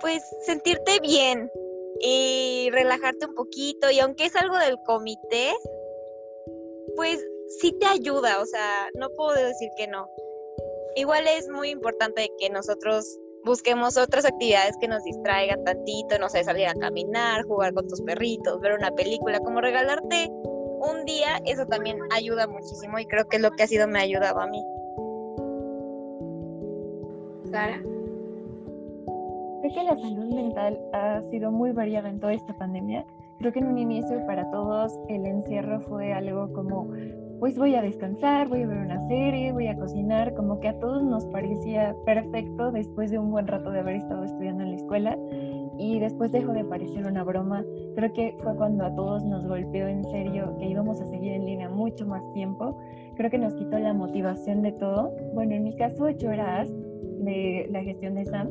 pues, 0.00 0.22
sentirte 0.44 1.00
bien 1.00 1.50
y 2.00 2.68
relajarte 2.72 3.26
un 3.26 3.34
poquito. 3.34 3.90
Y 3.90 4.00
aunque 4.00 4.26
es 4.26 4.36
algo 4.36 4.58
del 4.58 4.76
comité, 4.84 5.52
pues 6.96 7.24
sí 7.60 7.72
te 7.78 7.86
ayuda, 7.86 8.40
o 8.40 8.46
sea, 8.46 8.88
no 8.94 9.08
puedo 9.10 9.34
decir 9.34 9.70
que 9.76 9.86
no. 9.86 10.08
Igual 10.96 11.26
es 11.26 11.48
muy 11.48 11.70
importante 11.70 12.28
que 12.38 12.50
nosotros 12.50 13.18
busquemos 13.44 13.96
otras 13.96 14.24
actividades 14.24 14.76
que 14.80 14.88
nos 14.88 15.02
distraigan 15.04 15.64
tantito, 15.64 16.18
no 16.18 16.28
sé, 16.28 16.44
salir 16.44 16.66
a 16.66 16.74
caminar, 16.74 17.44
jugar 17.44 17.74
con 17.74 17.88
tus 17.88 18.00
perritos, 18.02 18.60
ver 18.60 18.72
una 18.72 18.90
película, 18.92 19.40
como 19.40 19.60
regalarte 19.60 20.28
un 20.30 21.04
día, 21.04 21.40
eso 21.46 21.64
también 21.66 21.98
ayuda 22.12 22.46
muchísimo 22.46 22.98
y 22.98 23.06
creo 23.06 23.28
que 23.28 23.36
es 23.36 23.42
lo 23.42 23.50
que 23.52 23.62
ha 23.62 23.66
sido 23.66 23.86
me 23.88 24.00
ha 24.00 24.02
ayudado 24.02 24.40
a 24.40 24.46
mí. 24.46 24.62
Sara. 27.52 27.78
Creo 29.60 29.74
que 29.74 29.84
la 29.84 29.96
salud 29.96 30.34
mental 30.34 30.78
ha 30.94 31.20
sido 31.30 31.52
muy 31.52 31.72
variada 31.72 32.08
en 32.08 32.18
toda 32.18 32.32
esta 32.32 32.54
pandemia. 32.54 33.04
Creo 33.38 33.52
que 33.52 33.58
en 33.58 33.66
un 33.66 33.78
inicio 33.78 34.24
para 34.26 34.50
todos 34.50 34.98
el 35.08 35.26
encierro 35.26 35.80
fue 35.82 36.14
algo 36.14 36.50
como 36.54 36.88
pues 37.40 37.58
voy 37.58 37.74
a 37.74 37.82
descansar, 37.82 38.48
voy 38.48 38.62
a 38.62 38.66
ver 38.68 38.78
una 38.78 39.06
serie, 39.08 39.52
voy 39.52 39.66
a 39.66 39.76
cocinar, 39.76 40.32
como 40.34 40.60
que 40.60 40.68
a 40.68 40.78
todos 40.78 41.02
nos 41.02 41.26
parecía 41.26 41.94
perfecto 42.06 42.70
después 42.70 43.10
de 43.10 43.18
un 43.18 43.30
buen 43.30 43.46
rato 43.46 43.70
de 43.70 43.80
haber 43.80 43.96
estado 43.96 44.24
estudiando 44.24 44.62
en 44.62 44.70
la 44.70 44.76
escuela 44.76 45.18
y 45.76 45.98
después 45.98 46.32
dejó 46.32 46.52
de 46.52 46.64
parecer 46.64 47.06
una 47.06 47.24
broma. 47.24 47.64
Creo 47.96 48.12
que 48.12 48.36
fue 48.42 48.54
cuando 48.56 48.84
a 48.84 48.94
todos 48.94 49.24
nos 49.24 49.46
golpeó 49.46 49.88
en 49.88 50.04
serio 50.04 50.56
que 50.58 50.66
íbamos 50.66 51.00
a 51.00 51.06
seguir 51.06 51.32
en 51.32 51.44
línea 51.44 51.68
mucho 51.68 52.06
más 52.06 52.22
tiempo. 52.32 52.78
Creo 53.16 53.30
que 53.30 53.38
nos 53.38 53.54
quitó 53.54 53.78
la 53.78 53.92
motivación 53.92 54.62
de 54.62 54.72
todo. 54.72 55.12
Bueno, 55.34 55.54
en 55.54 55.64
mi 55.64 55.76
caso 55.76 56.08
yo 56.10 56.30
de 57.24 57.66
la 57.70 57.82
gestión 57.82 58.14
de 58.14 58.24
SAM 58.24 58.48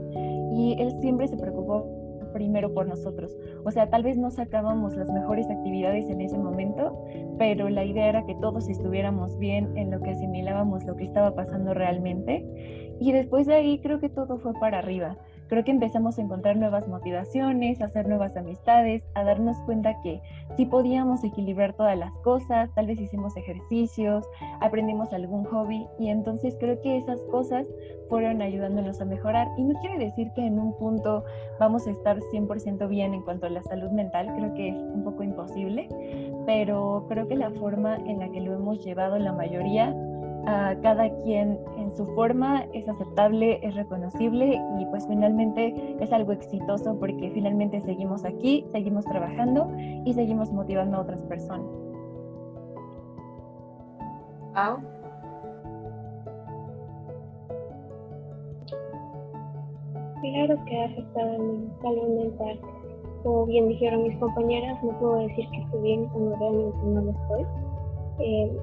y 0.51 0.75
él 0.79 0.93
siempre 1.01 1.27
se 1.27 1.37
preocupó 1.37 2.01
primero 2.33 2.73
por 2.73 2.87
nosotros. 2.87 3.35
O 3.65 3.71
sea, 3.71 3.89
tal 3.89 4.03
vez 4.03 4.17
no 4.17 4.31
sacábamos 4.31 4.95
las 4.95 5.09
mejores 5.11 5.49
actividades 5.49 6.09
en 6.09 6.21
ese 6.21 6.37
momento, 6.37 7.05
pero 7.37 7.69
la 7.69 7.85
idea 7.85 8.07
era 8.07 8.25
que 8.25 8.35
todos 8.35 8.69
estuviéramos 8.69 9.37
bien 9.37 9.77
en 9.77 9.91
lo 9.91 9.99
que 10.01 10.11
asimilábamos 10.11 10.85
lo 10.85 10.95
que 10.95 11.05
estaba 11.05 11.35
pasando 11.35 11.73
realmente. 11.73 12.95
Y 12.99 13.11
después 13.11 13.47
de 13.47 13.55
ahí 13.55 13.79
creo 13.79 13.99
que 13.99 14.09
todo 14.09 14.37
fue 14.37 14.53
para 14.59 14.79
arriba 14.79 15.17
creo 15.51 15.65
que 15.65 15.71
empezamos 15.71 16.17
a 16.17 16.21
encontrar 16.21 16.55
nuevas 16.55 16.87
motivaciones, 16.87 17.81
a 17.81 17.85
hacer 17.87 18.07
nuevas 18.07 18.37
amistades, 18.37 19.03
a 19.15 19.25
darnos 19.25 19.59
cuenta 19.65 20.01
que 20.01 20.21
sí 20.55 20.65
podíamos 20.65 21.25
equilibrar 21.25 21.73
todas 21.73 21.97
las 21.97 22.13
cosas, 22.23 22.73
tal 22.73 22.87
vez 22.87 23.01
hicimos 23.01 23.35
ejercicios, 23.35 24.25
aprendimos 24.61 25.11
algún 25.11 25.43
hobby 25.43 25.85
y 25.99 26.07
entonces 26.07 26.55
creo 26.57 26.81
que 26.81 26.95
esas 26.95 27.21
cosas 27.23 27.67
fueron 28.07 28.41
ayudándonos 28.41 29.01
a 29.01 29.05
mejorar. 29.05 29.49
Y 29.57 29.63
no 29.63 29.77
quiere 29.81 29.97
decir 29.97 30.31
que 30.35 30.45
en 30.45 30.57
un 30.57 30.73
punto 30.77 31.25
vamos 31.59 31.85
a 31.85 31.91
estar 31.91 32.17
100% 32.17 32.87
bien 32.87 33.13
en 33.13 33.21
cuanto 33.21 33.47
a 33.47 33.49
la 33.49 33.61
salud 33.63 33.91
mental, 33.91 34.33
creo 34.33 34.53
que 34.53 34.69
es 34.69 34.75
un 34.77 35.03
poco 35.03 35.21
imposible, 35.21 35.89
pero 36.45 37.07
creo 37.09 37.27
que 37.27 37.35
la 37.35 37.51
forma 37.51 37.97
en 37.97 38.19
la 38.19 38.29
que 38.29 38.39
lo 38.39 38.53
hemos 38.53 38.85
llevado 38.85 39.19
la 39.19 39.33
mayoría 39.33 39.93
a 40.47 40.75
cada 40.81 41.09
quien 41.23 41.59
en 41.77 41.95
su 41.95 42.05
forma 42.15 42.65
es 42.73 42.87
aceptable, 42.87 43.59
es 43.61 43.75
reconocible 43.75 44.59
y 44.79 44.85
pues 44.85 45.07
finalmente 45.07 45.97
es 45.99 46.11
algo 46.11 46.31
exitoso 46.31 46.97
porque 46.99 47.31
finalmente 47.31 47.81
seguimos 47.81 48.25
aquí, 48.25 48.65
seguimos 48.71 49.05
trabajando 49.05 49.69
y 50.05 50.13
seguimos 50.13 50.51
motivando 50.51 50.97
a 50.97 51.01
otras 51.01 51.23
personas. 51.23 51.67
Pau. 54.53 54.79
Claro 60.21 60.55
que 60.65 60.77
ha 60.77 60.85
afectado 60.85 61.35
a 61.35 61.37
mi 61.39 61.69
salud 61.81 62.23
mental. 62.23 62.59
Como 63.23 63.45
bien 63.45 63.67
dijeron 63.69 64.03
mis 64.03 64.17
compañeras, 64.17 64.83
no 64.83 64.91
puedo 64.99 65.15
decir 65.27 65.47
que 65.49 65.61
estoy 65.61 65.81
bien 65.81 66.05
cuando 66.07 66.35
realmente 66.35 66.77
no 66.85 67.01
lo 67.01 67.11
estoy. 67.11 67.45
Eh, 68.19 68.59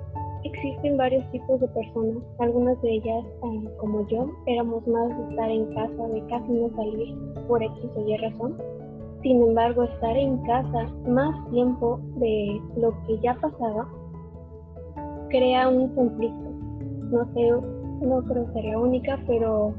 Existen 0.48 0.96
varios 0.96 1.30
tipos 1.30 1.60
de 1.60 1.68
personas, 1.68 2.22
algunas 2.38 2.80
de 2.80 2.90
ellas, 2.90 3.24
eh, 3.26 3.68
como 3.78 4.06
yo, 4.08 4.30
éramos 4.46 4.86
más 4.86 5.08
de 5.08 5.30
estar 5.30 5.50
en 5.50 5.66
casa, 5.74 6.08
de 6.08 6.26
casi 6.26 6.52
no 6.52 6.70
salir 6.74 7.14
por 7.46 7.62
X 7.62 7.90
o 7.94 8.08
Y 8.08 8.16
razón. 8.16 8.56
Sin 9.22 9.42
embargo, 9.42 9.82
estar 9.82 10.16
en 10.16 10.38
casa 10.44 10.88
más 11.06 11.50
tiempo 11.50 12.00
de 12.16 12.60
lo 12.76 12.94
que 13.06 13.18
ya 13.20 13.34
pasaba 13.34 13.86
crea 15.28 15.68
un 15.68 15.88
conflicto. 15.94 16.50
No 17.10 17.30
sé, 17.34 17.50
no 18.06 18.24
creo 18.24 18.46
que 18.54 18.62
sea 18.62 18.78
única, 18.78 19.22
pero 19.26 19.74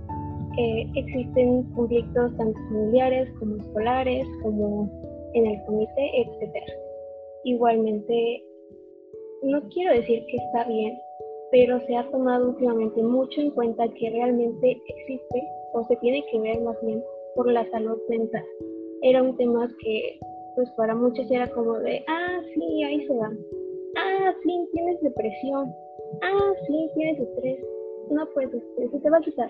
eh, 0.57 0.87
existen 0.95 1.63
conflictos 1.73 2.37
tanto 2.37 2.59
familiares 2.69 3.27
como 3.39 3.55
escolares, 3.55 4.27
como 4.43 4.87
en 5.33 5.47
el 5.47 5.65
comité, 5.65 6.21
etc. 6.21 6.53
Igualmente, 7.43 8.43
no 9.43 9.61
quiero 9.69 9.93
decir 9.93 10.25
que 10.25 10.37
está 10.37 10.63
bien, 10.65 10.99
pero 11.51 11.79
se 11.81 11.95
ha 11.95 12.09
tomado 12.11 12.49
últimamente 12.49 13.01
mucho 13.01 13.41
en 13.41 13.51
cuenta 13.51 13.87
que 13.87 14.09
realmente 14.09 14.77
existe 14.87 15.43
o 15.73 15.83
se 15.85 15.95
tiene 15.97 16.23
que 16.31 16.39
ver 16.39 16.61
más 16.61 16.75
bien 16.83 17.03
por 17.35 17.51
la 17.51 17.69
salud 17.71 17.97
mental. 18.09 18.43
Era 19.01 19.23
un 19.23 19.35
tema 19.37 19.69
que 19.81 20.19
pues 20.55 20.69
para 20.71 20.93
muchos 20.93 21.29
era 21.31 21.47
como 21.51 21.79
de, 21.79 22.03
ah, 22.07 22.41
sí, 22.53 22.83
ahí 22.83 23.05
se 23.07 23.13
va. 23.13 23.31
Ah, 23.97 24.33
sí, 24.43 24.69
tienes 24.73 25.01
depresión. 25.01 25.73
Ah, 26.21 26.53
sí, 26.67 26.89
tienes 26.95 27.19
estrés. 27.19 27.59
No, 28.09 28.27
pues 28.33 28.53
este, 28.53 28.89
se 28.89 28.99
te 28.99 29.09
va 29.09 29.17
a 29.17 29.21
quitar. 29.21 29.49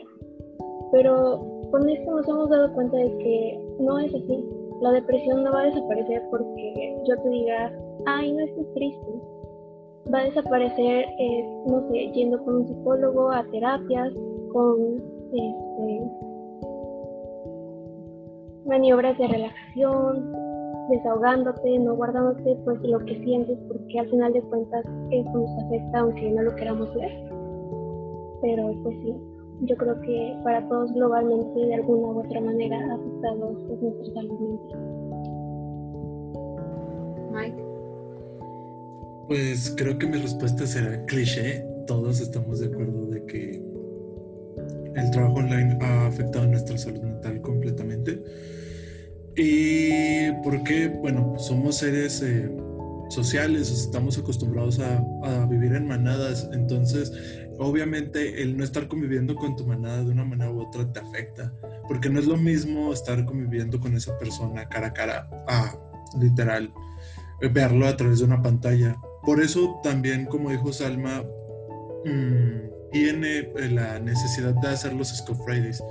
Pero 0.91 1.41
con 1.71 1.89
esto 1.89 2.11
nos 2.11 2.27
hemos 2.27 2.49
dado 2.49 2.73
cuenta 2.73 2.97
de 2.97 3.17
que 3.17 3.59
no 3.79 3.97
es 3.99 4.13
así. 4.13 4.45
La 4.81 4.91
depresión 4.91 5.43
no 5.43 5.51
va 5.51 5.61
a 5.61 5.65
desaparecer 5.65 6.21
porque 6.29 6.95
yo 7.07 7.21
te 7.23 7.29
diga, 7.29 7.73
ay, 8.05 8.31
no 8.31 8.45
estés 8.45 8.73
triste 8.73 9.38
va 10.13 10.19
a 10.19 10.23
desaparecer, 10.25 11.05
eh, 11.19 11.63
no 11.67 11.87
sé, 11.89 12.11
yendo 12.13 12.43
con 12.43 12.57
un 12.57 12.67
psicólogo 12.67 13.31
a 13.31 13.43
terapias, 13.51 14.13
con 14.51 14.95
este, 15.31 16.11
maniobras 18.65 19.17
de 19.17 19.27
relajación, 19.27 20.33
desahogándote, 20.89 21.79
no 21.79 21.95
guardándote 21.95 22.57
pues 22.65 22.79
lo 22.81 22.99
que 22.99 23.23
sientes, 23.23 23.57
porque 23.67 23.99
al 23.99 24.09
final 24.09 24.33
de 24.33 24.41
cuentas 24.43 24.85
eso 25.11 25.31
nos 25.31 25.65
afecta 25.65 25.99
aunque 25.99 26.31
no 26.31 26.41
lo 26.43 26.55
queramos 26.55 26.93
ver. 26.95 27.11
Pero 28.41 28.73
pues 28.83 28.95
sí, 29.03 29.15
yo 29.61 29.75
creo 29.75 29.99
que 30.01 30.39
para 30.43 30.67
todos 30.69 30.91
globalmente 30.93 31.59
de 31.59 31.75
alguna 31.75 32.07
u 32.07 32.19
otra 32.19 32.41
manera 32.41 32.77
ha 32.77 32.93
afectado 32.95 33.53
pues, 33.67 33.81
nuestra 33.81 34.13
salud 34.13 34.39
mental. 34.39 34.79
Mike. 37.31 37.68
Pues 39.29 39.75
creo 39.77 39.95
que 39.99 40.07
mi 40.07 40.17
respuesta 40.17 40.65
será 40.65 41.05
cliché. 41.05 41.63
Todos 41.85 42.19
estamos 42.19 42.61
de 42.61 42.65
acuerdo 42.65 43.05
de 43.05 43.27
que 43.27 43.61
el 44.95 45.11
trabajo 45.11 45.35
online 45.35 45.77
ha 45.81 46.07
afectado 46.07 46.47
nuestra 46.47 46.79
salud 46.79 47.03
mental 47.03 47.39
completamente. 47.39 48.19
Y 49.37 50.31
porque, 50.43 50.87
bueno, 50.87 51.37
somos 51.37 51.77
seres 51.77 52.23
eh, 52.23 52.49
sociales, 53.09 53.69
estamos 53.69 54.17
acostumbrados 54.17 54.79
a, 54.79 54.97
a, 55.23 55.45
vivir 55.45 55.75
en 55.75 55.87
manadas, 55.87 56.49
entonces 56.51 57.13
obviamente 57.59 58.41
el 58.41 58.57
no 58.57 58.63
estar 58.63 58.87
conviviendo 58.87 59.35
con 59.35 59.55
tu 59.55 59.63
manada 59.67 60.03
de 60.03 60.09
una 60.09 60.25
manera 60.25 60.51
u 60.51 60.59
otra 60.59 60.91
te 60.91 60.99
afecta, 60.99 61.53
porque 61.87 62.09
no 62.09 62.19
es 62.19 62.25
lo 62.25 62.35
mismo 62.35 62.91
estar 62.91 63.23
conviviendo 63.25 63.79
con 63.79 63.95
esa 63.95 64.17
persona 64.17 64.67
cara 64.67 64.87
a 64.87 64.93
cara, 64.93 65.29
a 65.47 65.75
literal, 66.19 66.71
verlo 67.53 67.87
a 67.87 67.95
través 67.95 68.19
de 68.19 68.25
una 68.25 68.41
pantalla 68.41 68.97
por 69.23 69.41
eso 69.41 69.79
también, 69.83 70.25
como 70.25 70.49
dijo 70.49 70.71
Salma, 70.71 71.23
mm, 72.05 72.91
tiene 72.91 73.37
eh, 73.39 73.69
la 73.71 73.99
necesidad 73.99 74.53
de 74.53 74.67
hacer 74.67 74.93
los 74.93 75.09
Scope 75.09 75.43
Fridays. 75.43 75.83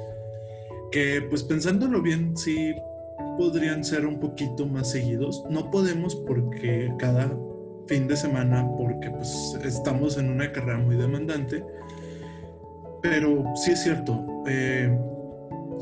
Que 0.90 1.22
pues 1.28 1.42
pensándolo 1.42 2.00
bien, 2.00 2.36
sí, 2.36 2.74
podrían 3.36 3.84
ser 3.84 4.06
un 4.06 4.18
poquito 4.18 4.66
más 4.66 4.90
seguidos. 4.90 5.44
No 5.50 5.70
podemos 5.70 6.14
porque 6.14 6.92
cada 6.98 7.30
fin 7.86 8.08
de 8.08 8.16
semana, 8.16 8.66
porque 8.76 9.10
pues 9.10 9.56
estamos 9.64 10.18
en 10.18 10.30
una 10.30 10.52
carrera 10.52 10.78
muy 10.78 10.96
demandante, 10.96 11.62
pero 13.02 13.44
sí 13.56 13.72
es 13.72 13.82
cierto, 13.82 14.44
eh, 14.46 14.96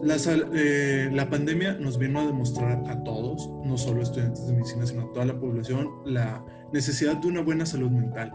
la, 0.03 0.16
eh, 0.55 1.11
la, 1.12 1.28
pandemia 1.28 1.72
nos 1.74 1.99
vino 1.99 2.20
a 2.20 2.26
demostrar 2.26 2.84
a 2.88 3.03
todos, 3.03 3.49
no 3.64 3.76
solo 3.76 4.03
estudiantes 4.03 4.47
de 4.47 4.53
medicina, 4.53 4.86
sino 4.86 5.03
a 5.03 5.12
toda 5.12 5.24
la 5.24 5.34
población, 5.34 5.88
la 6.05 6.40
necesidad 6.73 7.17
de 7.17 7.29
una 7.29 7.41
buena 7.41 7.67
salud 7.67 7.91
mental 7.91 8.33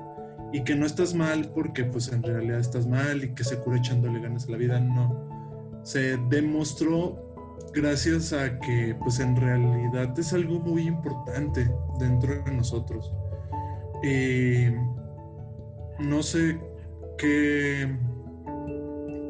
y 0.51 0.63
que 0.63 0.75
no 0.75 0.85
estás 0.85 1.13
mal 1.13 1.49
porque 1.53 1.83
pues 1.85 2.11
en 2.11 2.23
realidad 2.23 2.59
estás 2.59 2.85
mal 2.85 3.23
y 3.23 3.33
que 3.33 3.43
se 3.43 3.57
cura 3.57 3.77
echándole 3.77 4.19
ganas 4.19 4.47
a 4.47 4.51
la 4.51 4.57
vida, 4.57 4.79
no. 4.79 5.81
Se 5.83 6.17
demostró 6.29 7.31
gracias 7.73 8.33
a 8.33 8.59
que 8.59 8.95
pues 8.99 9.19
en 9.19 9.35
realidad 9.35 10.17
es 10.19 10.33
algo 10.33 10.59
muy 10.59 10.83
importante 10.83 11.69
dentro 11.99 12.43
de 12.43 12.51
nosotros. 12.51 13.11
Eh, 14.03 14.75
no 15.99 16.23
sé 16.23 16.57
qué, 17.17 17.87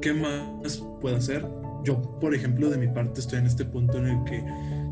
qué 0.02 0.14
más 0.14 0.78
puedo 1.02 1.18
hacer. 1.18 1.46
Yo, 1.84 2.20
por 2.20 2.34
ejemplo, 2.34 2.70
de 2.70 2.78
mi 2.78 2.88
parte 2.88 3.20
estoy 3.22 3.40
en 3.40 3.48
este 3.48 3.66
punto 3.66 3.98
en 3.98 4.08
el 4.08 4.24
que 4.24 4.44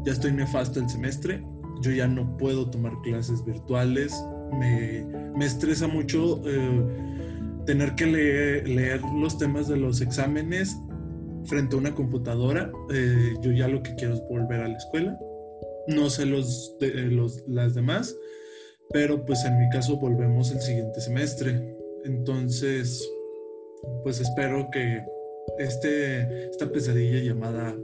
ya 0.05 0.11
estoy 0.11 0.31
nefasto 0.31 0.79
el 0.79 0.89
semestre, 0.89 1.41
yo 1.81 1.91
ya 1.91 2.07
no 2.07 2.37
puedo 2.37 2.69
tomar 2.69 2.93
clases 3.03 3.45
virtuales, 3.45 4.13
me, 4.59 5.05
me 5.35 5.45
estresa 5.45 5.87
mucho 5.87 6.41
eh, 6.45 6.83
tener 7.65 7.95
que 7.95 8.05
leer, 8.07 9.01
los 9.15 9.37
temas 9.37 9.67
de 9.67 9.77
los 9.77 10.01
exámenes 10.01 10.75
frente 11.45 11.75
a 11.75 11.79
una 11.79 11.93
computadora. 11.93 12.71
Eh, 12.91 13.35
yo 13.41 13.51
ya 13.51 13.67
lo 13.67 13.83
que 13.83 13.95
quiero 13.95 14.15
es 14.15 14.21
volver 14.27 14.61
a 14.61 14.67
la 14.67 14.77
escuela. 14.77 15.17
No 15.87 16.09
sé 16.09 16.25
los, 16.25 16.75
los, 16.79 17.47
las 17.47 17.75
demás, 17.75 18.15
pero 18.91 19.25
pues 19.25 19.45
en 19.45 19.59
mi 19.59 19.69
caso 19.69 19.97
volvemos 19.97 20.51
el 20.51 20.61
siguiente 20.61 20.99
semestre. 20.99 21.75
Entonces, 22.05 23.07
pues 24.03 24.19
espero 24.19 24.69
que 24.71 25.03
este, 25.59 26.49
esta 26.49 26.71
pesadilla 26.71 27.19
llamada 27.19 27.75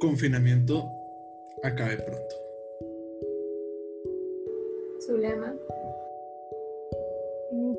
confinamiento 0.00 0.88
acabe 1.62 1.96
pronto. 1.96 2.47
Zulema. 5.08 5.54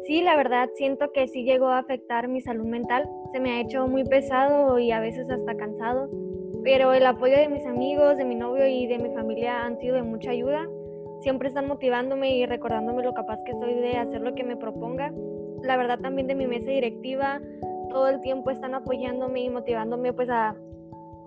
Sí, 0.05 0.23
la 0.23 0.35
verdad 0.35 0.67
siento 0.75 1.11
que 1.11 1.27
sí 1.27 1.43
llegó 1.43 1.67
a 1.67 1.77
afectar 1.77 2.27
mi 2.27 2.41
salud 2.41 2.65
mental. 2.65 3.07
Se 3.31 3.39
me 3.39 3.51
ha 3.51 3.61
hecho 3.61 3.87
muy 3.87 4.03
pesado 4.03 4.79
y 4.79 4.91
a 4.91 4.99
veces 4.99 5.29
hasta 5.29 5.55
cansado. 5.55 6.09
Pero 6.63 6.91
el 6.91 7.05
apoyo 7.05 7.37
de 7.37 7.47
mis 7.47 7.65
amigos, 7.67 8.17
de 8.17 8.25
mi 8.25 8.33
novio 8.33 8.67
y 8.67 8.87
de 8.87 8.97
mi 8.97 9.13
familia 9.13 9.63
han 9.63 9.77
sido 9.77 9.95
de 9.95 10.01
mucha 10.01 10.31
ayuda. 10.31 10.67
Siempre 11.21 11.49
están 11.49 11.67
motivándome 11.67 12.35
y 12.35 12.45
recordándome 12.47 13.03
lo 13.03 13.13
capaz 13.13 13.37
que 13.45 13.53
soy 13.53 13.75
de 13.75 13.97
hacer 13.97 14.21
lo 14.21 14.33
que 14.33 14.43
me 14.43 14.57
proponga. 14.57 15.13
La 15.61 15.77
verdad 15.77 15.99
también 15.99 16.25
de 16.25 16.35
mi 16.35 16.47
mesa 16.47 16.71
directiva, 16.71 17.39
todo 17.91 18.07
el 18.07 18.21
tiempo 18.21 18.49
están 18.49 18.73
apoyándome 18.73 19.41
y 19.41 19.49
motivándome 19.49 20.13
pues 20.13 20.29
a, 20.29 20.55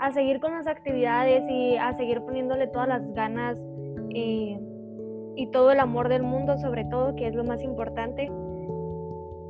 a 0.00 0.12
seguir 0.12 0.40
con 0.40 0.52
las 0.52 0.66
actividades 0.66 1.44
y 1.48 1.76
a 1.76 1.92
seguir 1.94 2.20
poniéndole 2.22 2.66
todas 2.66 2.88
las 2.88 3.14
ganas 3.14 3.62
eh, 4.14 4.58
y 5.36 5.46
todo 5.48 5.72
el 5.72 5.80
amor 5.80 6.08
del 6.08 6.22
mundo 6.22 6.58
sobre 6.58 6.84
todo, 6.84 7.14
que 7.16 7.26
es 7.26 7.34
lo 7.34 7.44
más 7.44 7.62
importante. 7.62 8.30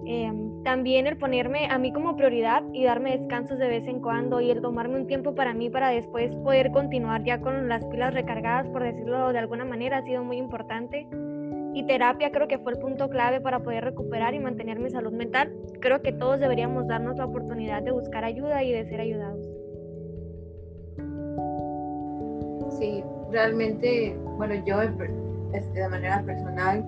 Em, 0.05 0.63
también 0.65 1.07
el 1.07 1.17
ponerme 1.17 1.67
a 1.67 1.79
mí 1.79 1.93
como 1.93 2.17
prioridad 2.17 2.63
y 2.73 2.85
darme 2.85 3.17
descansos 3.17 3.59
de 3.59 3.69
vez 3.69 3.87
en 3.87 4.01
cuando 4.01 4.41
y 4.41 4.51
el 4.51 4.61
tomarme 4.61 4.97
un 4.97 5.07
tiempo 5.07 5.35
para 5.35 5.55
mí 5.55 5.71
para 5.71 5.91
después 5.91 6.35
poder 6.37 6.73
continuar 6.73 7.23
ya 7.25 7.41
con 7.41 7.69
las 7.69 7.85
pilas 7.87 8.13
recargadas, 8.13 8.69
por 8.69 8.83
decirlo 8.83 9.33
de 9.33 9.39
alguna 9.39 9.65
manera, 9.65 9.99
ha 9.99 10.03
sido 10.03 10.25
muy 10.25 10.39
importante. 10.39 11.07
Y 11.75 11.87
terapia 11.87 12.31
creo 12.33 12.49
que 12.49 12.59
fue 12.59 12.73
el 12.73 12.79
punto 12.79 13.09
clave 13.09 13.41
para 13.41 13.61
poder 13.61 13.85
recuperar 13.85 14.35
y 14.35 14.41
mantener 14.41 14.79
mi 14.79 14.91
salud 14.91 15.13
mental. 15.13 15.53
Creo 15.81 16.03
que 16.03 16.13
todos 16.13 16.39
deberíamos 16.39 16.87
darnos 16.87 17.17
la 17.17 17.25
oportunidad 17.25 17.83
de 17.83 17.93
buscar 17.93 18.25
ayuda 18.25 18.63
y 18.63 18.73
de 18.73 18.85
ser 18.85 19.01
ayudados. 19.01 19.49
Sí, 22.79 23.03
realmente, 23.31 24.17
bueno, 24.37 24.55
yo 24.67 24.81
este, 25.53 25.81
de 25.81 25.89
manera 25.89 26.23
personal 26.23 26.85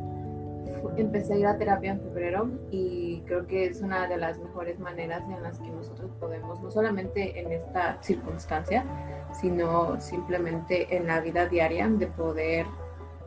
empecé 0.97 1.35
a 1.35 1.37
ir 1.37 1.47
a 1.47 1.57
terapia 1.57 1.93
en 1.93 2.01
febrero 2.01 2.49
y 2.71 3.21
creo 3.27 3.47
que 3.47 3.67
es 3.67 3.81
una 3.81 4.07
de 4.07 4.17
las 4.17 4.39
mejores 4.39 4.79
maneras 4.79 5.23
en 5.29 5.43
las 5.43 5.59
que 5.59 5.71
nosotros 5.71 6.11
podemos, 6.21 6.61
no 6.61 6.71
solamente 6.71 7.41
en 7.41 7.53
esta 7.53 7.99
circunstancia, 8.03 8.85
sino 9.41 10.01
simplemente 10.01 10.97
en 10.97 11.07
la 11.07 11.21
vida 11.21 11.47
diaria, 11.47 11.89
de 11.89 12.07
poder 12.07 12.67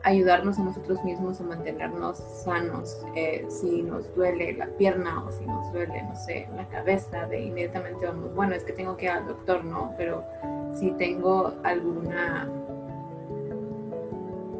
ayudarnos 0.04 0.58
a 0.58 0.62
nosotros 0.62 1.04
mismos 1.04 1.40
a 1.40 1.44
mantenernos 1.44 2.18
sanos. 2.18 2.96
Eh, 3.14 3.46
si 3.48 3.82
nos 3.82 4.14
duele 4.14 4.52
la 4.54 4.66
pierna 4.66 5.24
o 5.24 5.32
si 5.32 5.44
nos 5.44 5.72
duele, 5.72 6.02
no 6.02 6.16
sé, 6.16 6.48
la 6.56 6.66
cabeza, 6.68 7.26
de 7.26 7.40
inmediatamente 7.46 8.06
vamos, 8.06 8.34
bueno, 8.34 8.54
es 8.54 8.64
que 8.64 8.72
tengo 8.72 8.96
que 8.96 9.06
ir 9.06 9.10
al 9.10 9.26
doctor, 9.26 9.64
¿no? 9.64 9.92
Pero 9.98 10.24
si 10.78 10.92
tengo 10.92 11.54
alguna, 11.64 12.48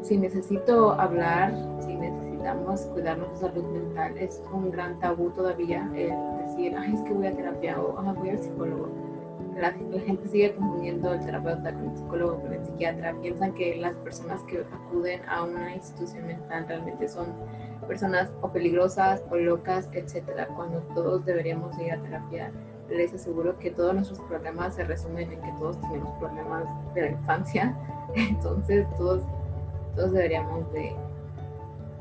si 0.03 0.17
necesito 0.17 0.93
hablar, 0.93 1.53
si 1.81 1.95
necesitamos 1.95 2.81
cuidar 2.93 3.17
nuestra 3.17 3.49
salud 3.49 3.63
mental. 3.65 4.17
Es 4.17 4.41
un 4.51 4.71
gran 4.71 4.99
tabú 4.99 5.29
todavía 5.31 5.89
el 5.95 6.13
decir, 6.45 6.75
ay, 6.77 6.93
es 6.93 7.01
que 7.01 7.13
voy 7.13 7.27
a 7.27 7.35
terapia 7.35 7.79
o 7.79 8.01
voy 8.13 8.29
al 8.29 8.39
psicólogo. 8.39 8.89
La, 9.59 9.73
gente 9.73 10.27
sigue 10.29 10.55
confundiendo 10.55 11.13
el 11.13 11.19
terapeuta 11.25 11.73
con 11.73 11.89
el 11.89 11.97
psicólogo, 11.97 12.41
con 12.41 12.53
el 12.53 12.65
psiquiatra. 12.65 13.13
Piensan 13.21 13.53
que 13.53 13.75
las 13.75 13.93
personas 13.97 14.41
que 14.43 14.59
acuden 14.59 15.21
a 15.27 15.43
una 15.43 15.75
institución 15.75 16.27
mental 16.27 16.65
realmente 16.67 17.09
son 17.09 17.27
personas 17.85 18.29
o 18.41 18.49
peligrosas 18.49 19.21
o 19.29 19.35
locas, 19.35 19.89
etcétera, 19.91 20.47
cuando 20.55 20.79
todos 20.93 21.25
deberíamos 21.25 21.77
ir 21.79 21.91
a 21.91 21.97
terapia. 21.97 22.51
Les 22.89 23.13
aseguro 23.13 23.59
que 23.59 23.71
todos 23.71 23.93
nuestros 23.93 24.19
problemas 24.21 24.75
se 24.75 24.83
resumen 24.83 25.31
en 25.31 25.41
que 25.41 25.51
todos 25.59 25.79
tenemos 25.81 26.17
problemas 26.19 26.63
de 26.93 27.01
la 27.01 27.09
infancia, 27.11 27.75
entonces 28.15 28.87
todos, 28.97 29.23
todos 29.99 30.13
deberíamos 30.13 30.71
de 30.71 30.95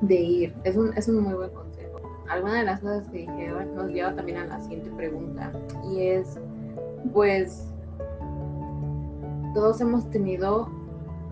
de 0.01 0.14
ir. 0.14 0.55
Es 0.64 0.76
un, 0.76 0.96
es 0.96 1.09
un 1.09 1.22
muy 1.22 1.34
buen 1.34 1.51
consejo. 1.51 2.01
Alguna 2.28 2.59
de 2.59 2.64
las 2.64 2.80
cosas 2.80 3.09
que 3.09 3.18
dijeron 3.18 3.74
nos 3.74 3.88
lleva 3.88 4.14
también 4.14 4.38
a 4.38 4.46
la 4.46 4.61
siguiente 4.61 4.90
pregunta 4.90 5.53
y 5.90 6.03
es, 6.03 6.38
pues, 7.12 7.66
todos 9.55 9.80
hemos 9.80 10.09
tenido, 10.11 10.68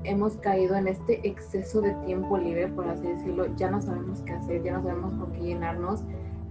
hemos 0.05 0.37
caído 0.37 0.75
en 0.75 0.89
este 0.89 1.27
exceso 1.29 1.81
de 1.81 1.93
tiempo 2.07 2.39
libre, 2.39 2.69
por 2.69 2.89
así 2.89 3.07
decirlo, 3.07 3.47
ya 3.57 3.71
no 3.71 3.83
sabemos 3.83 4.21
qué 4.23 4.33
hacer, 4.33 4.62
ya 4.62 4.73
no 4.79 4.83
sabemos 4.83 5.14
con 5.14 5.33
qué 5.33 5.41
llenarnos 5.41 6.01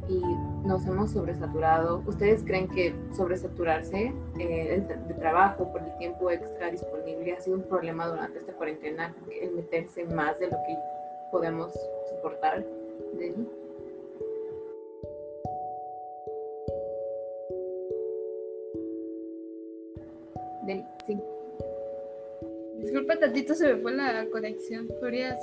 y 0.08 0.22
nos 0.66 0.86
hemos 0.86 1.12
sobresaturado. 1.12 2.04
¿Ustedes 2.06 2.44
creen 2.44 2.68
que 2.68 2.94
sobresaturarse 3.16 4.14
eh, 4.40 4.84
de 5.08 5.14
trabajo 5.16 5.72
por 5.72 5.82
el 5.82 5.98
tiempo 5.98 6.30
extra 6.32 6.72
disponible 6.72 7.34
ha 7.34 7.40
sido 7.40 7.58
un 7.58 7.64
problema 7.64 8.08
durante 8.08 8.40
esta 8.40 8.54
cuarentena? 8.54 9.16
El 9.42 9.52
meterse 9.52 10.06
más 10.06 10.40
de 10.40 10.48
lo 10.48 10.58
que 10.68 10.78
podemos 11.32 11.74
soportar 12.10 12.64
de 13.14 13.28
él. 13.28 13.48
sí. 21.06 21.20
Disculpa 22.80 23.18
tantito, 23.18 23.56
se 23.56 23.74
me 23.74 23.82
fue 23.82 23.94
la 23.94 24.26
conexión. 24.32 24.88
¿Podrías? 25.00 25.40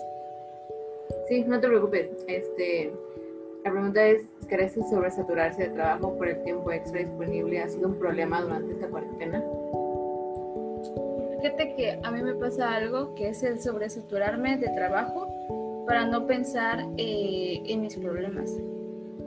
Sí, 1.28 1.44
no 1.44 1.60
te 1.60 1.68
preocupes. 1.68 2.10
Este, 2.26 2.92
la 3.64 3.70
pregunta 3.70 4.04
es, 4.04 4.26
¿crees 4.48 4.72
que 4.72 4.82
sobresaturarse 4.82 5.62
de 5.62 5.68
trabajo 5.70 6.16
por 6.16 6.28
el 6.28 6.42
tiempo 6.42 6.72
extra 6.72 7.00
disponible 7.00 7.62
ha 7.62 7.68
sido 7.68 7.88
un 7.88 7.98
problema 7.98 8.40
durante 8.40 8.72
esta 8.72 8.88
cuarentena? 8.88 9.42
Fíjate 11.40 11.74
que 11.76 11.98
a 12.02 12.10
mí 12.10 12.22
me 12.22 12.34
pasa 12.34 12.74
algo 12.74 13.14
que 13.14 13.28
es 13.28 13.42
el 13.42 13.60
sobresaturarme 13.60 14.56
de 14.58 14.68
trabajo 14.70 15.84
para 15.86 16.06
no 16.06 16.26
pensar 16.26 16.84
eh, 16.96 17.62
en 17.66 17.82
mis 17.82 17.96
problemas. 17.96 18.50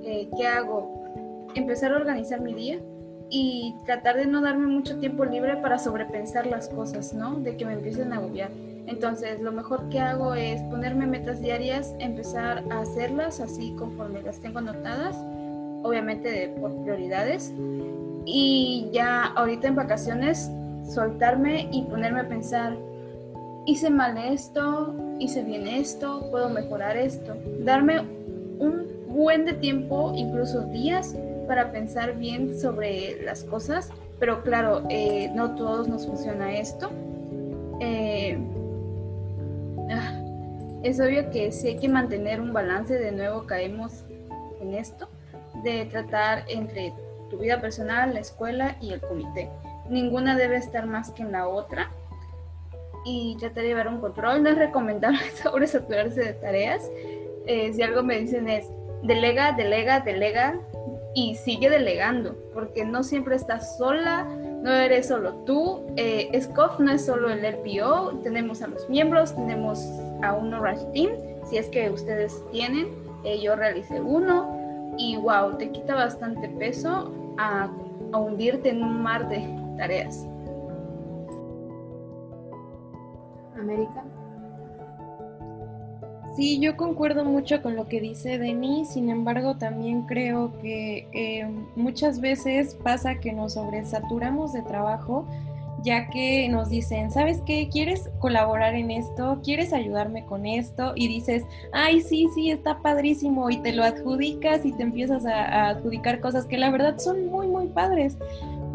Eh, 0.03 0.29
¿Qué 0.37 0.47
hago? 0.47 1.03
Empezar 1.55 1.93
a 1.93 1.97
organizar 1.97 2.41
mi 2.41 2.53
día 2.53 2.79
y 3.29 3.75
tratar 3.85 4.17
de 4.17 4.25
no 4.25 4.41
darme 4.41 4.67
mucho 4.67 4.99
tiempo 4.99 5.25
libre 5.25 5.57
para 5.57 5.79
sobrepensar 5.79 6.45
las 6.45 6.69
cosas, 6.69 7.13
¿no? 7.13 7.39
De 7.39 7.57
que 7.57 7.65
me 7.65 7.73
empiecen 7.73 8.13
a 8.13 8.17
agobiar. 8.17 8.51
Entonces, 8.87 9.41
lo 9.41 9.51
mejor 9.51 9.89
que 9.89 9.99
hago 9.99 10.35
es 10.35 10.61
ponerme 10.63 11.07
metas 11.07 11.41
diarias, 11.41 11.95
empezar 11.99 12.63
a 12.69 12.81
hacerlas 12.81 13.39
así 13.39 13.73
conforme 13.77 14.21
las 14.21 14.39
tengo 14.39 14.59
anotadas, 14.59 15.15
obviamente 15.83 16.53
por 16.59 16.75
prioridades. 16.83 17.53
Y 18.25 18.89
ya 18.91 19.25
ahorita 19.25 19.67
en 19.67 19.75
vacaciones, 19.75 20.51
soltarme 20.87 21.67
y 21.71 21.83
ponerme 21.83 22.21
a 22.21 22.27
pensar, 22.27 22.77
hice 23.65 23.89
mal 23.89 24.17
esto, 24.17 24.93
hice 25.19 25.43
bien 25.43 25.67
esto, 25.67 26.27
puedo 26.31 26.49
mejorar 26.49 26.97
esto. 26.97 27.35
Darme 27.63 28.01
un 28.59 28.85
buen 29.07 29.45
de 29.45 29.53
tiempo, 29.53 30.11
incluso 30.15 30.61
días, 30.67 31.15
para 31.47 31.71
pensar 31.71 32.17
bien 32.17 32.59
sobre 32.59 33.23
las 33.23 33.43
cosas, 33.43 33.89
pero 34.19 34.41
claro, 34.43 34.83
eh, 34.89 35.31
no 35.33 35.55
todos 35.55 35.87
nos 35.87 36.05
funciona 36.05 36.55
esto. 36.55 36.89
Eh, 37.79 38.37
es 40.83 40.99
obvio 40.99 41.29
que 41.31 41.51
sí 41.51 41.69
hay 41.69 41.77
que 41.77 41.89
mantener 41.89 42.39
un 42.39 42.53
balance, 42.53 42.93
de 42.97 43.11
nuevo 43.11 43.45
caemos 43.45 44.03
en 44.61 44.73
esto, 44.73 45.09
de 45.63 45.85
tratar 45.85 46.45
entre 46.47 46.93
tu 47.29 47.37
vida 47.37 47.59
personal, 47.59 48.13
la 48.13 48.19
escuela 48.19 48.77
y 48.81 48.93
el 48.93 49.01
comité. 49.01 49.49
Ninguna 49.89 50.35
debe 50.35 50.57
estar 50.57 50.85
más 50.85 51.11
que 51.11 51.23
en 51.23 51.31
la 51.31 51.47
otra 51.47 51.91
y 53.05 53.37
tratar 53.39 53.63
de 53.63 53.69
llevar 53.69 53.87
un 53.87 53.99
control. 53.99 54.43
No 54.43 54.49
es 54.49 54.57
recomendable 54.57 55.19
sobresaturarse 55.43 56.21
de 56.21 56.33
tareas. 56.33 56.89
Eh, 57.47 57.71
si 57.73 57.81
algo 57.81 58.03
me 58.03 58.19
dicen 58.19 58.49
es, 58.49 58.67
delega, 59.03 59.53
delega, 59.53 59.99
delega 59.99 60.59
y 61.13 61.35
sigue 61.35 61.69
delegando, 61.69 62.35
porque 62.53 62.85
no 62.85 63.03
siempre 63.03 63.35
estás 63.35 63.77
sola, 63.77 64.27
no 64.65 64.71
eres 64.71 65.07
solo 65.07 65.35
tú. 65.45 65.85
Eh, 65.95 66.31
SCOF 66.41 66.79
no 66.79 66.91
es 66.91 67.05
solo 67.05 67.29
el 67.29 67.43
LPO, 67.43 68.21
tenemos 68.23 68.63
a 68.63 68.67
los 68.67 68.89
miembros, 68.89 69.35
tenemos 69.35 69.79
a 70.23 70.33
un 70.33 70.55
Orange 70.55 70.85
Team, 70.91 71.11
si 71.47 71.57
es 71.57 71.69
que 71.69 71.91
ustedes 71.91 72.43
tienen. 72.51 72.87
Eh, 73.23 73.39
yo 73.41 73.55
realicé 73.55 74.01
uno 74.01 74.95
y 74.97 75.17
wow, 75.17 75.55
te 75.57 75.69
quita 75.69 75.93
bastante 75.93 76.49
peso 76.49 77.13
a, 77.37 77.69
a 78.11 78.17
hundirte 78.17 78.69
en 78.69 78.83
un 78.83 79.03
mar 79.03 79.29
de 79.29 79.47
tareas. 79.77 80.27
América. 83.55 84.03
Sí, 86.35 86.59
yo 86.59 86.75
concuerdo 86.75 87.23
mucho 87.23 87.61
con 87.61 87.75
lo 87.75 87.87
que 87.87 88.01
dice 88.01 88.37
Denis, 88.37 88.89
sin 88.89 89.09
embargo 89.09 89.55
también 89.55 90.01
creo 90.01 90.51
que 90.61 91.07
eh, 91.13 91.47
muchas 91.77 92.19
veces 92.19 92.75
pasa 92.75 93.21
que 93.21 93.31
nos 93.31 93.53
sobresaturamos 93.53 94.51
de 94.51 94.61
trabajo 94.63 95.25
ya 95.85 96.09
que 96.09 96.49
nos 96.49 96.69
dicen, 96.69 97.11
¿sabes 97.11 97.41
qué? 97.45 97.69
¿Quieres 97.71 98.09
colaborar 98.19 98.73
en 98.73 98.89
esto? 98.89 99.39
¿Quieres 99.43 99.71
ayudarme 99.71 100.25
con 100.25 100.47
esto? 100.47 100.93
Y 100.95 101.07
dices, 101.07 101.43
ay, 101.71 102.01
sí, 102.01 102.27
sí, 102.33 102.49
está 102.49 102.81
padrísimo 102.81 103.51
y 103.51 103.57
te 103.57 103.71
lo 103.71 103.83
adjudicas 103.83 104.65
y 104.65 104.73
te 104.73 104.81
empiezas 104.81 105.25
a, 105.27 105.69
adjudicar 105.69 106.19
cosas 106.19 106.47
que 106.47 106.57
la 106.57 106.71
verdad 106.71 106.97
son 106.97 107.27
muy, 107.27 107.47
muy 107.47 107.67
padres. 107.67 108.17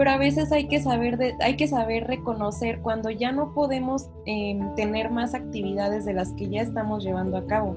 Pero 0.00 0.12
a 0.12 0.16
veces 0.16 0.50
hay 0.50 0.66
que 0.66 0.80
saber, 0.80 1.18
de, 1.18 1.34
hay 1.40 1.56
que 1.56 1.68
saber 1.68 2.06
reconocer 2.06 2.80
cuando 2.80 3.10
ya 3.10 3.32
no 3.32 3.52
podemos 3.52 4.08
em, 4.24 4.74
tener 4.74 5.10
más 5.10 5.34
actividades 5.34 6.06
de 6.06 6.14
las 6.14 6.32
que 6.38 6.48
ya 6.48 6.62
estamos 6.62 7.04
llevando 7.04 7.36
a 7.36 7.46
cabo 7.46 7.76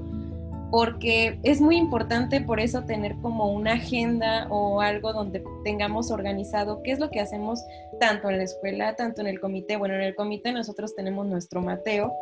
porque 0.72 1.38
es 1.44 1.60
muy 1.60 1.76
importante 1.76 2.40
por 2.40 2.62
eso 2.62 2.86
tener 2.86 3.18
como 3.18 3.52
una 3.52 3.74
agenda 3.74 4.48
o 4.50 4.80
algo 4.80 5.12
donde 5.12 5.44
tengamos 5.66 6.12
organizado 6.12 6.82
qué 6.82 6.94
es 6.94 7.00
lo 7.00 7.10
que 7.10 7.20
hacemos 7.20 7.60
tanto 8.00 8.30
en 8.30 8.38
la 8.38 8.44
escuela, 8.44 8.96
tanto 8.96 9.20
en 9.20 9.28
el 9.28 9.42
comité. 9.42 9.76
Bueno, 9.76 9.96
en 9.96 10.02
el 10.02 10.16
comité 10.16 10.54
nosotros 10.54 10.96
tenemos 10.96 11.28
nuestro 11.28 11.62
Mateo, 11.62 12.14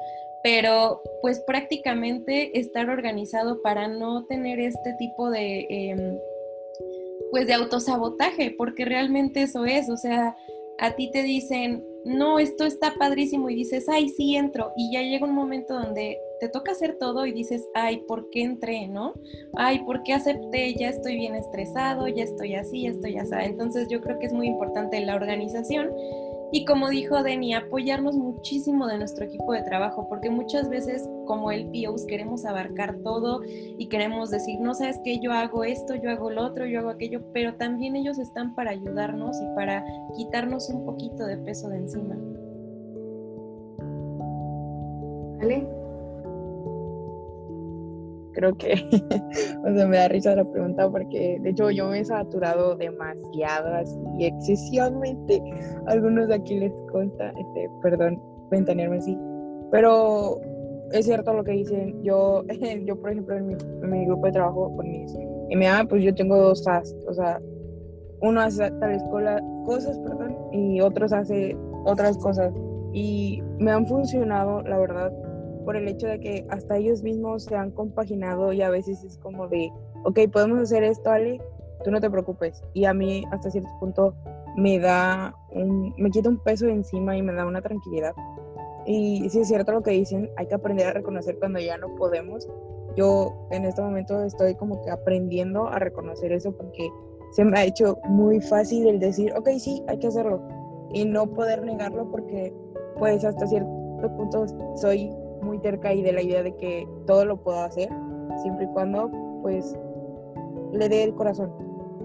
pero 0.44 1.04
pues 1.22 1.42
prácticamente 1.42 2.60
estar 2.60 2.90
organizado 2.90 3.62
para 3.62 3.88
no 3.88 4.26
tener 4.26 4.60
este 4.60 4.96
tipo 4.98 5.30
de... 5.30 5.68
Em, 5.70 6.18
pues 7.30 7.48
de 7.48 7.54
autosabotaje, 7.54 8.56
porque 8.58 8.86
realmente 8.86 9.44
eso 9.44 9.66
es, 9.66 9.90
o 9.90 9.98
sea, 9.98 10.36
a 10.80 10.96
ti 10.96 11.12
te 11.12 11.24
dicen, 11.24 11.86
no, 12.04 12.40
esto 12.40 12.66
está 12.66 12.96
padrísimo 12.98 13.50
y 13.50 13.56
dices, 13.56 13.88
ay, 13.88 14.10
sí 14.10 14.36
entro, 14.36 14.72
y 14.76 14.92
ya 14.92 15.02
llega 15.02 15.28
un 15.28 15.36
momento 15.36 15.76
donde 15.76 16.18
te 16.40 16.50
toca 16.50 16.72
hacer 16.72 16.98
todo 16.98 17.28
y 17.28 17.32
dices, 17.32 17.68
ay, 17.76 18.02
¿por 18.08 18.30
qué 18.32 18.42
entré, 18.42 18.88
no? 18.88 19.14
Ay, 19.56 19.84
¿por 19.86 20.02
qué 20.02 20.14
acepté? 20.14 20.74
Ya 20.74 20.90
estoy 20.90 21.16
bien 21.16 21.36
estresado, 21.36 22.08
ya 22.08 22.24
estoy 22.24 22.56
así, 22.56 22.82
ya 22.82 22.90
estoy 22.90 23.18
así. 23.18 23.36
Entonces 23.42 23.88
yo 23.90 24.02
creo 24.02 24.18
que 24.18 24.26
es 24.26 24.34
muy 24.34 24.48
importante 24.48 25.00
la 25.02 25.16
organización 25.16 25.92
y 26.52 26.66
como 26.66 26.90
dijo 26.90 27.24
Denny, 27.24 27.54
apoyarnos 27.54 28.16
muchísimo 28.16 28.88
de 28.88 28.98
nuestro 28.98 29.26
equipo 29.26 29.54
de 29.54 29.64
trabajo, 29.64 30.08
porque 30.10 30.30
muchas 30.30 30.70
veces 30.70 31.08
como 31.26 31.52
el 31.52 31.68
POs 31.68 32.06
queremos 32.06 32.46
abarcar 32.46 32.98
todo 33.04 33.42
y 33.46 33.88
queremos 33.88 34.30
decir, 34.32 34.60
no 34.60 34.74
sabes 34.74 35.00
qué, 35.04 35.20
yo 35.20 35.32
hago 35.32 35.64
esto, 35.64 35.96
yo 35.96 36.10
hago 36.10 36.30
lo 36.30 36.46
otro, 36.46 36.66
yo 36.66 36.80
hago 36.80 36.90
aquello, 36.90 37.22
pero 37.34 37.56
también 37.56 37.96
ellos 37.96 38.20
están 38.20 38.54
para 38.54 38.72
ayudarnos 38.72 39.38
y 39.42 39.56
para 39.56 39.86
quitarnos 40.16 40.70
un 40.70 40.86
poquito 40.86 41.26
de 41.26 41.38
peso 41.38 41.70
de 41.70 41.78
encima. 41.78 42.18
¿Vale? 45.40 45.81
Creo 48.34 48.54
que, 48.56 48.74
o 49.66 49.74
sea, 49.74 49.88
me 49.88 49.98
da 49.98 50.08
risa 50.08 50.36
la 50.36 50.46
pregunta 50.46 50.90
porque 50.90 51.40
de 51.42 51.50
hecho 51.50 51.72
yo 51.72 51.90
me 51.90 52.00
he 52.00 52.06
saturado 52.06 52.76
demasiado 52.76 53.74
así, 53.76 54.00
excesivamente. 54.20 55.42
algunos 55.88 56.28
de 56.28 56.36
aquí 56.36 56.60
les 56.60 56.74
consta, 56.92 57.30
este, 57.30 57.70
perdón, 57.82 58.22
ventanearme 58.50 58.98
así, 58.98 59.18
pero 59.72 60.40
es 60.94 61.06
cierto 61.06 61.34
lo 61.34 61.44
que 61.44 61.52
dicen. 61.52 62.04
Yo, 62.04 62.44
yo 62.86 63.00
por 63.00 63.12
ejemplo, 63.12 63.36
en 63.38 63.48
mi, 63.48 64.06
grupo 64.06 64.26
de 64.26 64.32
trabajo 64.34 64.76
con 64.76 64.90
mis 64.90 65.14
MA, 65.56 65.86
pues 65.88 66.04
yo 66.04 66.14
tengo 66.14 66.38
dos 66.38 66.68
AS, 66.68 66.96
o 67.08 67.14
sea, 67.14 67.42
uno 68.22 68.42
hace 68.42 68.70
tal 68.72 68.92
escuela 68.92 69.42
cosas, 69.66 69.98
perdón, 70.00 70.38
y 70.52 70.82
otros 70.82 71.12
hace 71.12 71.58
otras 71.86 72.18
cosas. 72.18 72.54
Y 72.94 73.42
me 73.58 73.72
han 73.72 73.88
funcionado, 73.88 74.62
la 74.64 74.78
verdad, 74.78 75.12
por 75.66 75.76
el 75.76 75.88
hecho 75.88 76.08
de 76.08 76.20
que 76.20 76.46
hasta 76.50 76.78
ellos 76.78 77.04
mismos 77.04 77.46
se 77.46 77.56
han 77.56 77.72
compaginado 77.72 78.54
y 78.54 78.62
a 78.62 78.70
veces 78.70 79.04
es 79.04 79.18
como 79.18 79.48
de, 79.48 79.72
ok, 80.04 80.20
podemos 80.32 80.60
hacer 80.60 80.84
esto, 80.84 81.10
Ale, 81.10 81.42
tú 81.84 81.92
no 81.92 82.00
te 82.00 82.10
preocupes. 82.10 82.64
Y 82.74 82.86
a 82.86 82.94
mí 82.94 83.24
hasta 83.32 83.52
cierto 83.52 83.70
punto 83.80 84.16
me 84.56 84.80
da 84.80 85.36
un, 85.52 85.94
me 85.98 86.10
quita 86.10 86.30
un 86.30 86.38
peso 86.38 86.66
de 86.66 86.74
encima 86.74 87.18
y 87.18 87.22
me 87.22 87.34
da 87.34 87.46
una 87.46 87.62
tranquilidad. 87.62 88.14
Y 88.86 89.30
si 89.30 89.40
es 89.40 89.48
cierto 89.48 89.72
lo 89.72 89.84
que 89.84 89.92
dicen, 89.92 90.30
hay 90.38 90.48
que 90.48 90.56
aprender 90.56 90.88
a 90.88 90.94
reconocer 90.94 91.38
cuando 91.40 91.60
ya 91.60 91.78
no 91.78 91.96
podemos. 91.96 92.48
Yo 92.96 93.48
en 93.52 93.66
este 93.66 93.82
momento 93.82 94.22
estoy 94.24 94.56
como 94.56 94.82
que 94.82 94.90
aprendiendo 94.90 95.68
a 95.68 95.80
reconocer 95.80 96.32
eso 96.32 96.52
porque 96.52 96.90
se 97.32 97.46
me 97.46 97.58
ha 97.58 97.64
hecho 97.64 97.98
muy 98.06 98.42
fácil 98.42 98.88
el 98.88 99.00
decir, 99.00 99.34
ok, 99.38 99.50
sí, 99.58 99.84
hay 99.88 99.98
que 100.00 100.08
hacerlo. 100.08 100.42
Y 100.94 101.06
no 101.06 101.28
poder 101.28 101.64
negarlo 101.64 102.10
porque 102.12 102.54
pues 102.98 103.24
hasta 103.24 103.48
cierto 103.48 103.70
punto 104.18 104.46
soy 104.76 105.10
muy 105.42 105.60
cerca 105.60 105.94
y 105.94 106.02
de 106.02 106.12
la 106.14 106.22
idea 106.22 106.44
de 106.44 106.56
que 106.56 106.88
todo 107.06 107.26
lo 107.26 107.38
puedo 107.38 107.62
hacer, 107.62 107.90
siempre 108.42 108.66
y 108.66 108.68
cuando 108.74 109.10
pues 109.42 109.76
le 110.72 110.90
dé 110.90 111.04
el 111.04 111.14
corazón. 111.14 111.52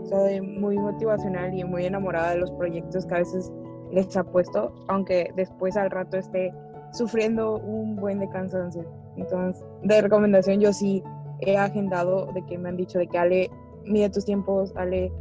Soy 0.05 0.41
muy 0.41 0.79
motivacional 0.79 1.53
y 1.55 1.65
muy 1.65 1.85
enamorada 1.85 2.31
de 2.31 2.39
los 2.39 2.53
proyectos 2.53 3.07
que 3.07 3.15
a 3.15 3.19
veces 3.19 3.53
les 3.91 4.17
ha 4.17 4.25
puesto, 4.25 4.73
aunque 4.89 5.33
después 5.37 5.77
al 5.77 5.91
rato 5.91 6.17
esté 6.17 6.53
sufriendo 6.93 7.59
un 7.59 7.97
buen 7.97 8.19
de 8.19 8.29
cansancio. 8.29 8.85
Entonces, 9.17 9.65
de 9.83 10.01
recomendación 10.01 10.61
yo 10.61 10.73
sí 10.73 11.03
he 11.41 11.57
agendado 11.57 12.27
de 12.33 12.45
que 12.47 12.59
me 12.59 12.69
han 12.69 12.77
dicho 12.77 12.99
de 12.99 13.07
que 13.07 13.19
Ale, 13.19 13.51
mide 13.85 14.11
tus 14.11 14.25
tiempos, 14.25 14.73
Ale, 14.77 15.13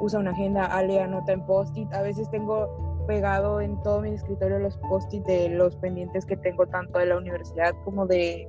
usa 0.00 0.20
una 0.20 0.30
agenda, 0.30 0.64
Ale, 0.66 1.00
anota 1.00 1.32
en 1.32 1.44
post-it. 1.46 1.92
A 1.92 2.02
veces 2.02 2.30
tengo 2.30 2.89
pegado 3.10 3.60
en 3.60 3.76
todo 3.82 4.02
mi 4.02 4.10
escritorio 4.10 4.60
los 4.60 4.76
post-it 4.88 5.24
de 5.24 5.48
los 5.48 5.74
pendientes 5.74 6.24
que 6.24 6.36
tengo 6.36 6.64
tanto 6.68 7.00
de 7.00 7.06
la 7.06 7.18
universidad 7.18 7.74
como 7.84 8.06
de 8.06 8.48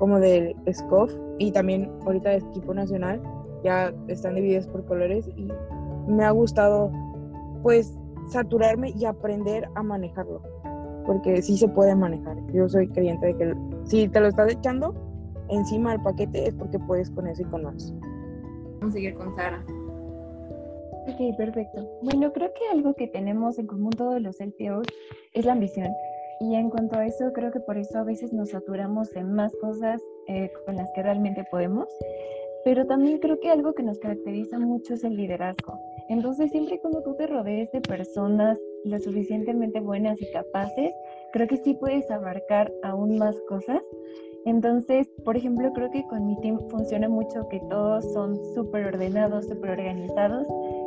como 0.00 0.18
del 0.18 0.56
SCOF 0.66 1.14
y 1.38 1.52
también 1.52 1.88
ahorita 2.04 2.30
de 2.30 2.38
equipo 2.38 2.74
nacional 2.74 3.22
ya 3.62 3.94
están 4.08 4.34
divididos 4.34 4.66
por 4.66 4.84
colores 4.86 5.28
y 5.36 5.48
me 6.08 6.24
ha 6.24 6.32
gustado 6.32 6.90
pues 7.62 7.96
saturarme 8.30 8.90
y 8.96 9.04
aprender 9.04 9.68
a 9.76 9.82
manejarlo 9.84 10.42
porque 11.06 11.40
sí 11.40 11.56
se 11.56 11.68
puede 11.68 11.94
manejar. 11.94 12.36
Yo 12.52 12.68
soy 12.68 12.88
creyente 12.88 13.26
de 13.26 13.36
que 13.36 13.54
si 13.84 14.08
te 14.08 14.18
lo 14.18 14.26
estás 14.26 14.50
echando 14.50 14.92
encima 15.50 15.92
del 15.92 16.02
paquete 16.02 16.48
es 16.48 16.54
porque 16.54 16.80
puedes 16.80 17.10
con 17.10 17.28
eso 17.28 17.42
y 17.42 17.44
con 17.44 17.62
más. 17.62 17.94
Vamos 18.80 18.88
a 18.88 18.90
seguir 18.90 19.14
con 19.14 19.36
Sara 19.36 19.64
Ok, 21.10 21.36
perfecto. 21.36 21.88
Bueno, 22.02 22.32
creo 22.32 22.52
que 22.54 22.68
algo 22.70 22.94
que 22.94 23.08
tenemos 23.08 23.58
en 23.58 23.66
común 23.66 23.90
todos 23.90 24.20
los 24.20 24.38
LPOs 24.40 24.86
es 25.32 25.44
la 25.44 25.52
ambición. 25.52 25.92
Y 26.40 26.54
en 26.54 26.70
cuanto 26.70 26.96
a 26.96 27.06
eso, 27.06 27.32
creo 27.32 27.50
que 27.50 27.58
por 27.58 27.76
eso 27.76 27.98
a 27.98 28.04
veces 28.04 28.32
nos 28.32 28.50
saturamos 28.50 29.14
en 29.16 29.32
más 29.32 29.52
cosas 29.60 30.00
eh, 30.28 30.52
con 30.64 30.76
las 30.76 30.88
que 30.94 31.02
realmente 31.02 31.44
podemos. 31.50 31.88
Pero 32.64 32.86
también 32.86 33.18
creo 33.18 33.40
que 33.40 33.50
algo 33.50 33.74
que 33.74 33.82
nos 33.82 33.98
caracteriza 33.98 34.58
mucho 34.60 34.94
es 34.94 35.02
el 35.02 35.16
liderazgo. 35.16 35.80
Entonces, 36.08 36.52
siempre 36.52 36.78
cuando 36.78 37.02
tú 37.02 37.16
te 37.16 37.26
rodees 37.26 37.72
de 37.72 37.80
personas 37.80 38.56
lo 38.84 38.98
suficientemente 39.00 39.80
buenas 39.80 40.20
y 40.22 40.30
capaces, 40.30 40.92
creo 41.32 41.48
que 41.48 41.56
sí 41.56 41.74
puedes 41.74 42.08
abarcar 42.10 42.72
aún 42.84 43.18
más 43.18 43.34
cosas. 43.48 43.82
Entonces, 44.44 45.08
por 45.24 45.36
ejemplo, 45.36 45.72
creo 45.72 45.90
que 45.90 46.04
con 46.04 46.26
mi 46.26 46.40
team 46.40 46.58
funciona 46.70 47.08
mucho 47.08 47.48
que 47.48 47.60
todos 47.68 48.04
son 48.12 48.38
súper 48.54 48.86
ordenados, 48.86 49.46
súper 49.48 49.70
organizados 49.70 50.46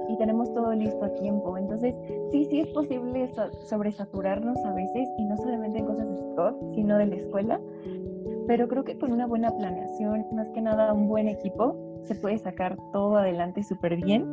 y 0.09 0.17
tenemos 0.17 0.53
todo 0.53 0.73
listo 0.73 1.03
a 1.05 1.13
tiempo. 1.13 1.57
Entonces, 1.57 1.95
sí, 2.31 2.45
sí 2.45 2.61
es 2.61 2.67
posible 2.69 3.29
sobresaturarnos 3.65 4.57
a 4.65 4.73
veces 4.73 5.09
y 5.17 5.25
no 5.25 5.37
solamente 5.37 5.79
en 5.79 5.85
cosas 5.85 6.07
de 6.07 6.15
sport, 6.15 6.57
sino 6.75 6.97
de 6.97 7.07
la 7.07 7.15
escuela. 7.15 7.61
Pero 8.47 8.67
creo 8.67 8.83
que 8.83 8.97
con 8.97 9.11
una 9.11 9.25
buena 9.25 9.55
planeación, 9.55 10.25
más 10.33 10.49
que 10.49 10.61
nada 10.61 10.93
un 10.93 11.07
buen 11.07 11.27
equipo, 11.27 11.75
se 12.03 12.15
puede 12.15 12.37
sacar 12.37 12.77
todo 12.91 13.17
adelante 13.17 13.63
súper 13.63 13.95
bien. 13.97 14.25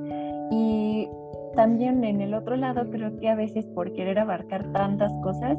Y 0.51 1.09
también 1.55 2.03
en 2.05 2.21
el 2.21 2.35
otro 2.35 2.57
lado, 2.57 2.91
creo 2.91 3.17
que 3.19 3.29
a 3.29 3.35
veces 3.35 3.67
por 3.69 3.93
querer 3.93 4.19
abarcar 4.19 4.73
tantas 4.73 5.13
cosas, 5.23 5.59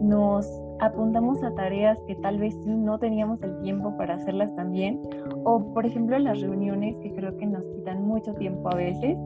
nos 0.00 0.46
apuntamos 0.78 1.42
a 1.42 1.54
tareas 1.54 1.98
que 2.06 2.14
tal 2.16 2.38
vez 2.38 2.54
sí 2.62 2.76
no 2.76 2.98
teníamos 2.98 3.42
el 3.42 3.58
tiempo 3.60 3.96
para 3.96 4.14
hacerlas 4.14 4.54
también, 4.56 5.00
o 5.44 5.72
por 5.72 5.86
ejemplo 5.86 6.18
las 6.18 6.40
reuniones 6.40 6.96
que 6.98 7.12
creo 7.14 7.36
que 7.36 7.46
nos 7.46 7.64
quitan 7.74 8.06
mucho 8.06 8.34
tiempo 8.34 8.68
a 8.70 8.76
veces, 8.76 9.16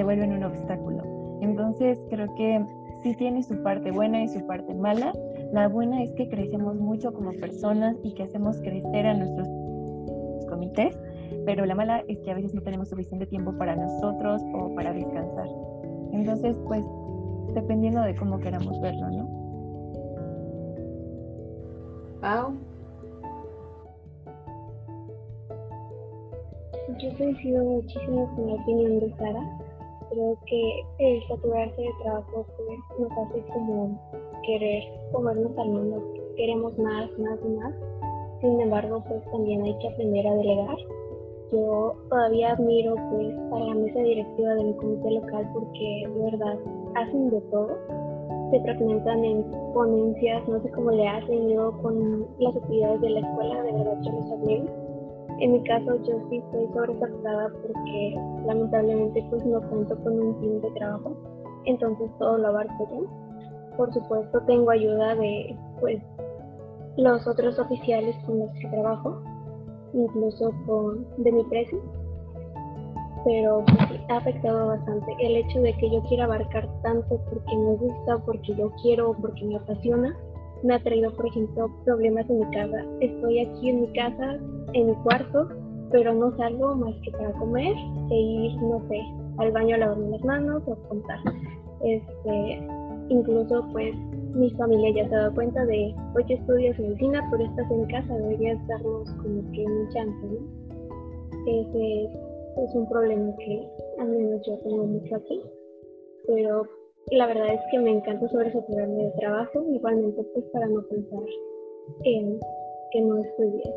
se 0.00 0.04
vuelven 0.04 0.32
un 0.32 0.44
obstáculo. 0.44 1.02
Entonces 1.42 2.00
creo 2.08 2.34
que 2.34 2.64
sí 3.02 3.14
tiene 3.16 3.42
su 3.42 3.62
parte 3.62 3.90
buena 3.90 4.22
y 4.22 4.28
su 4.28 4.46
parte 4.46 4.72
mala. 4.72 5.12
La 5.52 5.68
buena 5.68 6.02
es 6.02 6.10
que 6.12 6.26
crecemos 6.26 6.76
mucho 6.76 7.12
como 7.12 7.32
personas 7.32 7.98
y 8.02 8.14
que 8.14 8.22
hacemos 8.22 8.58
crecer 8.62 9.06
a 9.06 9.12
nuestros 9.12 9.46
comités, 10.48 10.98
pero 11.44 11.66
la 11.66 11.74
mala 11.74 12.02
es 12.08 12.18
que 12.20 12.30
a 12.30 12.34
veces 12.34 12.54
no 12.54 12.62
tenemos 12.62 12.88
suficiente 12.88 13.26
tiempo 13.26 13.52
para 13.58 13.76
nosotros 13.76 14.40
o 14.54 14.74
para 14.74 14.94
descansar. 14.94 15.48
Entonces, 16.12 16.58
pues, 16.66 16.82
dependiendo 17.52 18.00
de 18.00 18.14
cómo 18.14 18.38
queramos 18.38 18.80
verlo, 18.80 19.10
¿no? 19.10 19.28
Pau. 22.22 22.54
Yo 26.98 27.18
coincido 27.18 27.62
muchísimo 27.64 28.34
con 28.34 28.46
la 28.46 28.54
opinión 28.54 29.00
de 29.00 29.14
Sara. 29.18 29.69
Creo 30.10 30.36
que 30.46 30.84
el 30.98 31.28
saturarse 31.28 31.80
de 31.80 31.90
trabajo 32.02 32.44
pues, 32.56 32.78
nos 32.98 33.12
hace 33.12 33.42
como 33.52 33.98
querer 34.44 34.82
comernos 35.12 35.56
al 35.58 35.68
mundo. 35.70 36.02
Queremos 36.36 36.76
más, 36.78 37.10
más 37.18 37.38
y 37.44 37.48
más. 37.48 37.74
Sin 38.40 38.60
embargo, 38.60 39.02
pues 39.08 39.22
también 39.30 39.62
hay 39.62 39.76
que 39.78 39.88
aprender 39.88 40.26
a 40.26 40.34
delegar. 40.34 40.76
Yo 41.52 41.94
todavía 42.08 42.52
admiro 42.52 42.94
pues 43.10 43.34
a 43.52 43.58
la 43.58 43.74
mesa 43.74 44.00
directiva 44.00 44.54
de 44.54 44.64
mi 44.64 44.74
comité 44.74 45.10
local 45.10 45.50
porque 45.52 46.04
de 46.08 46.22
verdad 46.30 46.58
hacen 46.94 47.30
de 47.30 47.40
todo 47.42 47.76
se 48.50 48.60
fragmentan 48.60 49.24
en 49.24 49.44
ponencias, 49.72 50.46
no 50.48 50.60
sé 50.60 50.70
cómo 50.70 50.90
le 50.90 51.06
hacen, 51.06 51.48
yo 51.50 51.72
con 51.82 52.26
las 52.38 52.56
actividades 52.56 53.00
de 53.00 53.10
la 53.10 53.20
escuela, 53.20 53.62
de 53.62 53.72
verdad 53.72 53.98
yo 54.02 54.12
los 54.12 54.32
admiro. 54.32 54.64
En 55.40 55.52
mi 55.52 55.62
caso 55.64 55.96
yo 56.04 56.20
sí 56.28 56.36
estoy 56.36 56.66
sobresaturada 56.74 57.50
porque 57.62 58.16
lamentablemente 58.46 59.26
pues 59.30 59.44
no 59.44 59.60
cuento 59.68 59.96
con 60.02 60.20
un 60.20 60.40
team 60.40 60.60
de 60.60 60.70
trabajo, 60.78 61.16
entonces 61.64 62.10
todo 62.18 62.38
lo 62.38 62.48
abarco 62.48 62.88
yo. 62.90 63.76
Por 63.76 63.92
supuesto 63.92 64.40
tengo 64.46 64.70
ayuda 64.70 65.14
de 65.14 65.56
pues 65.80 66.02
los 66.96 67.26
otros 67.26 67.58
oficiales 67.58 68.16
con 68.26 68.40
los 68.40 68.50
que 68.60 68.68
trabajo, 68.68 69.22
incluso 69.94 70.52
con 70.66 71.06
de 71.18 71.32
mi 71.32 71.44
precio 71.44 71.80
pero 73.24 73.64
pues, 73.66 74.00
ha 74.08 74.16
afectado 74.16 74.68
bastante 74.68 75.14
el 75.20 75.36
hecho 75.36 75.60
de 75.60 75.74
que 75.74 75.90
yo 75.90 76.02
quiera 76.04 76.24
abarcar 76.24 76.68
tanto 76.82 77.20
porque 77.28 77.56
me 77.56 77.76
gusta, 77.76 78.18
porque 78.24 78.54
yo 78.54 78.70
quiero, 78.82 79.14
porque 79.20 79.44
me 79.44 79.56
apasiona. 79.56 80.16
Me 80.62 80.74
ha 80.74 80.82
traído, 80.82 81.14
por 81.14 81.26
ejemplo, 81.26 81.70
problemas 81.84 82.28
en 82.28 82.40
mi 82.40 82.50
casa. 82.50 82.84
Estoy 83.00 83.40
aquí 83.40 83.70
en 83.70 83.80
mi 83.82 83.92
casa, 83.92 84.38
en 84.74 84.86
mi 84.88 84.94
cuarto, 85.02 85.48
pero 85.90 86.14
no 86.14 86.36
salgo 86.36 86.74
más 86.74 86.94
que 87.02 87.10
para 87.12 87.32
comer 87.32 87.74
e 88.10 88.14
ir, 88.14 88.62
no 88.62 88.80
sé, 88.88 89.00
al 89.38 89.52
baño 89.52 89.74
a 89.76 89.78
lavarme 89.78 90.10
las 90.10 90.24
manos 90.24 90.62
o 90.66 90.76
contar. 90.88 91.18
Este, 91.82 92.62
incluso, 93.08 93.66
pues, 93.72 93.94
mi 94.34 94.50
familia 94.50 94.90
ya 94.94 95.08
se 95.08 95.14
ha 95.14 95.18
dado 95.18 95.34
cuenta 95.34 95.64
de, 95.64 95.94
oye, 96.14 96.34
estudias 96.34 96.78
medicina, 96.78 97.26
pero 97.30 97.44
estás 97.44 97.70
en 97.70 97.86
casa, 97.86 98.14
deberías 98.18 98.66
darnos 98.68 99.10
como 99.12 99.50
que 99.52 99.64
un 99.64 99.88
chance, 99.90 100.26
¿no? 100.26 100.60
Ese 101.46 102.04
es 102.04 102.74
un 102.74 102.88
problema 102.88 103.34
que 103.38 103.66
al 103.98 104.08
menos 104.08 104.46
yo 104.46 104.58
tengo 104.58 104.84
mucho 104.84 105.16
aquí, 105.16 105.42
pero 106.26 106.62
la 107.10 107.26
verdad 107.26 107.54
es 107.54 107.60
que 107.70 107.78
me 107.78 107.90
encanta 107.90 108.28
sobresaturarme 108.28 109.04
de 109.04 109.10
trabajo, 109.12 109.64
igualmente 109.72 110.22
pues 110.32 110.44
para 110.52 110.66
no 110.66 110.82
pensar 110.88 111.20
en 112.04 112.40
que 112.92 113.00
no 113.00 113.18
estoy 113.18 113.50
bien. 113.50 113.74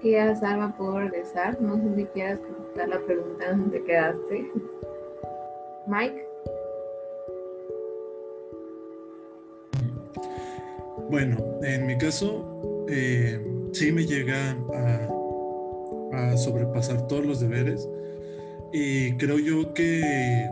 Quería 0.00 0.36
Salva 0.36 0.74
por 0.76 0.94
regresar, 1.02 1.60
no 1.60 1.76
sé 1.76 1.96
si 1.96 2.04
quieras 2.06 2.38
contestar 2.40 2.88
la 2.88 3.00
pregunta 3.00 3.50
donde 3.50 3.82
quedaste. 3.84 4.52
Mike. 5.86 6.26
Bueno, 11.10 11.36
en 11.62 11.86
mi 11.86 11.96
caso, 11.98 12.86
eh, 12.88 13.40
sí 13.72 13.92
me 13.92 14.04
llega 14.04 14.56
a 14.74 15.16
a 16.16 16.36
sobrepasar 16.36 17.06
todos 17.06 17.24
los 17.24 17.40
deberes. 17.40 17.88
Y 18.72 19.12
creo 19.12 19.38
yo 19.38 19.72
que 19.74 20.48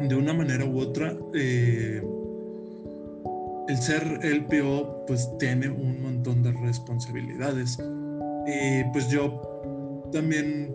de 0.00 0.14
una 0.14 0.32
manera 0.32 0.64
u 0.64 0.78
otra, 0.78 1.14
eh, 1.34 2.02
el 3.68 3.76
ser 3.78 4.20
LPO 4.22 5.04
pues 5.06 5.28
tiene 5.38 5.68
un 5.68 6.02
montón 6.02 6.42
de 6.42 6.52
responsabilidades. 6.52 7.78
Y 8.46 8.84
pues 8.92 9.08
yo 9.08 10.08
también 10.12 10.70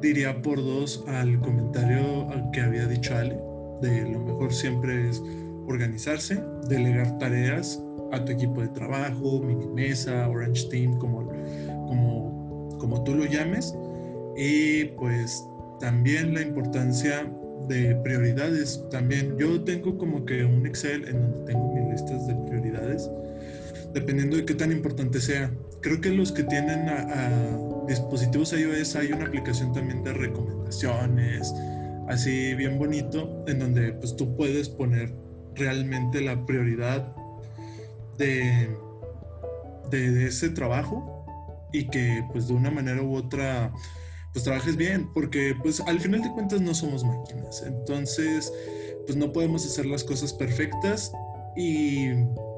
diría 0.00 0.42
por 0.42 0.58
dos 0.58 1.04
al 1.08 1.40
comentario 1.40 2.28
que 2.52 2.60
había 2.60 2.86
dicho 2.86 3.14
Ale, 3.16 3.36
de 3.80 4.10
lo 4.10 4.20
mejor 4.20 4.52
siempre 4.52 5.08
es 5.10 5.22
organizarse, 5.66 6.38
delegar 6.68 7.18
tareas 7.18 7.80
a 8.12 8.24
tu 8.24 8.32
equipo 8.32 8.60
de 8.60 8.68
trabajo, 8.68 9.40
mini 9.40 9.66
mesa, 9.66 10.28
Orange 10.28 10.68
Team, 10.68 10.98
como, 10.98 11.26
como 11.88 12.46
como 12.78 13.02
tú 13.04 13.14
lo 13.14 13.24
llames, 13.24 13.74
y 14.36 14.84
pues 14.96 15.44
también 15.80 16.34
la 16.34 16.42
importancia 16.42 17.26
de 17.68 17.96
prioridades. 17.96 18.82
También 18.90 19.36
yo 19.38 19.62
tengo 19.62 19.98
como 19.98 20.24
que 20.24 20.44
un 20.44 20.66
Excel 20.66 21.08
en 21.08 21.20
donde 21.20 21.52
tengo 21.52 21.74
mis 21.74 21.92
listas 21.92 22.26
de 22.26 22.34
prioridades, 22.34 23.08
dependiendo 23.92 24.36
de 24.36 24.44
qué 24.44 24.54
tan 24.54 24.72
importante 24.72 25.20
sea. 25.20 25.50
Creo 25.80 26.00
que 26.00 26.10
los 26.10 26.32
que 26.32 26.42
tienen 26.42 26.88
a, 26.88 27.58
dispositivos 27.86 28.52
iOS 28.52 28.96
hay 28.96 29.12
una 29.12 29.26
aplicación 29.26 29.72
también 29.72 30.02
de 30.02 30.12
recomendaciones, 30.12 31.54
así 32.08 32.54
bien 32.54 32.78
bonito, 32.78 33.44
en 33.46 33.60
donde 33.60 33.92
pues 33.92 34.16
tú 34.16 34.36
puedes 34.36 34.68
poner 34.68 35.12
realmente 35.54 36.20
la 36.20 36.44
prioridad 36.44 37.14
de, 38.18 38.68
de 39.90 40.26
ese 40.26 40.50
trabajo 40.50 41.68
y 41.72 41.88
que 41.88 42.24
pues 42.32 42.48
de 42.48 42.54
una 42.54 42.70
manera 42.70 43.02
u 43.02 43.14
otra 43.14 43.70
pues 44.36 44.44
trabajes 44.44 44.76
bien, 44.76 45.08
porque 45.14 45.54
pues 45.62 45.80
al 45.80 45.98
final 45.98 46.20
de 46.20 46.30
cuentas 46.30 46.60
no 46.60 46.74
somos 46.74 47.02
máquinas, 47.04 47.64
entonces 47.66 48.52
pues 49.06 49.16
no 49.16 49.32
podemos 49.32 49.64
hacer 49.64 49.86
las 49.86 50.04
cosas 50.04 50.34
perfectas 50.34 51.10
y 51.56 52.08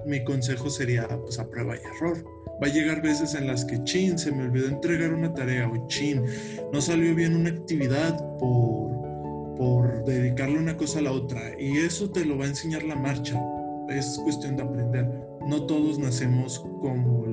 mi 0.04 0.24
consejo 0.24 0.70
sería 0.70 1.06
pues 1.06 1.38
a 1.38 1.48
prueba 1.48 1.76
y 1.76 1.78
error. 1.96 2.24
Va 2.60 2.66
a 2.66 2.72
llegar 2.72 3.00
veces 3.00 3.34
en 3.34 3.46
las 3.46 3.64
que, 3.64 3.84
chin, 3.84 4.18
se 4.18 4.32
me 4.32 4.42
olvidó 4.42 4.66
entregar 4.66 5.14
una 5.14 5.32
tarea 5.32 5.68
o 5.68 5.86
chin, 5.86 6.24
no 6.72 6.80
salió 6.80 7.14
bien 7.14 7.36
una 7.36 7.50
actividad 7.50 8.18
por, 8.40 9.54
por 9.56 10.04
dedicarle 10.04 10.58
una 10.58 10.76
cosa 10.76 10.98
a 10.98 11.02
la 11.02 11.12
otra 11.12 11.52
y 11.60 11.78
eso 11.78 12.10
te 12.10 12.24
lo 12.24 12.36
va 12.36 12.46
a 12.46 12.48
enseñar 12.48 12.82
la 12.82 12.96
marcha. 12.96 13.40
Es 13.88 14.18
cuestión 14.24 14.56
de 14.56 14.64
aprender. 14.64 15.06
No 15.46 15.62
todos 15.62 16.00
nacemos 16.00 16.58
como 16.58 17.24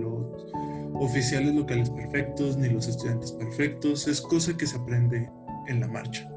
oficiales 1.00 1.54
locales 1.54 1.90
perfectos 1.90 2.58
ni 2.58 2.70
los 2.70 2.88
estudiantes 2.88 3.32
perfectos, 3.32 4.08
es 4.08 4.22
cosa 4.22 4.56
que 4.58 4.66
se 4.66 4.78
aprende 4.78 5.30
en 5.68 5.80
la 5.80 5.88
marcha. 5.88 6.28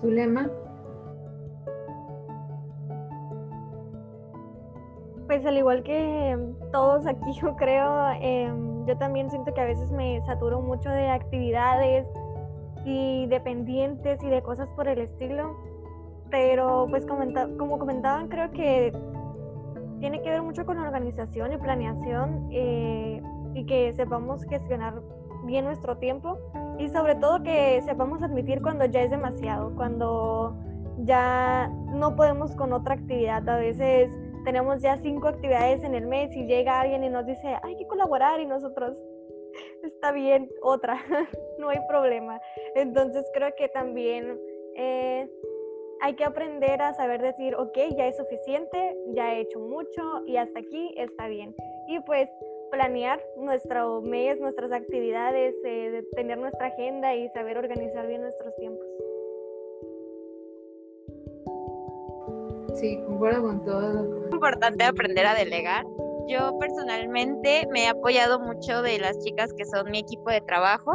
¿Su 0.00 0.10
lema? 0.10 0.50
Pues 5.26 5.46
al 5.46 5.56
igual 5.56 5.82
que 5.82 6.36
todos 6.72 7.06
aquí 7.06 7.32
yo 7.40 7.56
creo, 7.56 8.10
em, 8.20 8.86
yo 8.86 8.96
también 8.98 9.30
siento 9.30 9.54
que 9.54 9.60
a 9.60 9.64
veces 9.64 9.90
me 9.92 10.20
saturo 10.26 10.60
mucho 10.60 10.90
de 10.90 11.08
actividades 11.08 12.06
y 12.84 13.26
de 13.26 13.40
pendientes 13.40 14.22
y 14.22 14.28
de 14.28 14.42
cosas 14.42 14.68
por 14.70 14.88
el 14.88 14.98
estilo, 14.98 15.56
pero 16.30 16.86
pues 16.90 17.06
como 17.06 17.78
comentaban 17.78 18.28
creo 18.28 18.50
que 18.50 18.92
tiene 20.02 20.20
que 20.20 20.30
ver 20.30 20.42
mucho 20.42 20.66
con 20.66 20.78
organización 20.78 21.52
y 21.52 21.58
planeación 21.58 22.48
eh, 22.50 23.22
y 23.54 23.64
que 23.66 23.92
sepamos 23.92 24.42
gestionar 24.46 25.00
bien 25.44 25.64
nuestro 25.64 25.96
tiempo 25.96 26.38
y 26.76 26.88
sobre 26.88 27.14
todo 27.14 27.40
que 27.44 27.80
sepamos 27.82 28.20
admitir 28.20 28.60
cuando 28.60 28.84
ya 28.86 29.02
es 29.02 29.12
demasiado, 29.12 29.72
cuando 29.76 30.56
ya 31.04 31.70
no 31.94 32.16
podemos 32.16 32.52
con 32.56 32.72
otra 32.72 32.94
actividad. 32.94 33.48
A 33.48 33.58
veces 33.58 34.10
tenemos 34.44 34.82
ya 34.82 34.96
cinco 34.96 35.28
actividades 35.28 35.84
en 35.84 35.94
el 35.94 36.08
mes 36.08 36.34
y 36.34 36.46
llega 36.46 36.80
alguien 36.80 37.04
y 37.04 37.08
nos 37.08 37.24
dice, 37.24 37.56
hay 37.62 37.76
que 37.76 37.86
colaborar 37.86 38.40
y 38.40 38.46
nosotros, 38.46 38.96
está 39.84 40.10
bien, 40.10 40.50
otra, 40.62 40.96
no 41.60 41.68
hay 41.68 41.78
problema. 41.88 42.40
Entonces 42.74 43.24
creo 43.34 43.50
que 43.56 43.68
también 43.68 44.36
eh, 44.74 45.30
hay 46.02 46.16
que 46.16 46.24
aprender 46.24 46.82
a 46.82 46.92
saber 46.94 47.22
decir, 47.22 47.54
ok, 47.54 47.78
ya 47.96 48.08
es 48.08 48.16
suficiente, 48.16 48.96
ya 49.14 49.34
he 49.34 49.42
hecho 49.42 49.60
mucho 49.60 50.26
y 50.26 50.36
hasta 50.36 50.58
aquí 50.58 50.92
está 50.96 51.28
bien. 51.28 51.54
Y 51.86 52.00
pues 52.00 52.28
planear 52.72 53.22
nuestro 53.36 54.02
mes, 54.02 54.40
nuestras 54.40 54.72
actividades, 54.72 55.54
eh, 55.64 56.02
tener 56.16 56.38
nuestra 56.38 56.66
agenda 56.66 57.14
y 57.14 57.28
saber 57.28 57.56
organizar 57.56 58.08
bien 58.08 58.22
nuestros 58.22 58.52
tiempos. 58.56 58.84
Sí, 62.74 62.98
concuerdo 63.06 63.42
con 63.42 63.64
todo. 63.64 64.26
Es 64.26 64.32
importante 64.32 64.82
aprender 64.82 65.24
a 65.24 65.34
delegar. 65.34 65.84
Yo 66.26 66.58
personalmente 66.58 67.68
me 67.70 67.84
he 67.84 67.88
apoyado 67.88 68.40
mucho 68.40 68.82
de 68.82 68.98
las 68.98 69.16
chicas 69.20 69.52
que 69.52 69.64
son 69.66 69.88
mi 69.92 70.00
equipo 70.00 70.30
de 70.30 70.40
trabajo, 70.40 70.92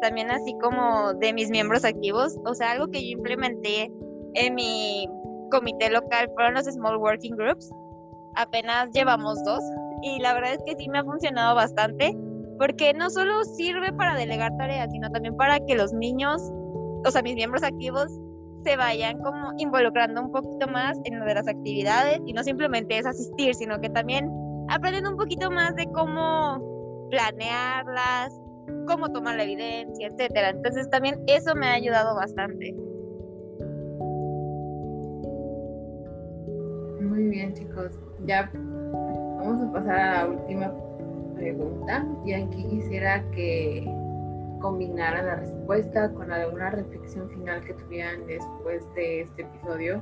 también 0.00 0.32
así 0.32 0.56
como 0.60 1.14
de 1.14 1.32
mis 1.32 1.50
miembros 1.50 1.84
activos. 1.84 2.36
O 2.44 2.54
sea, 2.54 2.72
algo 2.72 2.88
que 2.88 3.00
yo 3.02 3.16
implementé 3.16 3.92
en 4.34 4.54
mi 4.54 5.08
comité 5.50 5.90
local 5.90 6.30
fueron 6.34 6.54
los 6.54 6.66
Small 6.66 6.96
Working 6.98 7.36
Groups. 7.36 7.70
Apenas 8.36 8.90
llevamos 8.92 9.42
dos 9.44 9.62
y 10.02 10.20
la 10.20 10.34
verdad 10.34 10.54
es 10.54 10.62
que 10.64 10.76
sí 10.76 10.88
me 10.88 10.98
ha 10.98 11.04
funcionado 11.04 11.54
bastante 11.54 12.16
porque 12.58 12.92
no 12.92 13.08
solo 13.10 13.44
sirve 13.44 13.92
para 13.92 14.16
delegar 14.16 14.56
tareas, 14.56 14.90
sino 14.90 15.10
también 15.10 15.36
para 15.36 15.60
que 15.60 15.76
los 15.76 15.92
niños, 15.92 16.42
o 17.06 17.10
sea, 17.10 17.22
mis 17.22 17.34
miembros 17.34 17.62
activos, 17.62 18.08
se 18.64 18.76
vayan 18.76 19.18
como 19.22 19.52
involucrando 19.58 20.20
un 20.20 20.32
poquito 20.32 20.66
más 20.66 20.98
en 21.04 21.20
lo 21.20 21.24
de 21.24 21.34
las 21.34 21.46
actividades 21.46 22.20
y 22.26 22.32
no 22.32 22.42
simplemente 22.42 22.98
es 22.98 23.06
asistir, 23.06 23.54
sino 23.54 23.80
que 23.80 23.88
también 23.88 24.28
aprenden 24.68 25.06
un 25.06 25.16
poquito 25.16 25.50
más 25.50 25.74
de 25.76 25.86
cómo 25.86 27.08
planearlas, 27.10 28.38
cómo 28.86 29.10
tomar 29.10 29.36
la 29.36 29.44
evidencia, 29.44 30.08
etcétera. 30.08 30.50
Entonces 30.50 30.90
también 30.90 31.22
eso 31.26 31.54
me 31.54 31.68
ha 31.68 31.74
ayudado 31.74 32.16
bastante. 32.16 32.74
Muy 37.18 37.30
bien, 37.30 37.52
chicos. 37.52 37.98
Ya 38.26 38.48
vamos 38.54 39.60
a 39.60 39.72
pasar 39.72 39.98
a 39.98 40.12
la 40.12 40.28
última 40.28 40.72
pregunta 41.34 42.06
y 42.24 42.32
aquí 42.32 42.64
quisiera 42.68 43.28
que 43.32 43.82
combinaran 44.60 45.26
la 45.26 45.34
respuesta 45.34 46.12
con 46.12 46.30
alguna 46.30 46.70
reflexión 46.70 47.28
final 47.30 47.64
que 47.64 47.74
tuvieran 47.74 48.24
después 48.28 48.86
de 48.94 49.22
este 49.22 49.42
episodio. 49.42 50.00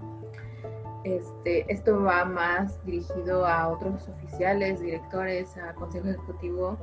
Este, 1.05 1.65
esto 1.73 2.03
va 2.03 2.27
más 2.27 2.85
dirigido 2.85 3.47
a 3.47 3.69
otros 3.69 4.07
oficiales, 4.11 4.81
directores, 4.81 5.57
a 5.57 5.73
consejo 5.73 6.09
ejecutivo. 6.09 6.77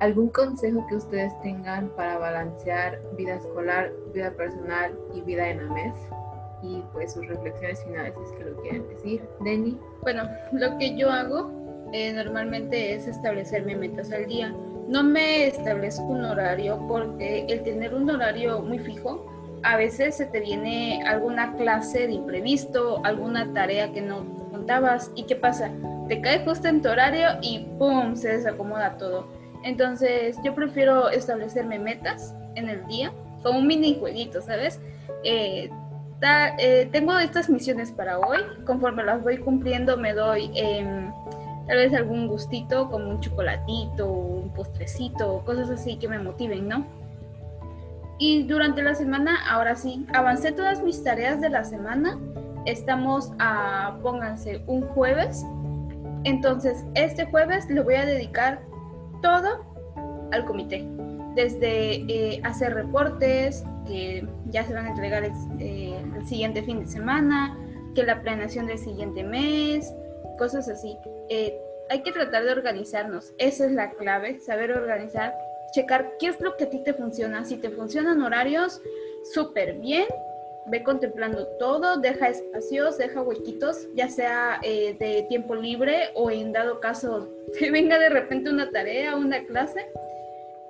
¿Algún 0.00 0.30
consejo 0.30 0.84
que 0.88 0.96
ustedes 0.96 1.32
tengan 1.42 1.90
para 1.90 2.18
balancear 2.18 3.00
vida 3.16 3.36
escolar, 3.36 3.92
vida 4.12 4.32
personal 4.32 4.98
y 5.14 5.20
vida 5.20 5.48
en 5.48 5.60
AMES? 5.60 5.94
Y 6.62 6.82
pues 6.92 7.14
sus 7.14 7.26
reflexiones 7.26 7.82
finales, 7.84 8.14
es 8.22 8.32
que 8.32 8.44
lo 8.44 8.56
quieren 8.62 8.88
decir. 8.88 9.22
Denny. 9.40 9.78
Bueno, 10.02 10.24
lo 10.52 10.76
que 10.78 10.96
yo 10.96 11.10
hago 11.10 11.50
eh, 11.92 12.12
normalmente 12.12 12.94
es 12.94 13.06
establecerme 13.06 13.76
metas 13.76 14.12
al 14.12 14.26
día. 14.26 14.54
No 14.88 15.02
me 15.02 15.46
establezco 15.46 16.02
un 16.02 16.24
horario 16.24 16.84
porque 16.88 17.46
el 17.48 17.62
tener 17.62 17.94
un 17.94 18.10
horario 18.10 18.60
muy 18.60 18.78
fijo, 18.78 19.26
a 19.62 19.76
veces 19.76 20.16
se 20.16 20.26
te 20.26 20.40
viene 20.40 21.02
alguna 21.06 21.54
clase 21.56 22.06
de 22.06 22.12
imprevisto, 22.14 23.00
alguna 23.04 23.52
tarea 23.52 23.92
que 23.92 24.02
no 24.02 24.24
contabas. 24.50 25.10
¿Y 25.14 25.24
qué 25.24 25.36
pasa? 25.36 25.70
Te 26.08 26.20
cae 26.20 26.44
justo 26.44 26.68
en 26.68 26.82
tu 26.82 26.88
horario 26.88 27.28
y 27.42 27.66
¡pum! 27.78 28.16
se 28.16 28.28
desacomoda 28.28 28.96
todo. 28.96 29.26
Entonces 29.64 30.36
yo 30.44 30.54
prefiero 30.54 31.10
establecerme 31.10 31.78
metas 31.78 32.34
en 32.54 32.68
el 32.68 32.86
día, 32.86 33.12
como 33.42 33.58
un 33.58 33.66
mini 33.66 33.96
jueguito, 33.98 34.40
¿sabes? 34.40 34.80
Eh, 35.24 35.70
eh, 36.22 36.88
tengo 36.92 37.18
estas 37.18 37.48
misiones 37.48 37.92
para 37.92 38.18
hoy, 38.18 38.38
conforme 38.66 39.04
las 39.04 39.22
voy 39.22 39.38
cumpliendo 39.38 39.96
me 39.96 40.12
doy... 40.12 40.50
Em, 40.54 41.12
tal 41.70 41.78
vez 41.78 41.94
algún 41.94 42.26
gustito 42.26 42.90
como 42.90 43.10
un 43.10 43.20
chocolatito, 43.20 44.10
un 44.10 44.52
postrecito, 44.52 45.44
cosas 45.44 45.70
así 45.70 45.96
que 45.98 46.08
me 46.08 46.18
motiven, 46.18 46.66
¿no? 46.66 46.84
Y 48.18 48.42
durante 48.42 48.82
la 48.82 48.96
semana, 48.96 49.38
ahora 49.48 49.76
sí, 49.76 50.04
avancé 50.12 50.50
todas 50.50 50.82
mis 50.82 51.02
tareas 51.04 51.40
de 51.40 51.48
la 51.48 51.62
semana. 51.62 52.18
Estamos 52.66 53.32
a, 53.38 53.96
pónganse, 54.02 54.64
un 54.66 54.82
jueves. 54.88 55.46
Entonces, 56.24 56.84
este 56.94 57.24
jueves 57.26 57.70
le 57.70 57.80
voy 57.82 57.94
a 57.94 58.04
dedicar 58.04 58.60
todo 59.22 59.64
al 60.32 60.44
comité. 60.44 60.86
Desde 61.34 62.04
eh, 62.08 62.40
hacer 62.44 62.74
reportes, 62.74 63.64
que 63.86 64.26
ya 64.46 64.64
se 64.64 64.74
van 64.74 64.86
a 64.86 64.90
entregar 64.90 65.24
el, 65.24 65.32
eh, 65.58 66.02
el 66.16 66.26
siguiente 66.26 66.62
fin 66.62 66.80
de 66.80 66.86
semana, 66.86 67.56
que 67.94 68.02
la 68.02 68.20
planeación 68.20 68.66
del 68.66 68.78
siguiente 68.78 69.22
mes, 69.22 69.94
cosas 70.38 70.68
así. 70.68 70.96
Eh, 71.28 71.56
hay 71.88 72.02
que 72.02 72.12
tratar 72.12 72.44
de 72.44 72.52
organizarnos. 72.52 73.32
Esa 73.38 73.66
es 73.66 73.72
la 73.72 73.90
clave, 73.90 74.40
saber 74.40 74.72
organizar, 74.72 75.34
checar 75.72 76.12
qué 76.18 76.28
es 76.28 76.40
lo 76.40 76.56
que 76.56 76.64
a 76.64 76.70
ti 76.70 76.82
te 76.84 76.94
funciona. 76.94 77.44
Si 77.44 77.56
te 77.56 77.70
funcionan 77.70 78.22
horarios, 78.22 78.80
súper 79.32 79.74
bien. 79.74 80.06
Ve 80.66 80.84
contemplando 80.84 81.46
todo, 81.58 81.96
deja 81.96 82.28
espacios, 82.28 82.98
deja 82.98 83.22
huequitos, 83.22 83.88
ya 83.94 84.08
sea 84.08 84.60
de 84.62 85.26
tiempo 85.28 85.54
libre 85.54 86.10
o 86.14 86.30
en 86.30 86.52
dado 86.52 86.80
caso 86.80 87.28
te 87.58 87.70
venga 87.70 87.98
de 87.98 88.08
repente 88.08 88.50
una 88.50 88.70
tarea, 88.70 89.16
una 89.16 89.44
clase, 89.46 89.86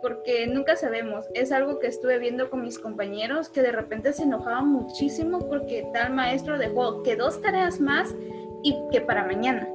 porque 0.03 0.47
nunca 0.47 0.77
sabemos. 0.77 1.27
Es 1.35 1.53
algo 1.53 1.79
que 1.79 1.89
estuve 1.89 2.19
viendo 2.19 2.51
con 2.51 2.63
mis 2.63 2.79
compañeros 2.79 3.49
que 3.49 3.63
de 3.63 3.73
repente 3.73 4.13
se 4.13 4.23
enojaban 4.23 4.69
muchísimo 4.69 5.41
porque 5.49 5.89
tal 5.93 6.13
maestro 6.13 6.59
dejó 6.59 7.03
que 7.03 7.17
dos 7.17 7.41
tareas 7.43 7.81
más 7.81 8.15
y 8.63 8.77
que 8.91 9.01
para 9.01 9.25
mañana 9.25 9.69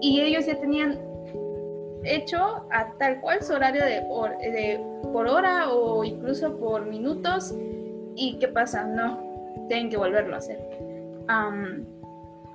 y 0.00 0.20
ellos 0.20 0.46
ya 0.46 0.58
tenían 0.60 0.98
hecho 2.04 2.66
a 2.70 2.92
tal 2.98 3.20
cual 3.20 3.42
su 3.42 3.52
horario 3.54 3.84
de, 3.84 4.02
por 5.12 5.26
hora 5.26 5.70
o 5.72 6.04
incluso 6.04 6.56
por 6.56 6.86
minutos. 6.86 7.54
¿Y 8.14 8.38
qué 8.38 8.48
pasa? 8.48 8.84
No, 8.84 9.20
tienen 9.68 9.90
que 9.90 9.96
volverlo 9.96 10.34
a 10.34 10.38
hacer. 10.38 10.58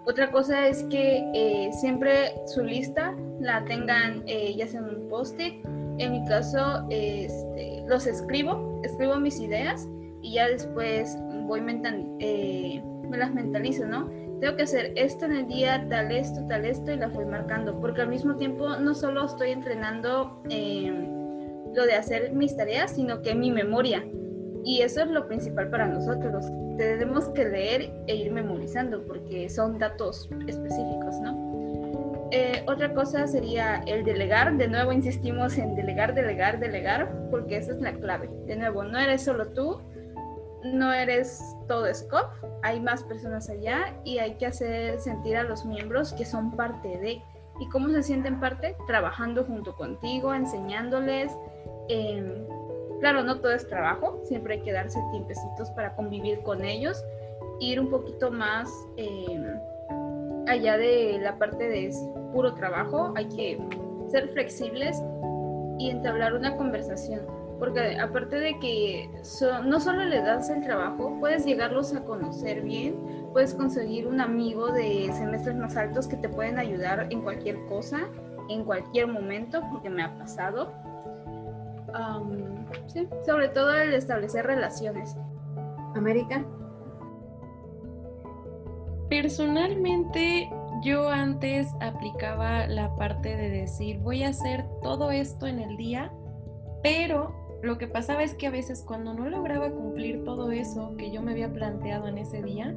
otra 0.05 0.31
cosa 0.31 0.67
es 0.67 0.83
que 0.83 1.23
eh, 1.33 1.71
siempre 1.73 2.33
su 2.47 2.63
lista 2.63 3.15
la 3.39 3.63
tengan 3.65 4.23
eh, 4.25 4.55
ya 4.55 4.67
sea 4.67 4.79
en 4.79 4.85
un 4.87 5.09
post-it. 5.09 5.65
En 6.01 6.11
mi 6.13 6.25
caso, 6.25 6.83
este, 6.89 7.83
los 7.87 8.07
escribo, 8.07 8.81
escribo 8.83 9.17
mis 9.17 9.39
ideas 9.39 9.87
y 10.21 10.33
ya 10.33 10.47
después 10.47 11.15
voy 11.45 11.61
eh, 12.19 12.83
me 13.07 13.17
las 13.17 13.33
mentalizo, 13.33 13.85
¿no? 13.85 14.09
tengo 14.41 14.55
que 14.55 14.63
hacer 14.63 14.93
esto 14.95 15.25
en 15.25 15.33
el 15.33 15.47
día, 15.47 15.85
tal 15.87 16.11
esto, 16.11 16.41
tal 16.47 16.65
esto, 16.65 16.91
y 16.91 16.97
la 16.97 17.07
voy 17.09 17.25
marcando, 17.25 17.79
porque 17.79 18.01
al 18.01 18.09
mismo 18.09 18.35
tiempo 18.35 18.75
no 18.77 18.95
solo 18.95 19.25
estoy 19.25 19.51
entrenando 19.51 20.41
em, 20.49 21.05
lo 21.75 21.85
de 21.85 21.93
hacer 21.93 22.33
mis 22.33 22.57
tareas, 22.57 22.95
sino 22.95 23.21
que 23.21 23.35
mi 23.35 23.51
memoria. 23.51 24.03
Y 24.65 24.81
eso 24.81 25.01
es 25.01 25.09
lo 25.09 25.27
principal 25.27 25.69
para 25.69 25.85
nosotros. 25.85 26.45
Tenemos 26.77 27.29
que 27.29 27.45
leer 27.45 27.93
e 28.07 28.15
ir 28.15 28.31
memorizando, 28.31 29.05
porque 29.05 29.47
son 29.47 29.77
datos 29.77 30.27
específicos, 30.47 31.19
¿no? 31.21 31.50
Eh, 32.31 32.63
otra 32.67 32.93
cosa 32.93 33.27
sería 33.27 33.83
el 33.87 34.05
delegar. 34.05 34.55
De 34.57 34.67
nuevo 34.67 34.93
insistimos 34.93 35.57
en 35.57 35.75
delegar, 35.75 36.13
delegar, 36.13 36.59
delegar, 36.59 37.11
porque 37.29 37.57
esa 37.57 37.73
es 37.73 37.81
la 37.81 37.93
clave. 37.93 38.29
De 38.45 38.55
nuevo, 38.55 38.83
no 38.83 38.97
eres 38.97 39.23
solo 39.23 39.49
tú, 39.49 39.81
no 40.63 40.93
eres 40.93 41.43
todo 41.67 41.93
SCOP, 41.93 42.31
hay 42.63 42.79
más 42.79 43.03
personas 43.03 43.49
allá 43.49 43.95
y 44.05 44.19
hay 44.19 44.35
que 44.35 44.45
hacer 44.45 44.99
sentir 44.99 45.35
a 45.35 45.43
los 45.43 45.65
miembros 45.65 46.13
que 46.13 46.25
son 46.25 46.55
parte 46.55 46.97
de. 46.99 47.21
¿Y 47.59 47.69
cómo 47.69 47.89
se 47.89 48.01
sienten 48.01 48.39
parte? 48.39 48.75
Trabajando 48.87 49.43
junto 49.43 49.75
contigo, 49.75 50.33
enseñándoles. 50.33 51.31
Claro, 53.01 53.23
no 53.23 53.39
todo 53.39 53.51
es 53.51 53.67
trabajo, 53.67 54.21
siempre 54.23 54.55
hay 54.55 54.61
que 54.61 54.71
darse 54.71 54.99
tiempecitos 55.11 55.71
para 55.71 55.95
convivir 55.95 56.41
con 56.43 56.63
ellos, 56.63 57.03
ir 57.59 57.79
un 57.79 57.89
poquito 57.89 58.31
más 58.31 58.69
em, 58.95 59.43
allá 60.47 60.77
de 60.77 61.19
la 61.21 61.37
parte 61.37 61.67
de 61.67 61.93
puro 62.33 62.53
trabajo, 62.53 63.13
hay 63.15 63.27
que 63.29 63.59
ser 64.09 64.29
flexibles 64.29 65.01
y 65.79 65.89
entablar 65.89 66.33
una 66.33 66.55
conversación 66.57 67.21
porque 67.61 67.99
aparte 67.99 68.39
de 68.39 68.57
que 68.57 69.07
no 69.65 69.79
solo 69.79 70.03
le 70.03 70.19
das 70.23 70.49
el 70.49 70.63
trabajo, 70.63 71.15
puedes 71.19 71.45
llegarlos 71.45 71.93
a 71.93 72.03
conocer 72.03 72.63
bien, 72.63 72.95
puedes 73.33 73.53
conseguir 73.53 74.07
un 74.07 74.19
amigo 74.19 74.71
de 74.71 75.11
semestres 75.13 75.55
más 75.57 75.77
altos 75.77 76.07
que 76.07 76.17
te 76.17 76.27
pueden 76.27 76.57
ayudar 76.57 77.05
en 77.11 77.21
cualquier 77.21 77.63
cosa, 77.67 77.99
en 78.49 78.63
cualquier 78.63 79.05
momento, 79.05 79.61
porque 79.71 79.91
me 79.91 80.01
ha 80.01 80.17
pasado. 80.17 80.73
sí, 82.87 83.07
sobre 83.27 83.49
todo 83.49 83.71
el 83.75 83.93
establecer 83.93 84.47
relaciones. 84.47 85.15
América. 85.93 86.43
Personalmente, 89.11 90.49
yo 90.81 91.09
antes 91.09 91.67
aplicaba 91.81 92.65
la 92.67 92.95
parte 92.95 93.35
de 93.35 93.49
decir, 93.49 93.99
voy 93.99 94.23
a 94.23 94.29
hacer 94.29 94.63
todo 94.81 95.11
esto 95.11 95.47
en 95.47 95.59
el 95.59 95.75
día, 95.75 96.13
pero 96.81 97.59
lo 97.61 97.77
que 97.77 97.87
pasaba 97.87 98.23
es 98.23 98.35
que 98.35 98.47
a 98.47 98.51
veces 98.51 98.85
cuando 98.87 99.13
no 99.13 99.29
lograba 99.29 99.69
cumplir 99.69 100.23
todo 100.23 100.51
eso 100.51 100.95
que 100.97 101.11
yo 101.11 101.21
me 101.21 101.33
había 101.33 101.51
planteado 101.51 102.07
en 102.07 102.19
ese 102.19 102.41
día, 102.41 102.73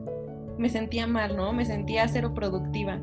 me 0.59 0.69
sentía 0.71 1.07
mal, 1.07 1.37
¿no? 1.37 1.53
Me 1.53 1.65
sentía 1.65 2.09
cero 2.09 2.35
productiva. 2.35 2.99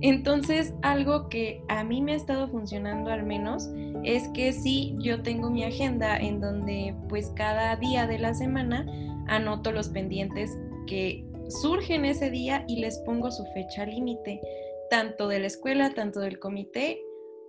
Entonces, 0.00 0.74
algo 0.82 1.28
que 1.28 1.62
a 1.68 1.84
mí 1.84 2.02
me 2.02 2.14
ha 2.14 2.16
estado 2.16 2.48
funcionando 2.48 3.12
al 3.12 3.22
menos 3.22 3.70
es 4.02 4.26
que 4.30 4.52
sí, 4.52 4.96
yo 4.98 5.22
tengo 5.22 5.50
mi 5.50 5.62
agenda 5.62 6.16
en 6.16 6.40
donde 6.40 6.96
pues 7.08 7.30
cada 7.36 7.76
día 7.76 8.08
de 8.08 8.18
la 8.18 8.34
semana 8.34 8.84
anoto 9.28 9.70
los 9.70 9.88
pendientes 9.90 10.58
que 10.88 11.24
surgen 11.48 12.04
ese 12.04 12.30
día 12.30 12.64
y 12.68 12.76
les 12.76 12.98
pongo 13.00 13.30
su 13.30 13.44
fecha 13.52 13.86
límite, 13.86 14.40
tanto 14.90 15.28
de 15.28 15.40
la 15.40 15.46
escuela, 15.46 15.94
tanto 15.94 16.20
del 16.20 16.38
comité 16.38 17.00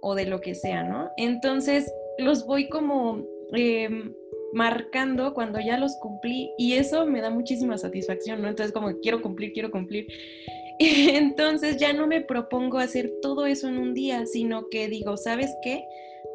o 0.02 0.16
de 0.16 0.26
lo 0.26 0.42
que 0.42 0.56
sea, 0.56 0.84
¿no? 0.84 1.10
Entonces 1.18 1.92
los 2.18 2.46
voy 2.46 2.70
como 2.70 3.26
em, 3.54 4.14
marcando 4.54 5.34
cuando 5.34 5.60
ya 5.60 5.78
los 5.78 5.96
cumplí 5.98 6.52
y 6.58 6.74
eso 6.74 7.06
me 7.06 7.22
da 7.22 7.30
muchísima 7.30 7.78
satisfacción, 7.78 8.42
¿no? 8.42 8.50
Entonces 8.50 8.74
como 8.74 9.00
quiero 9.00 9.22
cumplir, 9.22 9.54
quiero 9.54 9.72
cumplir. 9.72 10.08
Entonces 10.80 11.78
ya 11.78 11.94
no 11.94 12.08
me 12.08 12.22
propongo 12.22 12.78
hacer 12.78 13.12
todo 13.22 13.46
eso 13.46 13.68
en 13.68 13.78
un 13.78 13.94
día, 13.94 14.26
sino 14.26 14.70
que 14.70 14.88
digo, 14.88 15.18
¿sabes 15.18 15.56
qué? 15.62 15.86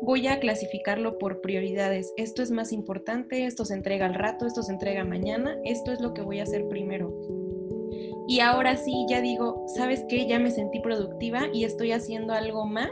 Voy 0.00 0.26
a 0.26 0.38
clasificarlo 0.38 1.18
por 1.18 1.40
prioridades. 1.40 2.12
Esto 2.16 2.42
es 2.42 2.50
más 2.50 2.72
importante, 2.72 3.46
esto 3.46 3.64
se 3.64 3.74
entrega 3.74 4.06
al 4.06 4.14
rato, 4.14 4.46
esto 4.46 4.62
se 4.62 4.72
entrega 4.72 5.04
mañana, 5.04 5.58
esto 5.64 5.92
es 5.92 6.00
lo 6.00 6.14
que 6.14 6.22
voy 6.22 6.40
a 6.40 6.44
hacer 6.44 6.66
primero. 6.68 7.37
Y 8.28 8.40
ahora 8.40 8.76
sí, 8.76 9.06
ya 9.08 9.22
digo, 9.22 9.64
¿sabes 9.74 10.04
qué? 10.06 10.26
Ya 10.26 10.38
me 10.38 10.50
sentí 10.50 10.80
productiva 10.80 11.46
y 11.50 11.64
estoy 11.64 11.92
haciendo 11.92 12.34
algo 12.34 12.66
más 12.66 12.90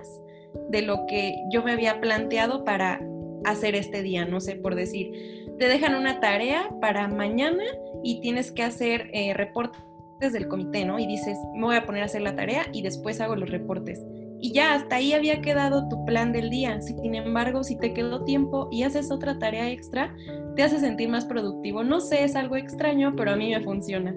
de 0.71 0.81
lo 0.81 1.05
que 1.07 1.37
yo 1.53 1.63
me 1.63 1.73
había 1.73 2.01
planteado 2.01 2.65
para 2.65 3.07
hacer 3.45 3.75
este 3.75 4.03
día, 4.03 4.25
no 4.25 4.41
sé, 4.41 4.57
por 4.57 4.75
decir, 4.75 5.45
te 5.59 5.69
dejan 5.69 5.95
una 5.95 6.21
tarea 6.21 6.71
para 6.81 7.07
mañana 7.07 7.63
y 8.03 8.23
tienes 8.23 8.51
que 8.51 8.63
hacer 8.63 9.11
eh, 9.13 9.35
reportes 9.35 10.33
del 10.33 10.49
comité, 10.49 10.87
¿no? 10.87 10.99
Y 10.99 11.07
dices, 11.07 11.39
me 11.55 11.67
voy 11.67 11.77
a 11.77 11.85
poner 11.85 12.03
a 12.03 12.07
hacer 12.07 12.23
la 12.23 12.35
tarea 12.35 12.63
y 12.73 12.81
después 12.81 13.21
hago 13.21 13.37
los 13.37 13.51
reportes. 13.51 14.03
Y 14.41 14.53
ya 14.53 14.73
hasta 14.73 14.97
ahí 14.97 15.13
había 15.13 15.43
quedado 15.43 15.87
tu 15.91 16.03
plan 16.07 16.33
del 16.33 16.49
día. 16.49 16.81
Sin 16.81 17.15
embargo, 17.15 17.63
si 17.63 17.77
te 17.77 17.93
quedó 17.93 18.25
tiempo 18.25 18.69
y 18.71 18.85
haces 18.85 19.11
otra 19.11 19.39
tarea 19.39 19.71
extra, 19.71 20.15
te 20.57 20.63
hace 20.63 20.79
sentir 20.79 21.11
más 21.11 21.27
productivo. 21.27 21.85
No 21.85 22.01
sé, 22.01 22.25
es 22.25 22.37
algo 22.37 22.57
extraño, 22.57 23.15
pero 23.17 23.33
a 23.33 23.37
mí 23.37 23.51
me 23.51 23.61
funciona. 23.63 24.15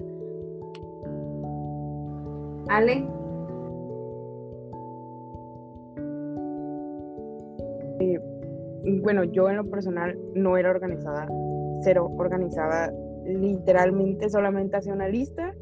Ale. 2.69 3.07
bueno, 9.01 9.23
yo 9.23 9.49
en 9.49 9.57
lo 9.57 9.69
personal 9.69 10.17
no 10.35 10.57
era 10.57 10.69
organizada, 10.69 11.27
cero 11.81 12.11
organizada, 12.17 12.91
literalmente 13.25 14.29
solamente 14.29 14.77
hacía 14.77 14.93
una 14.93 15.07
lista 15.07 15.53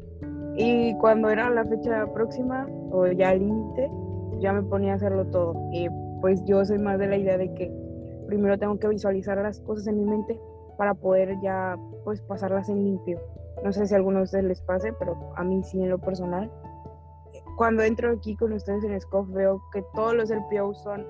y 0.56 0.94
cuando 0.98 1.30
era 1.30 1.50
la 1.50 1.64
fecha 1.64 2.06
próxima 2.12 2.66
o 2.90 3.06
ya 3.06 3.34
límite, 3.34 3.90
ya 4.40 4.52
me 4.52 4.62
ponía 4.62 4.92
a 4.92 4.96
hacerlo 4.96 5.26
todo. 5.26 5.54
Y 5.72 5.88
pues 6.20 6.44
yo 6.44 6.64
soy 6.64 6.78
más 6.78 6.98
de 6.98 7.06
la 7.06 7.16
idea 7.16 7.38
de 7.38 7.52
que 7.54 7.72
primero 8.26 8.58
tengo 8.58 8.78
que 8.78 8.88
visualizar 8.88 9.38
las 9.38 9.60
cosas 9.60 9.86
en 9.86 9.98
mi 9.98 10.04
mente 10.04 10.38
para 10.76 10.94
poder 10.94 11.36
ya 11.42 11.76
pues 12.04 12.20
pasarlas 12.22 12.68
en 12.68 12.84
limpio. 12.84 13.20
No 13.64 13.72
sé 13.72 13.86
si 13.86 13.94
a 13.94 13.96
algunos 13.96 14.20
de 14.20 14.24
ustedes 14.24 14.44
les 14.44 14.60
pase, 14.62 14.92
pero 14.98 15.16
a 15.36 15.44
mí 15.44 15.62
sí 15.62 15.80
en 15.80 15.90
lo 15.90 15.98
personal. 15.98 16.50
Cuando 17.58 17.82
entro 17.82 18.12
aquí 18.12 18.36
con 18.36 18.52
ustedes 18.52 18.84
en 18.84 19.00
SCOF 19.00 19.30
veo 19.30 19.60
que 19.72 19.82
todos 19.92 20.14
los 20.14 20.30
LPO 20.30 20.74
son 20.74 21.04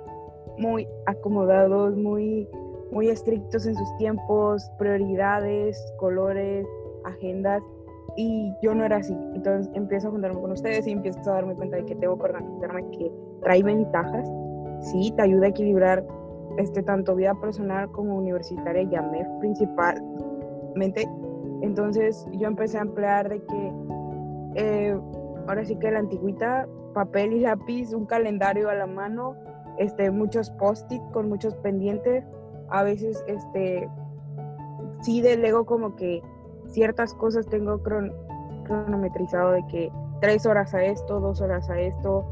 muy 0.57 0.89
acomodados, 1.05 1.95
muy, 1.95 2.49
muy 2.91 3.11
estrictos 3.11 3.67
en 3.67 3.75
sus 3.75 3.97
tiempos, 3.99 4.67
prioridades, 4.79 5.79
colores, 5.99 6.67
agendas. 7.05 7.63
Y 8.17 8.51
yo 8.63 8.75
no 8.75 8.87
era 8.87 8.97
así. 8.97 9.15
Entonces 9.35 9.71
empiezo 9.75 10.09
a 10.09 10.11
juntarme 10.11 10.41
con 10.41 10.53
ustedes 10.53 10.87
y 10.87 10.93
empiezo 10.93 11.21
a 11.31 11.35
darme 11.35 11.55
cuenta 11.55 11.77
de 11.77 11.85
que 11.85 11.95
tengo 11.97 12.17
que 12.17 12.25
organizarme, 12.25 12.91
que 12.93 13.13
trae 13.43 13.63
ventajas. 13.63 14.27
Sí, 14.81 15.13
te 15.17 15.23
ayuda 15.23 15.47
a 15.47 15.51
equilibrar 15.51 16.03
este, 16.57 16.83
tanto 16.83 17.15
vida 17.15 17.35
personal 17.35 17.91
como 17.91 18.17
universitaria, 18.17 18.85
llamé 18.85 19.27
principalmente. 19.41 21.07
Entonces 21.61 22.27
yo 22.33 22.49
empecé 22.49 22.79
a 22.79 22.83
emplear 22.83 23.29
de 23.29 23.43
que 23.45 23.73
eh, 24.55 24.99
ahora 25.49 25.65
sí 25.65 25.77
que 25.77 25.91
la 25.91 26.01
antigüita, 26.01 26.69
papel 26.95 27.33
y 27.33 27.41
lápiz, 27.41 27.93
un 27.93 28.07
calendario 28.07 28.69
a 28.69 28.75
la 28.75 28.87
mano, 28.87 29.35
este, 29.79 30.11
muchos 30.11 30.51
post-it 30.51 31.03
con 31.13 31.29
muchos 31.29 31.55
pendientes. 31.57 32.25
A 32.69 32.83
veces, 32.83 33.25
este, 33.27 33.89
sí 35.01 35.23
delego 35.23 35.65
como 35.65 35.97
que 35.97 36.23
ciertas 36.67 37.15
cosas 37.15 37.47
tengo 37.47 37.83
cronometrizado 37.83 39.53
de 39.53 39.67
que 39.69 39.93
tres 40.21 40.45
horas 40.45 40.75
a 40.75 40.85
esto, 40.85 41.19
dos 41.19 41.41
horas 41.41 41.71
a 41.71 41.81
esto. 41.81 42.25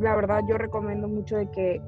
La 0.00 0.16
verdad 0.16 0.42
yo 0.48 0.58
recomiendo 0.58 1.06
mucho 1.06 1.36
de 1.36 1.48
que 1.50 1.80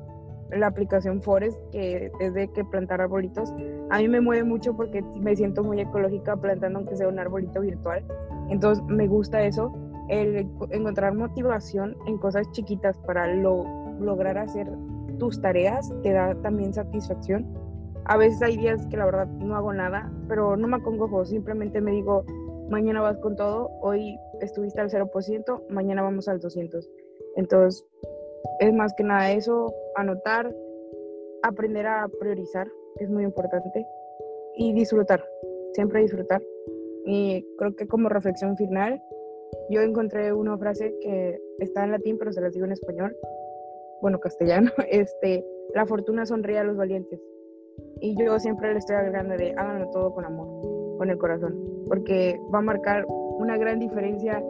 la 0.50 0.68
aplicación 0.68 1.20
Forest, 1.22 1.58
que 1.70 2.12
es 2.20 2.34
de 2.34 2.48
que 2.48 2.64
plantar 2.64 3.00
arbolitos, 3.00 3.52
a 3.90 3.98
mí 3.98 4.08
me 4.08 4.20
mueve 4.20 4.44
mucho 4.44 4.76
porque 4.76 5.02
me 5.20 5.34
siento 5.34 5.64
muy 5.64 5.80
ecológica 5.80 6.36
plantando 6.36 6.78
aunque 6.78 6.96
sea 6.96 7.08
un 7.08 7.18
arbolito 7.18 7.60
virtual. 7.60 8.04
Entonces 8.50 8.84
me 8.86 9.06
gusta 9.06 9.42
eso, 9.42 9.72
el 10.10 10.48
encontrar 10.70 11.14
motivación 11.14 11.96
en 12.06 12.18
cosas 12.18 12.50
chiquitas 12.50 12.98
para 12.98 13.32
lo, 13.32 13.64
lograr 14.00 14.36
hacer 14.38 14.68
tus 15.18 15.40
tareas 15.40 15.92
te 16.02 16.12
da 16.12 16.34
también 16.42 16.74
satisfacción. 16.74 17.46
A 18.06 18.16
veces 18.16 18.42
hay 18.42 18.56
días 18.56 18.86
que 18.88 18.96
la 18.96 19.04
verdad 19.04 19.28
no 19.28 19.54
hago 19.54 19.72
nada, 19.72 20.10
pero 20.28 20.56
no 20.56 20.66
me 20.66 20.78
acongojo, 20.78 21.24
simplemente 21.24 21.80
me 21.80 21.92
digo, 21.92 22.24
mañana 22.68 23.00
vas 23.00 23.18
con 23.18 23.36
todo, 23.36 23.70
hoy 23.82 24.18
estuviste 24.40 24.80
al 24.80 24.90
0%, 24.90 25.62
mañana 25.68 26.02
vamos 26.02 26.26
al 26.26 26.40
200. 26.40 26.90
Entonces, 27.36 27.86
es 28.58 28.72
más 28.72 28.92
que 28.94 29.04
nada 29.04 29.30
eso, 29.30 29.72
anotar, 29.94 30.52
aprender 31.42 31.86
a 31.86 32.08
priorizar, 32.18 32.66
que 32.96 33.04
es 33.04 33.10
muy 33.10 33.22
importante, 33.22 33.86
y 34.56 34.72
disfrutar, 34.72 35.24
siempre 35.74 36.00
disfrutar. 36.00 36.42
Y 37.06 37.46
creo 37.58 37.76
que 37.76 37.86
como 37.86 38.08
reflexión 38.08 38.56
final, 38.56 39.00
yo 39.70 39.80
encontré 39.82 40.32
una 40.32 40.56
frase 40.58 40.94
que 41.00 41.40
está 41.58 41.84
en 41.84 41.92
latín, 41.92 42.18
pero 42.18 42.32
se 42.32 42.40
las 42.40 42.52
digo 42.52 42.66
en 42.66 42.72
español, 42.72 43.16
bueno, 44.00 44.18
castellano, 44.18 44.70
este, 44.90 45.44
la 45.74 45.86
fortuna 45.86 46.26
sonríe 46.26 46.58
a 46.58 46.64
los 46.64 46.76
valientes. 46.76 47.20
Y 48.00 48.16
yo 48.16 48.38
siempre 48.38 48.72
le 48.72 48.78
estoy 48.78 48.96
agregando 48.96 49.36
de 49.36 49.52
háganlo 49.52 49.90
todo 49.90 50.14
con 50.14 50.24
amor, 50.24 50.98
con 50.98 51.10
el 51.10 51.18
corazón, 51.18 51.58
porque 51.86 52.38
va 52.52 52.58
a 52.58 52.62
marcar 52.62 53.04
una 53.08 53.56
gran 53.56 53.78
diferencia 53.78 54.42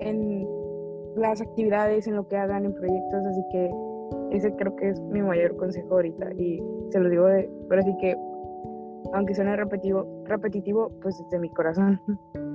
en 0.00 0.46
las 1.16 1.40
actividades, 1.40 2.06
en 2.06 2.16
lo 2.16 2.26
que 2.28 2.36
hagan, 2.36 2.64
en 2.64 2.74
proyectos, 2.74 3.24
así 3.24 3.42
que 3.50 3.70
ese 4.30 4.54
creo 4.56 4.74
que 4.76 4.90
es 4.90 5.00
mi 5.00 5.22
mayor 5.22 5.56
consejo 5.56 5.94
ahorita 5.94 6.32
y 6.34 6.62
se 6.90 7.00
lo 7.00 7.08
digo 7.08 7.26
de, 7.26 7.50
pero 7.68 7.80
así 7.80 7.96
que 7.98 8.16
aunque 9.12 9.34
suene 9.34 9.56
repetitivo, 9.56 10.24
repetitivo, 10.24 10.90
pues 11.00 11.22
de 11.30 11.38
mi 11.38 11.50
corazón. 11.50 12.00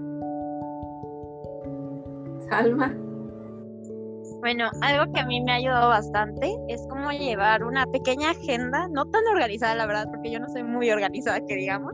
Salma. 2.51 2.93
Bueno, 4.41 4.69
algo 4.81 5.13
que 5.13 5.21
a 5.21 5.25
mí 5.25 5.39
me 5.39 5.53
ha 5.53 5.55
ayudado 5.55 5.87
bastante 5.87 6.53
es 6.67 6.85
como 6.89 7.11
llevar 7.11 7.63
una 7.63 7.85
pequeña 7.85 8.31
agenda, 8.31 8.89
no 8.91 9.05
tan 9.05 9.21
organizada 9.33 9.73
la 9.75 9.85
verdad, 9.85 10.07
porque 10.11 10.31
yo 10.31 10.39
no 10.39 10.49
soy 10.49 10.63
muy 10.63 10.91
organizada 10.91 11.39
que 11.45 11.55
digamos, 11.55 11.93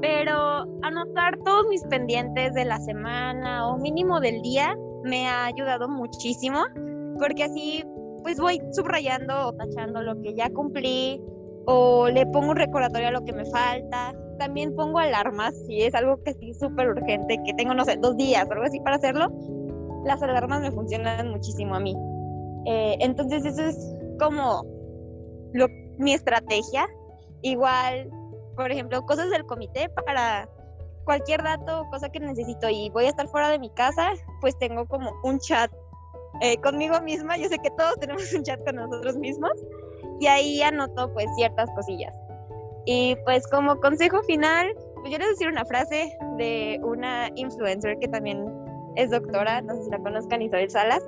pero 0.00 0.64
anotar 0.82 1.36
todos 1.44 1.66
mis 1.70 1.82
pendientes 1.86 2.54
de 2.54 2.64
la 2.66 2.78
semana 2.78 3.66
o 3.66 3.78
mínimo 3.78 4.20
del 4.20 4.42
día 4.42 4.76
me 5.02 5.26
ha 5.26 5.46
ayudado 5.46 5.88
muchísimo, 5.88 6.62
porque 7.18 7.42
así 7.42 7.82
pues 8.22 8.38
voy 8.38 8.60
subrayando 8.72 9.48
o 9.48 9.52
tachando 9.54 10.02
lo 10.02 10.20
que 10.22 10.34
ya 10.34 10.50
cumplí 10.50 11.20
o 11.66 12.08
le 12.10 12.26
pongo 12.26 12.50
un 12.50 12.56
recordatorio 12.56 13.08
a 13.08 13.12
lo 13.12 13.24
que 13.24 13.32
me 13.32 13.44
falta. 13.46 14.14
También 14.38 14.74
pongo 14.74 14.98
alarmas 14.98 15.54
si 15.66 15.82
es 15.82 15.94
algo 15.94 16.22
que 16.22 16.34
sí 16.34 16.52
súper 16.54 16.90
urgente, 16.90 17.38
que 17.44 17.54
tengo, 17.54 17.72
no 17.74 17.84
sé, 17.84 17.96
dos 17.96 18.16
días 18.16 18.46
o 18.48 18.52
algo 18.52 18.64
así 18.64 18.80
para 18.80 18.96
hacerlo 18.96 19.28
las 20.04 20.22
alarmas 20.22 20.60
me 20.60 20.70
funcionan 20.70 21.30
muchísimo 21.30 21.74
a 21.74 21.80
mí. 21.80 21.96
Eh, 22.66 22.96
entonces 23.00 23.44
eso 23.44 23.62
es 23.62 23.94
como 24.18 24.64
lo, 25.52 25.66
mi 25.98 26.14
estrategia. 26.14 26.86
Igual, 27.42 28.10
por 28.56 28.70
ejemplo, 28.70 29.02
cosas 29.02 29.30
del 29.30 29.44
comité 29.44 29.88
para 29.90 30.48
cualquier 31.04 31.42
dato, 31.42 31.86
cosa 31.90 32.08
que 32.08 32.20
necesito 32.20 32.68
y 32.68 32.88
voy 32.90 33.04
a 33.04 33.10
estar 33.10 33.28
fuera 33.28 33.50
de 33.50 33.58
mi 33.58 33.70
casa, 33.70 34.12
pues 34.40 34.56
tengo 34.58 34.86
como 34.86 35.12
un 35.22 35.38
chat 35.38 35.70
eh, 36.40 36.56
conmigo 36.58 37.00
misma. 37.02 37.36
Yo 37.36 37.48
sé 37.48 37.58
que 37.58 37.70
todos 37.70 37.96
tenemos 38.00 38.32
un 38.32 38.42
chat 38.42 38.64
con 38.64 38.76
nosotros 38.76 39.16
mismos 39.16 39.52
y 40.20 40.26
ahí 40.26 40.62
anoto 40.62 41.12
pues 41.12 41.26
ciertas 41.36 41.70
cosillas. 41.74 42.14
Y 42.86 43.16
pues 43.24 43.46
como 43.48 43.78
consejo 43.80 44.22
final, 44.22 44.74
pues 44.96 45.12
yo 45.12 45.18
les 45.18 45.26
voy 45.26 45.34
decir 45.34 45.48
una 45.48 45.64
frase 45.64 46.16
de 46.36 46.80
una 46.82 47.30
influencer 47.34 47.98
que 47.98 48.08
también 48.08 48.44
es 48.96 49.10
doctora, 49.10 49.60
no 49.62 49.74
sé 49.74 49.84
si 49.84 49.90
la 49.90 49.98
conozcan, 49.98 50.42
Isabel 50.42 50.70
Salas. 50.70 51.02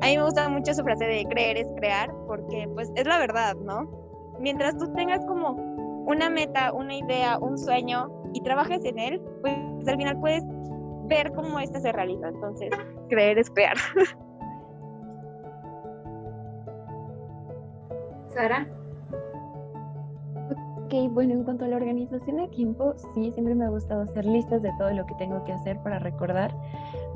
A 0.00 0.06
mí 0.06 0.16
me 0.16 0.24
gusta 0.24 0.48
mucho 0.48 0.74
su 0.74 0.82
frase 0.82 1.04
de 1.04 1.24
creer 1.26 1.56
es 1.56 1.68
crear, 1.76 2.12
porque 2.26 2.68
pues 2.74 2.90
es 2.96 3.06
la 3.06 3.18
verdad, 3.18 3.54
¿no? 3.56 3.88
Mientras 4.40 4.76
tú 4.76 4.92
tengas 4.94 5.24
como 5.26 5.52
una 6.06 6.28
meta, 6.28 6.72
una 6.72 6.96
idea, 6.96 7.38
un 7.38 7.56
sueño 7.56 8.10
y 8.32 8.40
trabajes 8.42 8.84
en 8.84 8.98
él, 8.98 9.20
pues 9.40 9.54
al 9.86 9.96
final 9.96 10.18
puedes 10.18 10.42
ver 11.04 11.32
cómo 11.32 11.58
este 11.60 11.80
se 11.80 11.92
realiza. 11.92 12.28
Entonces, 12.28 12.70
creer 13.08 13.38
es 13.38 13.50
crear. 13.50 13.76
Sara. 18.34 18.66
Ok, 20.84 20.94
bueno, 21.10 21.34
en 21.34 21.44
cuanto 21.44 21.64
a 21.64 21.68
la 21.68 21.76
organización 21.76 22.36
de 22.36 22.48
tiempo, 22.48 22.94
sí, 23.14 23.30
siempre 23.32 23.54
me 23.54 23.64
ha 23.64 23.68
gustado 23.68 24.02
hacer 24.02 24.24
listas 24.26 24.62
de 24.62 24.72
todo 24.78 24.90
lo 24.92 25.06
que 25.06 25.14
tengo 25.14 25.44
que 25.44 25.52
hacer 25.52 25.78
para 25.82 25.98
recordar, 25.98 26.54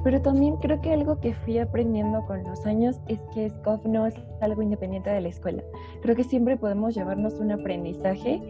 pero 0.06 0.22
también 0.22 0.54
creo 0.58 0.80
que 0.80 0.92
algo 0.92 1.18
que 1.18 1.34
fui 1.34 1.58
aprendiendo 1.58 2.24
con 2.26 2.44
los 2.44 2.64
años 2.64 3.00
es 3.08 3.18
que 3.34 3.50
SCOF 3.50 3.84
no 3.86 4.06
es 4.06 4.14
algo 4.40 4.62
independiente 4.62 5.10
de 5.10 5.20
la 5.20 5.26
escuela. 5.26 5.64
Creo 6.00 6.14
que 6.14 6.22
siempre 6.22 6.56
podemos 6.56 6.94
llevarnos 6.94 7.40
un 7.40 7.50
aprendizaje 7.50 8.40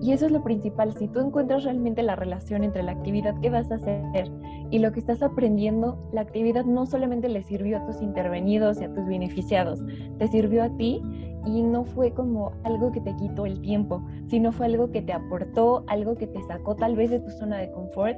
y 0.00 0.12
eso 0.12 0.24
es 0.24 0.32
lo 0.32 0.42
principal. 0.42 0.94
Si 0.94 1.06
tú 1.08 1.20
encuentras 1.20 1.64
realmente 1.64 2.02
la 2.02 2.16
relación 2.16 2.64
entre 2.64 2.82
la 2.82 2.92
actividad 2.92 3.38
que 3.40 3.50
vas 3.50 3.70
a 3.70 3.74
hacer 3.74 4.32
y 4.70 4.78
lo 4.78 4.90
que 4.90 5.00
estás 5.00 5.22
aprendiendo, 5.22 5.98
la 6.14 6.22
actividad 6.22 6.64
no 6.64 6.86
solamente 6.86 7.28
le 7.28 7.42
sirvió 7.42 7.76
a 7.76 7.84
tus 7.84 8.00
intervenidos 8.00 8.80
y 8.80 8.84
a 8.84 8.94
tus 8.94 9.06
beneficiados, 9.06 9.82
te 10.16 10.28
sirvió 10.28 10.62
a 10.62 10.70
ti 10.78 11.02
y 11.44 11.62
no 11.62 11.84
fue 11.84 12.12
como 12.12 12.52
algo 12.64 12.90
que 12.90 13.02
te 13.02 13.14
quitó 13.16 13.44
el 13.44 13.60
tiempo, 13.60 14.02
sino 14.28 14.50
fue 14.50 14.64
algo 14.64 14.90
que 14.90 15.02
te 15.02 15.12
aportó, 15.12 15.84
algo 15.88 16.16
que 16.16 16.26
te 16.26 16.42
sacó 16.44 16.74
tal 16.74 16.96
vez 16.96 17.10
de 17.10 17.20
tu 17.20 17.30
zona 17.32 17.58
de 17.58 17.70
confort, 17.70 18.16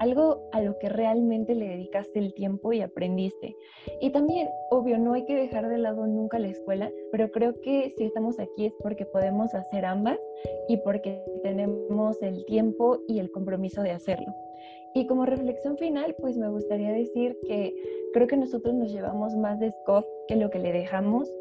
algo 0.00 0.48
a 0.52 0.62
lo 0.62 0.78
que 0.78 0.88
realmente 0.88 1.54
le 1.54 1.68
dedicaste 1.68 2.18
el 2.18 2.34
tiempo 2.34 2.72
y 2.72 2.80
aprendiste. 2.80 3.54
Y 4.00 4.10
también, 4.10 4.48
obvio, 4.70 4.98
no 4.98 5.12
hay 5.12 5.24
que 5.26 5.36
dejar 5.36 5.68
de 5.68 5.78
lado 5.78 6.06
nunca 6.06 6.38
la 6.38 6.48
escuela, 6.48 6.90
pero 7.12 7.30
creo 7.30 7.54
que 7.60 7.92
si 7.96 8.04
estamos 8.04 8.40
aquí 8.40 8.66
es 8.66 8.72
porque 8.82 9.04
podemos 9.04 9.54
hacer 9.54 9.84
ambas 9.84 10.18
y 10.68 10.78
porque 10.78 11.22
tenemos 11.42 12.20
el 12.22 12.44
tiempo 12.46 12.98
y 13.06 13.18
el 13.18 13.30
compromiso 13.30 13.82
de 13.82 13.90
hacerlo. 13.92 14.34
Y 14.94 15.06
como 15.06 15.24
reflexión 15.24 15.76
final, 15.76 16.16
pues 16.18 16.36
me 16.36 16.48
gustaría 16.48 16.92
decir 16.92 17.36
que 17.46 17.72
creo 18.12 18.26
que 18.26 18.36
nosotros 18.36 18.74
nos 18.74 18.90
llevamos 18.90 19.36
más 19.36 19.60
de 19.60 19.70
SCOF 19.70 20.04
que 20.26 20.36
lo 20.36 20.50
que 20.50 20.58
le 20.58 20.72
dejamos 20.72 21.32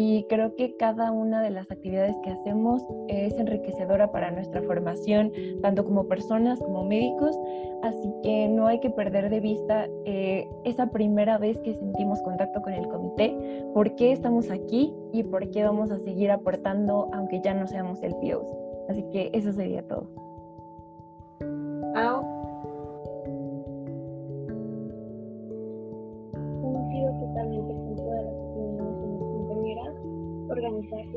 y 0.00 0.22
creo 0.28 0.54
que 0.54 0.76
cada 0.76 1.10
una 1.10 1.42
de 1.42 1.50
las 1.50 1.68
actividades 1.72 2.14
que 2.22 2.30
hacemos 2.30 2.86
es 3.08 3.36
enriquecedora 3.36 4.12
para 4.12 4.30
nuestra 4.30 4.62
formación, 4.62 5.32
tanto 5.60 5.84
como 5.84 6.06
personas 6.06 6.60
como 6.60 6.84
médicos, 6.84 7.36
así 7.82 8.08
que 8.22 8.46
no 8.46 8.68
hay 8.68 8.78
que 8.78 8.90
perder 8.90 9.28
de 9.28 9.40
vista 9.40 9.88
eh, 10.04 10.48
esa 10.62 10.86
primera 10.92 11.36
vez 11.36 11.58
que 11.58 11.74
sentimos 11.74 12.22
contacto 12.22 12.62
con 12.62 12.74
el 12.74 12.86
comité, 12.86 13.36
por 13.74 13.92
qué 13.96 14.12
estamos 14.12 14.52
aquí 14.52 14.94
y 15.12 15.24
por 15.24 15.50
qué 15.50 15.64
vamos 15.64 15.90
a 15.90 15.98
seguir 15.98 16.30
aportando 16.30 17.10
aunque 17.12 17.40
ya 17.40 17.52
no 17.52 17.66
seamos 17.66 18.00
el 18.04 18.14
PIOS. 18.20 18.46
Así 18.88 19.02
que 19.10 19.30
eso 19.32 19.52
sería 19.52 19.82
todo. 19.82 20.06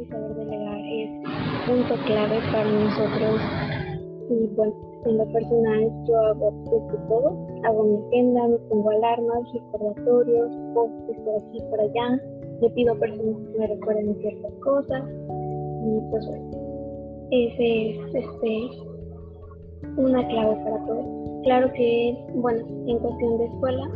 Y 0.02 0.06
saber 0.06 0.36
delegar 0.36 0.80
es 0.80 1.10
punto 1.68 1.96
clave 2.06 2.40
para 2.52 2.72
nosotros. 2.72 3.42
Y 4.30 4.48
bueno, 4.56 4.74
en 5.06 5.18
lo 5.18 5.26
personal 5.32 5.92
yo 6.08 6.18
hago 6.18 6.54
todo, 7.08 7.48
hago 7.64 7.84
mi 7.84 7.98
agenda, 8.08 8.48
me 8.48 8.58
pongo 8.70 8.90
alarmas, 8.92 9.44
recordatorios, 9.54 10.52
postes 10.74 11.18
por 11.20 11.36
aquí 11.36 11.60
por 11.70 11.80
allá, 11.82 12.22
le 12.62 12.70
pido 12.72 12.94
a 12.94 12.96
personas 12.96 13.36
que 13.52 13.60
me 13.60 13.68
recuerden 13.68 14.16
ciertas 14.22 14.54
cosas 14.64 15.04
y 15.84 16.00
pues 16.12 16.28
bueno, 16.28 16.52
ese 17.32 17.90
es 17.90 18.16
este, 18.16 18.70
una 19.98 20.28
clave 20.28 20.56
para 20.64 20.86
todo. 20.86 21.22
Claro 21.44 21.72
que, 21.74 22.18
bueno, 22.36 22.66
en 22.88 23.00
cuestión 23.00 23.38
de 23.40 23.46
escuela, 23.46 23.90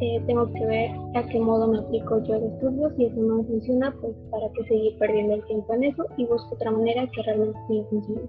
eh, 0.00 0.22
tengo 0.26 0.50
que 0.52 0.64
ver 0.64 0.90
a 1.14 1.22
qué 1.26 1.38
modo 1.38 1.68
me 1.68 1.78
aplico 1.78 2.22
yo 2.24 2.34
el 2.34 2.44
estudio. 2.44 2.90
Si 2.96 3.04
eso 3.04 3.20
no 3.20 3.44
funciona, 3.44 3.94
pues 4.00 4.14
para 4.30 4.48
qué 4.52 4.64
seguir 4.64 4.98
perdiendo 4.98 5.34
el 5.34 5.44
tiempo 5.44 5.74
en 5.74 5.84
eso 5.84 6.06
y 6.16 6.26
busco 6.26 6.54
otra 6.54 6.70
manera 6.70 7.06
que 7.14 7.22
realmente 7.22 7.58
sí 7.68 7.84
funcione. 7.90 8.22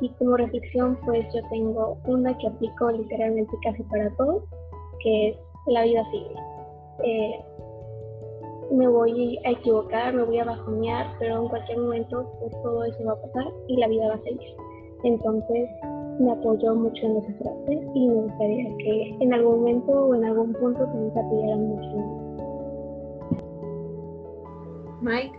Y 0.00 0.08
como 0.10 0.36
reflexión, 0.36 0.98
pues 1.04 1.26
yo 1.34 1.40
tengo 1.50 1.98
una 2.06 2.36
que 2.38 2.46
aplico 2.46 2.90
literalmente 2.90 3.52
casi 3.62 3.82
para 3.84 4.10
todo, 4.16 4.44
que 5.02 5.30
es 5.30 5.36
la 5.66 5.82
vida 5.84 6.04
sigue. 6.10 6.34
Eh, 7.04 7.40
me 8.72 8.88
voy 8.88 9.38
a 9.44 9.50
equivocar, 9.50 10.14
me 10.14 10.22
voy 10.22 10.38
a 10.38 10.44
bajonear, 10.44 11.06
pero 11.18 11.42
en 11.42 11.48
cualquier 11.48 11.78
momento 11.78 12.32
pues 12.40 12.52
todo 12.62 12.84
eso 12.84 13.04
va 13.04 13.12
a 13.12 13.22
pasar 13.22 13.52
y 13.68 13.76
la 13.76 13.88
vida 13.88 14.08
va 14.08 14.14
a 14.14 14.22
seguir. 14.22 14.54
Entonces, 15.04 15.68
me 16.18 16.32
apoyó 16.32 16.74
mucho 16.74 17.06
en 17.06 17.16
esa 17.18 17.32
frase 17.38 17.80
y 17.94 18.08
me 18.08 18.14
gustaría 18.14 18.76
que 18.78 19.16
en 19.20 19.34
algún 19.34 19.60
momento 19.60 19.92
o 19.92 20.14
en 20.14 20.24
algún 20.24 20.52
punto 20.54 20.84
también 20.84 21.12
se 21.12 21.20
apoyaran 21.20 21.68
mucho 21.68 22.32
Mike. 25.02 25.32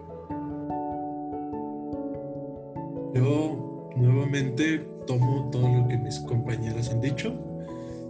Yo 3.13 3.91
nuevamente 3.95 4.79
tomo 5.07 5.49
todo 5.51 5.67
lo 5.67 5.87
que 5.87 5.97
mis 5.97 6.19
compañeras 6.21 6.89
han 6.91 7.01
dicho 7.01 7.33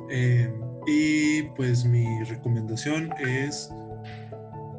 eh, 0.10 0.50
y 0.88 1.44
pues 1.56 1.86
mi 1.86 2.24
recomendación 2.24 3.12
es 3.20 3.72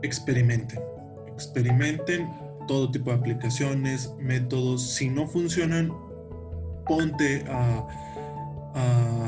experimenten, 0.03 0.80
experimenten 1.32 2.28
todo 2.66 2.91
tipo 2.91 3.11
de 3.11 3.16
aplicaciones, 3.16 4.12
métodos, 4.18 4.82
si 4.82 5.09
no 5.09 5.26
funcionan, 5.26 5.91
ponte 6.87 7.45
a, 7.49 7.87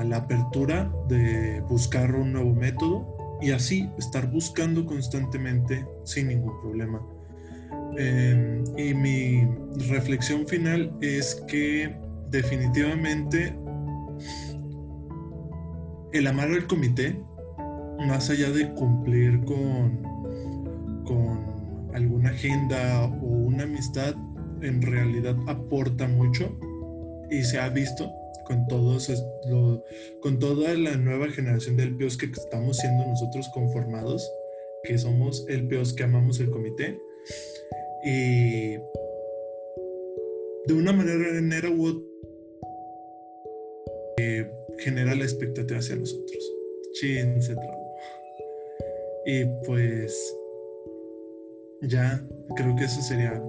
la 0.05 0.19
apertura 0.19 0.91
de 1.09 1.61
buscar 1.69 2.15
un 2.15 2.33
nuevo 2.33 2.55
método 2.55 3.39
y 3.41 3.51
así 3.51 3.89
estar 3.99 4.31
buscando 4.31 4.85
constantemente 4.87 5.85
sin 6.05 6.29
ningún 6.29 6.61
problema. 6.61 7.01
Em, 7.97 8.65
y 8.77 8.95
mi 8.95 9.47
reflexión 9.89 10.47
final 10.47 10.93
es 11.01 11.43
que 11.49 11.97
definitivamente 12.31 13.55
el 16.13 16.27
amar 16.27 16.51
al 16.51 16.67
comité, 16.67 17.19
más 18.07 18.31
allá 18.31 18.51
de 18.51 18.69
cumplir 18.75 19.45
con, 19.45 20.03
con 21.05 21.95
alguna 21.95 22.31
agenda 22.31 23.05
o 23.05 23.27
una 23.27 23.65
amistad, 23.65 24.15
en 24.61 24.83
realidad 24.83 25.37
aporta 25.47 26.09
mucho 26.09 26.57
y 27.31 27.43
se 27.45 27.59
ha 27.59 27.68
visto 27.68 28.12
con 28.45 28.66
todos 28.68 29.11
con 30.20 30.39
toda 30.39 30.74
la 30.74 30.97
nueva 30.97 31.29
generación 31.29 31.77
del 31.77 31.97
PEOS 31.97 32.16
que 32.16 32.27
estamos 32.27 32.77
siendo 32.77 33.05
nosotros 33.07 33.49
conformados, 33.53 34.31
que 34.85 34.99
somos 34.99 35.45
el 35.49 35.66
PEOS 35.66 35.95
que 35.95 36.05
amamos 36.05 36.39
el 36.41 36.51
comité. 36.51 36.99
Y 38.05 38.77
de 40.66 40.74
una 40.74 40.93
manera 40.93 41.70
u 41.70 41.87
otra 41.87 42.16
genera 44.79 45.14
la 45.14 45.24
expectativa 45.24 45.79
hacia 45.81 45.97
nosotros. 45.97 46.53
Chin 46.95 47.43
se 47.43 47.55
trabó. 47.55 47.97
Y 49.27 49.45
pues 49.64 50.35
ya 51.83 52.22
creo 52.57 52.77
que 52.77 52.85
eso 52.85 53.01
sería 53.03 53.43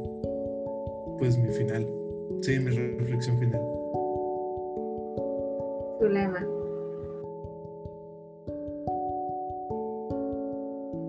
pues 1.20 1.38
mi 1.38 1.54
final. 1.54 1.97
Sí, 2.42 2.60
mi 2.60 2.72
reflexión 2.72 3.40
final. 3.40 3.62
Tu 6.00 6.08
lema. 6.10 6.40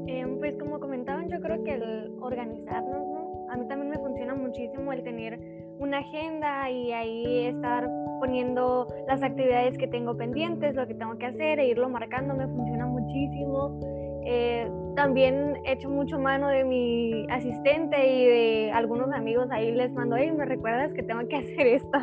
Em, 0.07 0.39
pues 0.39 0.57
como 0.59 0.81
comentaban, 0.81 1.29
yo 1.29 1.41
creo 1.41 1.63
que 1.65 1.75
el 1.75 2.13
organizarnos, 2.21 3.07
¿no? 3.07 3.47
A 3.51 3.57
mí 3.57 3.67
también 3.69 3.91
me 3.91 3.99
funciona 3.99 4.35
muchísimo 4.35 4.93
el 4.93 5.03
tener 5.03 5.39
una 5.79 5.99
agenda 5.99 6.71
y 6.71 6.93
ahí 6.93 7.47
estar 7.47 7.89
poniendo 8.21 8.89
las 9.07 9.23
actividades 9.23 9.79
que 9.79 9.87
tengo 9.87 10.17
pendientes, 10.17 10.75
lo 10.75 10.87
que 10.87 10.95
tengo 10.95 11.17
que 11.19 11.27
hacer 11.27 11.61
e 11.61 11.69
irlo 11.69 11.89
marcando, 11.89 12.35
me 12.35 12.47
funciona 12.47 12.87
muchísimo. 12.87 13.79
Eh, 14.25 14.71
también 14.97 15.59
he 15.65 15.73
hecho 15.73 15.89
mucho 15.89 16.19
mano 16.19 16.49
de 16.49 16.65
mi 16.65 17.27
asistente 17.31 17.97
y 18.07 18.25
de 18.27 18.73
algunos 18.73 19.13
amigos 19.13 19.49
ahí 19.51 19.71
les 19.73 19.93
mando, 19.93 20.17
hey, 20.17 20.33
me 20.33 20.45
recuerdas 20.45 20.93
que 20.93 21.03
tengo 21.03 21.27
que 21.29 21.37
hacer 21.39 21.67
esto. 21.67 21.99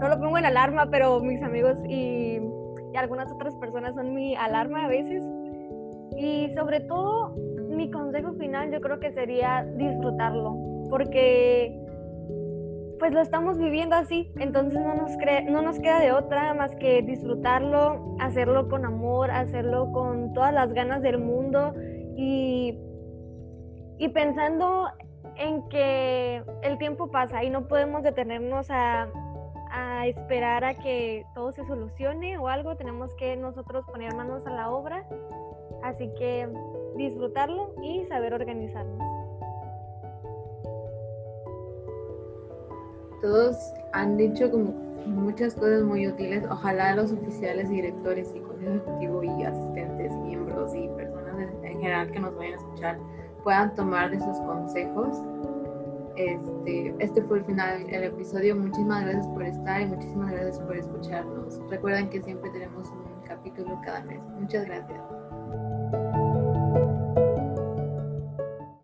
No 0.00 0.08
lo 0.08 0.18
pongo 0.18 0.38
en 0.38 0.46
alarma, 0.46 0.88
pero 0.90 1.20
mis 1.20 1.42
amigos 1.42 1.78
y, 1.88 2.40
y 2.92 2.96
algunas 2.96 3.30
otras 3.32 3.54
personas 3.56 3.94
son 3.94 4.14
mi 4.14 4.34
alarma 4.34 4.84
a 4.84 4.88
veces. 4.88 5.24
Y 6.16 6.52
sobre 6.54 6.80
todo, 6.80 7.34
mi 7.68 7.90
consejo 7.90 8.32
final 8.34 8.72
yo 8.72 8.80
creo 8.80 8.98
que 8.98 9.12
sería 9.12 9.64
disfrutarlo, 9.76 10.56
porque 10.90 11.79
pues 13.00 13.12
lo 13.12 13.20
estamos 13.20 13.58
viviendo 13.58 13.96
así, 13.96 14.30
entonces 14.36 14.78
no 14.78 14.94
nos, 14.94 15.12
no 15.48 15.62
nos 15.62 15.80
queda 15.80 16.00
de 16.00 16.12
otra 16.12 16.52
más 16.52 16.76
que 16.76 17.00
disfrutarlo, 17.00 18.16
hacerlo 18.20 18.68
con 18.68 18.84
amor, 18.84 19.30
hacerlo 19.30 19.90
con 19.90 20.34
todas 20.34 20.52
las 20.52 20.72
ganas 20.74 21.00
del 21.00 21.18
mundo 21.18 21.74
y, 22.14 22.78
y 23.98 24.08
pensando 24.10 24.86
en 25.36 25.66
que 25.70 26.44
el 26.62 26.76
tiempo 26.76 27.10
pasa 27.10 27.42
y 27.42 27.48
no 27.48 27.66
podemos 27.68 28.02
detenernos 28.02 28.70
a, 28.70 29.08
a 29.70 30.06
esperar 30.06 30.62
a 30.64 30.74
que 30.74 31.24
todo 31.34 31.52
se 31.52 31.64
solucione 31.64 32.36
o 32.36 32.48
algo, 32.48 32.76
tenemos 32.76 33.14
que 33.14 33.34
nosotros 33.34 33.86
poner 33.86 34.14
manos 34.14 34.46
a 34.46 34.50
la 34.50 34.70
obra, 34.70 35.08
así 35.82 36.10
que 36.18 36.46
disfrutarlo 36.96 37.74
y 37.82 38.04
saber 38.04 38.34
organizarnos. 38.34 39.09
Todos 43.20 43.74
han 43.92 44.16
dicho 44.16 44.50
como 44.50 44.72
muchas 45.06 45.54
cosas 45.54 45.82
muy 45.82 46.06
útiles. 46.06 46.44
Ojalá 46.50 46.94
los 46.94 47.12
oficiales 47.12 47.68
directores 47.68 48.32
y 48.34 48.40
consejo 48.40 48.74
ejecutivo 48.74 49.22
y 49.22 49.44
asistentes 49.44 50.12
miembros 50.16 50.74
y 50.74 50.88
personas 50.88 51.48
en 51.62 51.80
general 51.80 52.10
que 52.10 52.20
nos 52.20 52.36
vayan 52.36 52.54
a 52.54 52.56
escuchar 52.56 52.98
puedan 53.42 53.74
tomar 53.74 54.10
de 54.10 54.20
sus 54.20 54.38
consejos. 54.40 55.16
Este, 56.16 56.94
este 56.98 57.22
fue 57.22 57.38
el 57.38 57.44
final 57.44 57.86
del 57.86 58.04
episodio. 58.04 58.56
Muchísimas 58.56 59.04
gracias 59.04 59.26
por 59.28 59.42
estar 59.42 59.80
y 59.80 59.86
muchísimas 59.86 60.30
gracias 60.32 60.60
por 60.60 60.76
escucharnos. 60.76 61.60
Recuerden 61.70 62.10
que 62.10 62.20
siempre 62.20 62.50
tenemos 62.50 62.88
un 62.90 63.22
capítulo 63.26 63.80
cada 63.84 64.02
mes. 64.02 64.20
Muchas 64.38 64.66
gracias. 64.66 65.00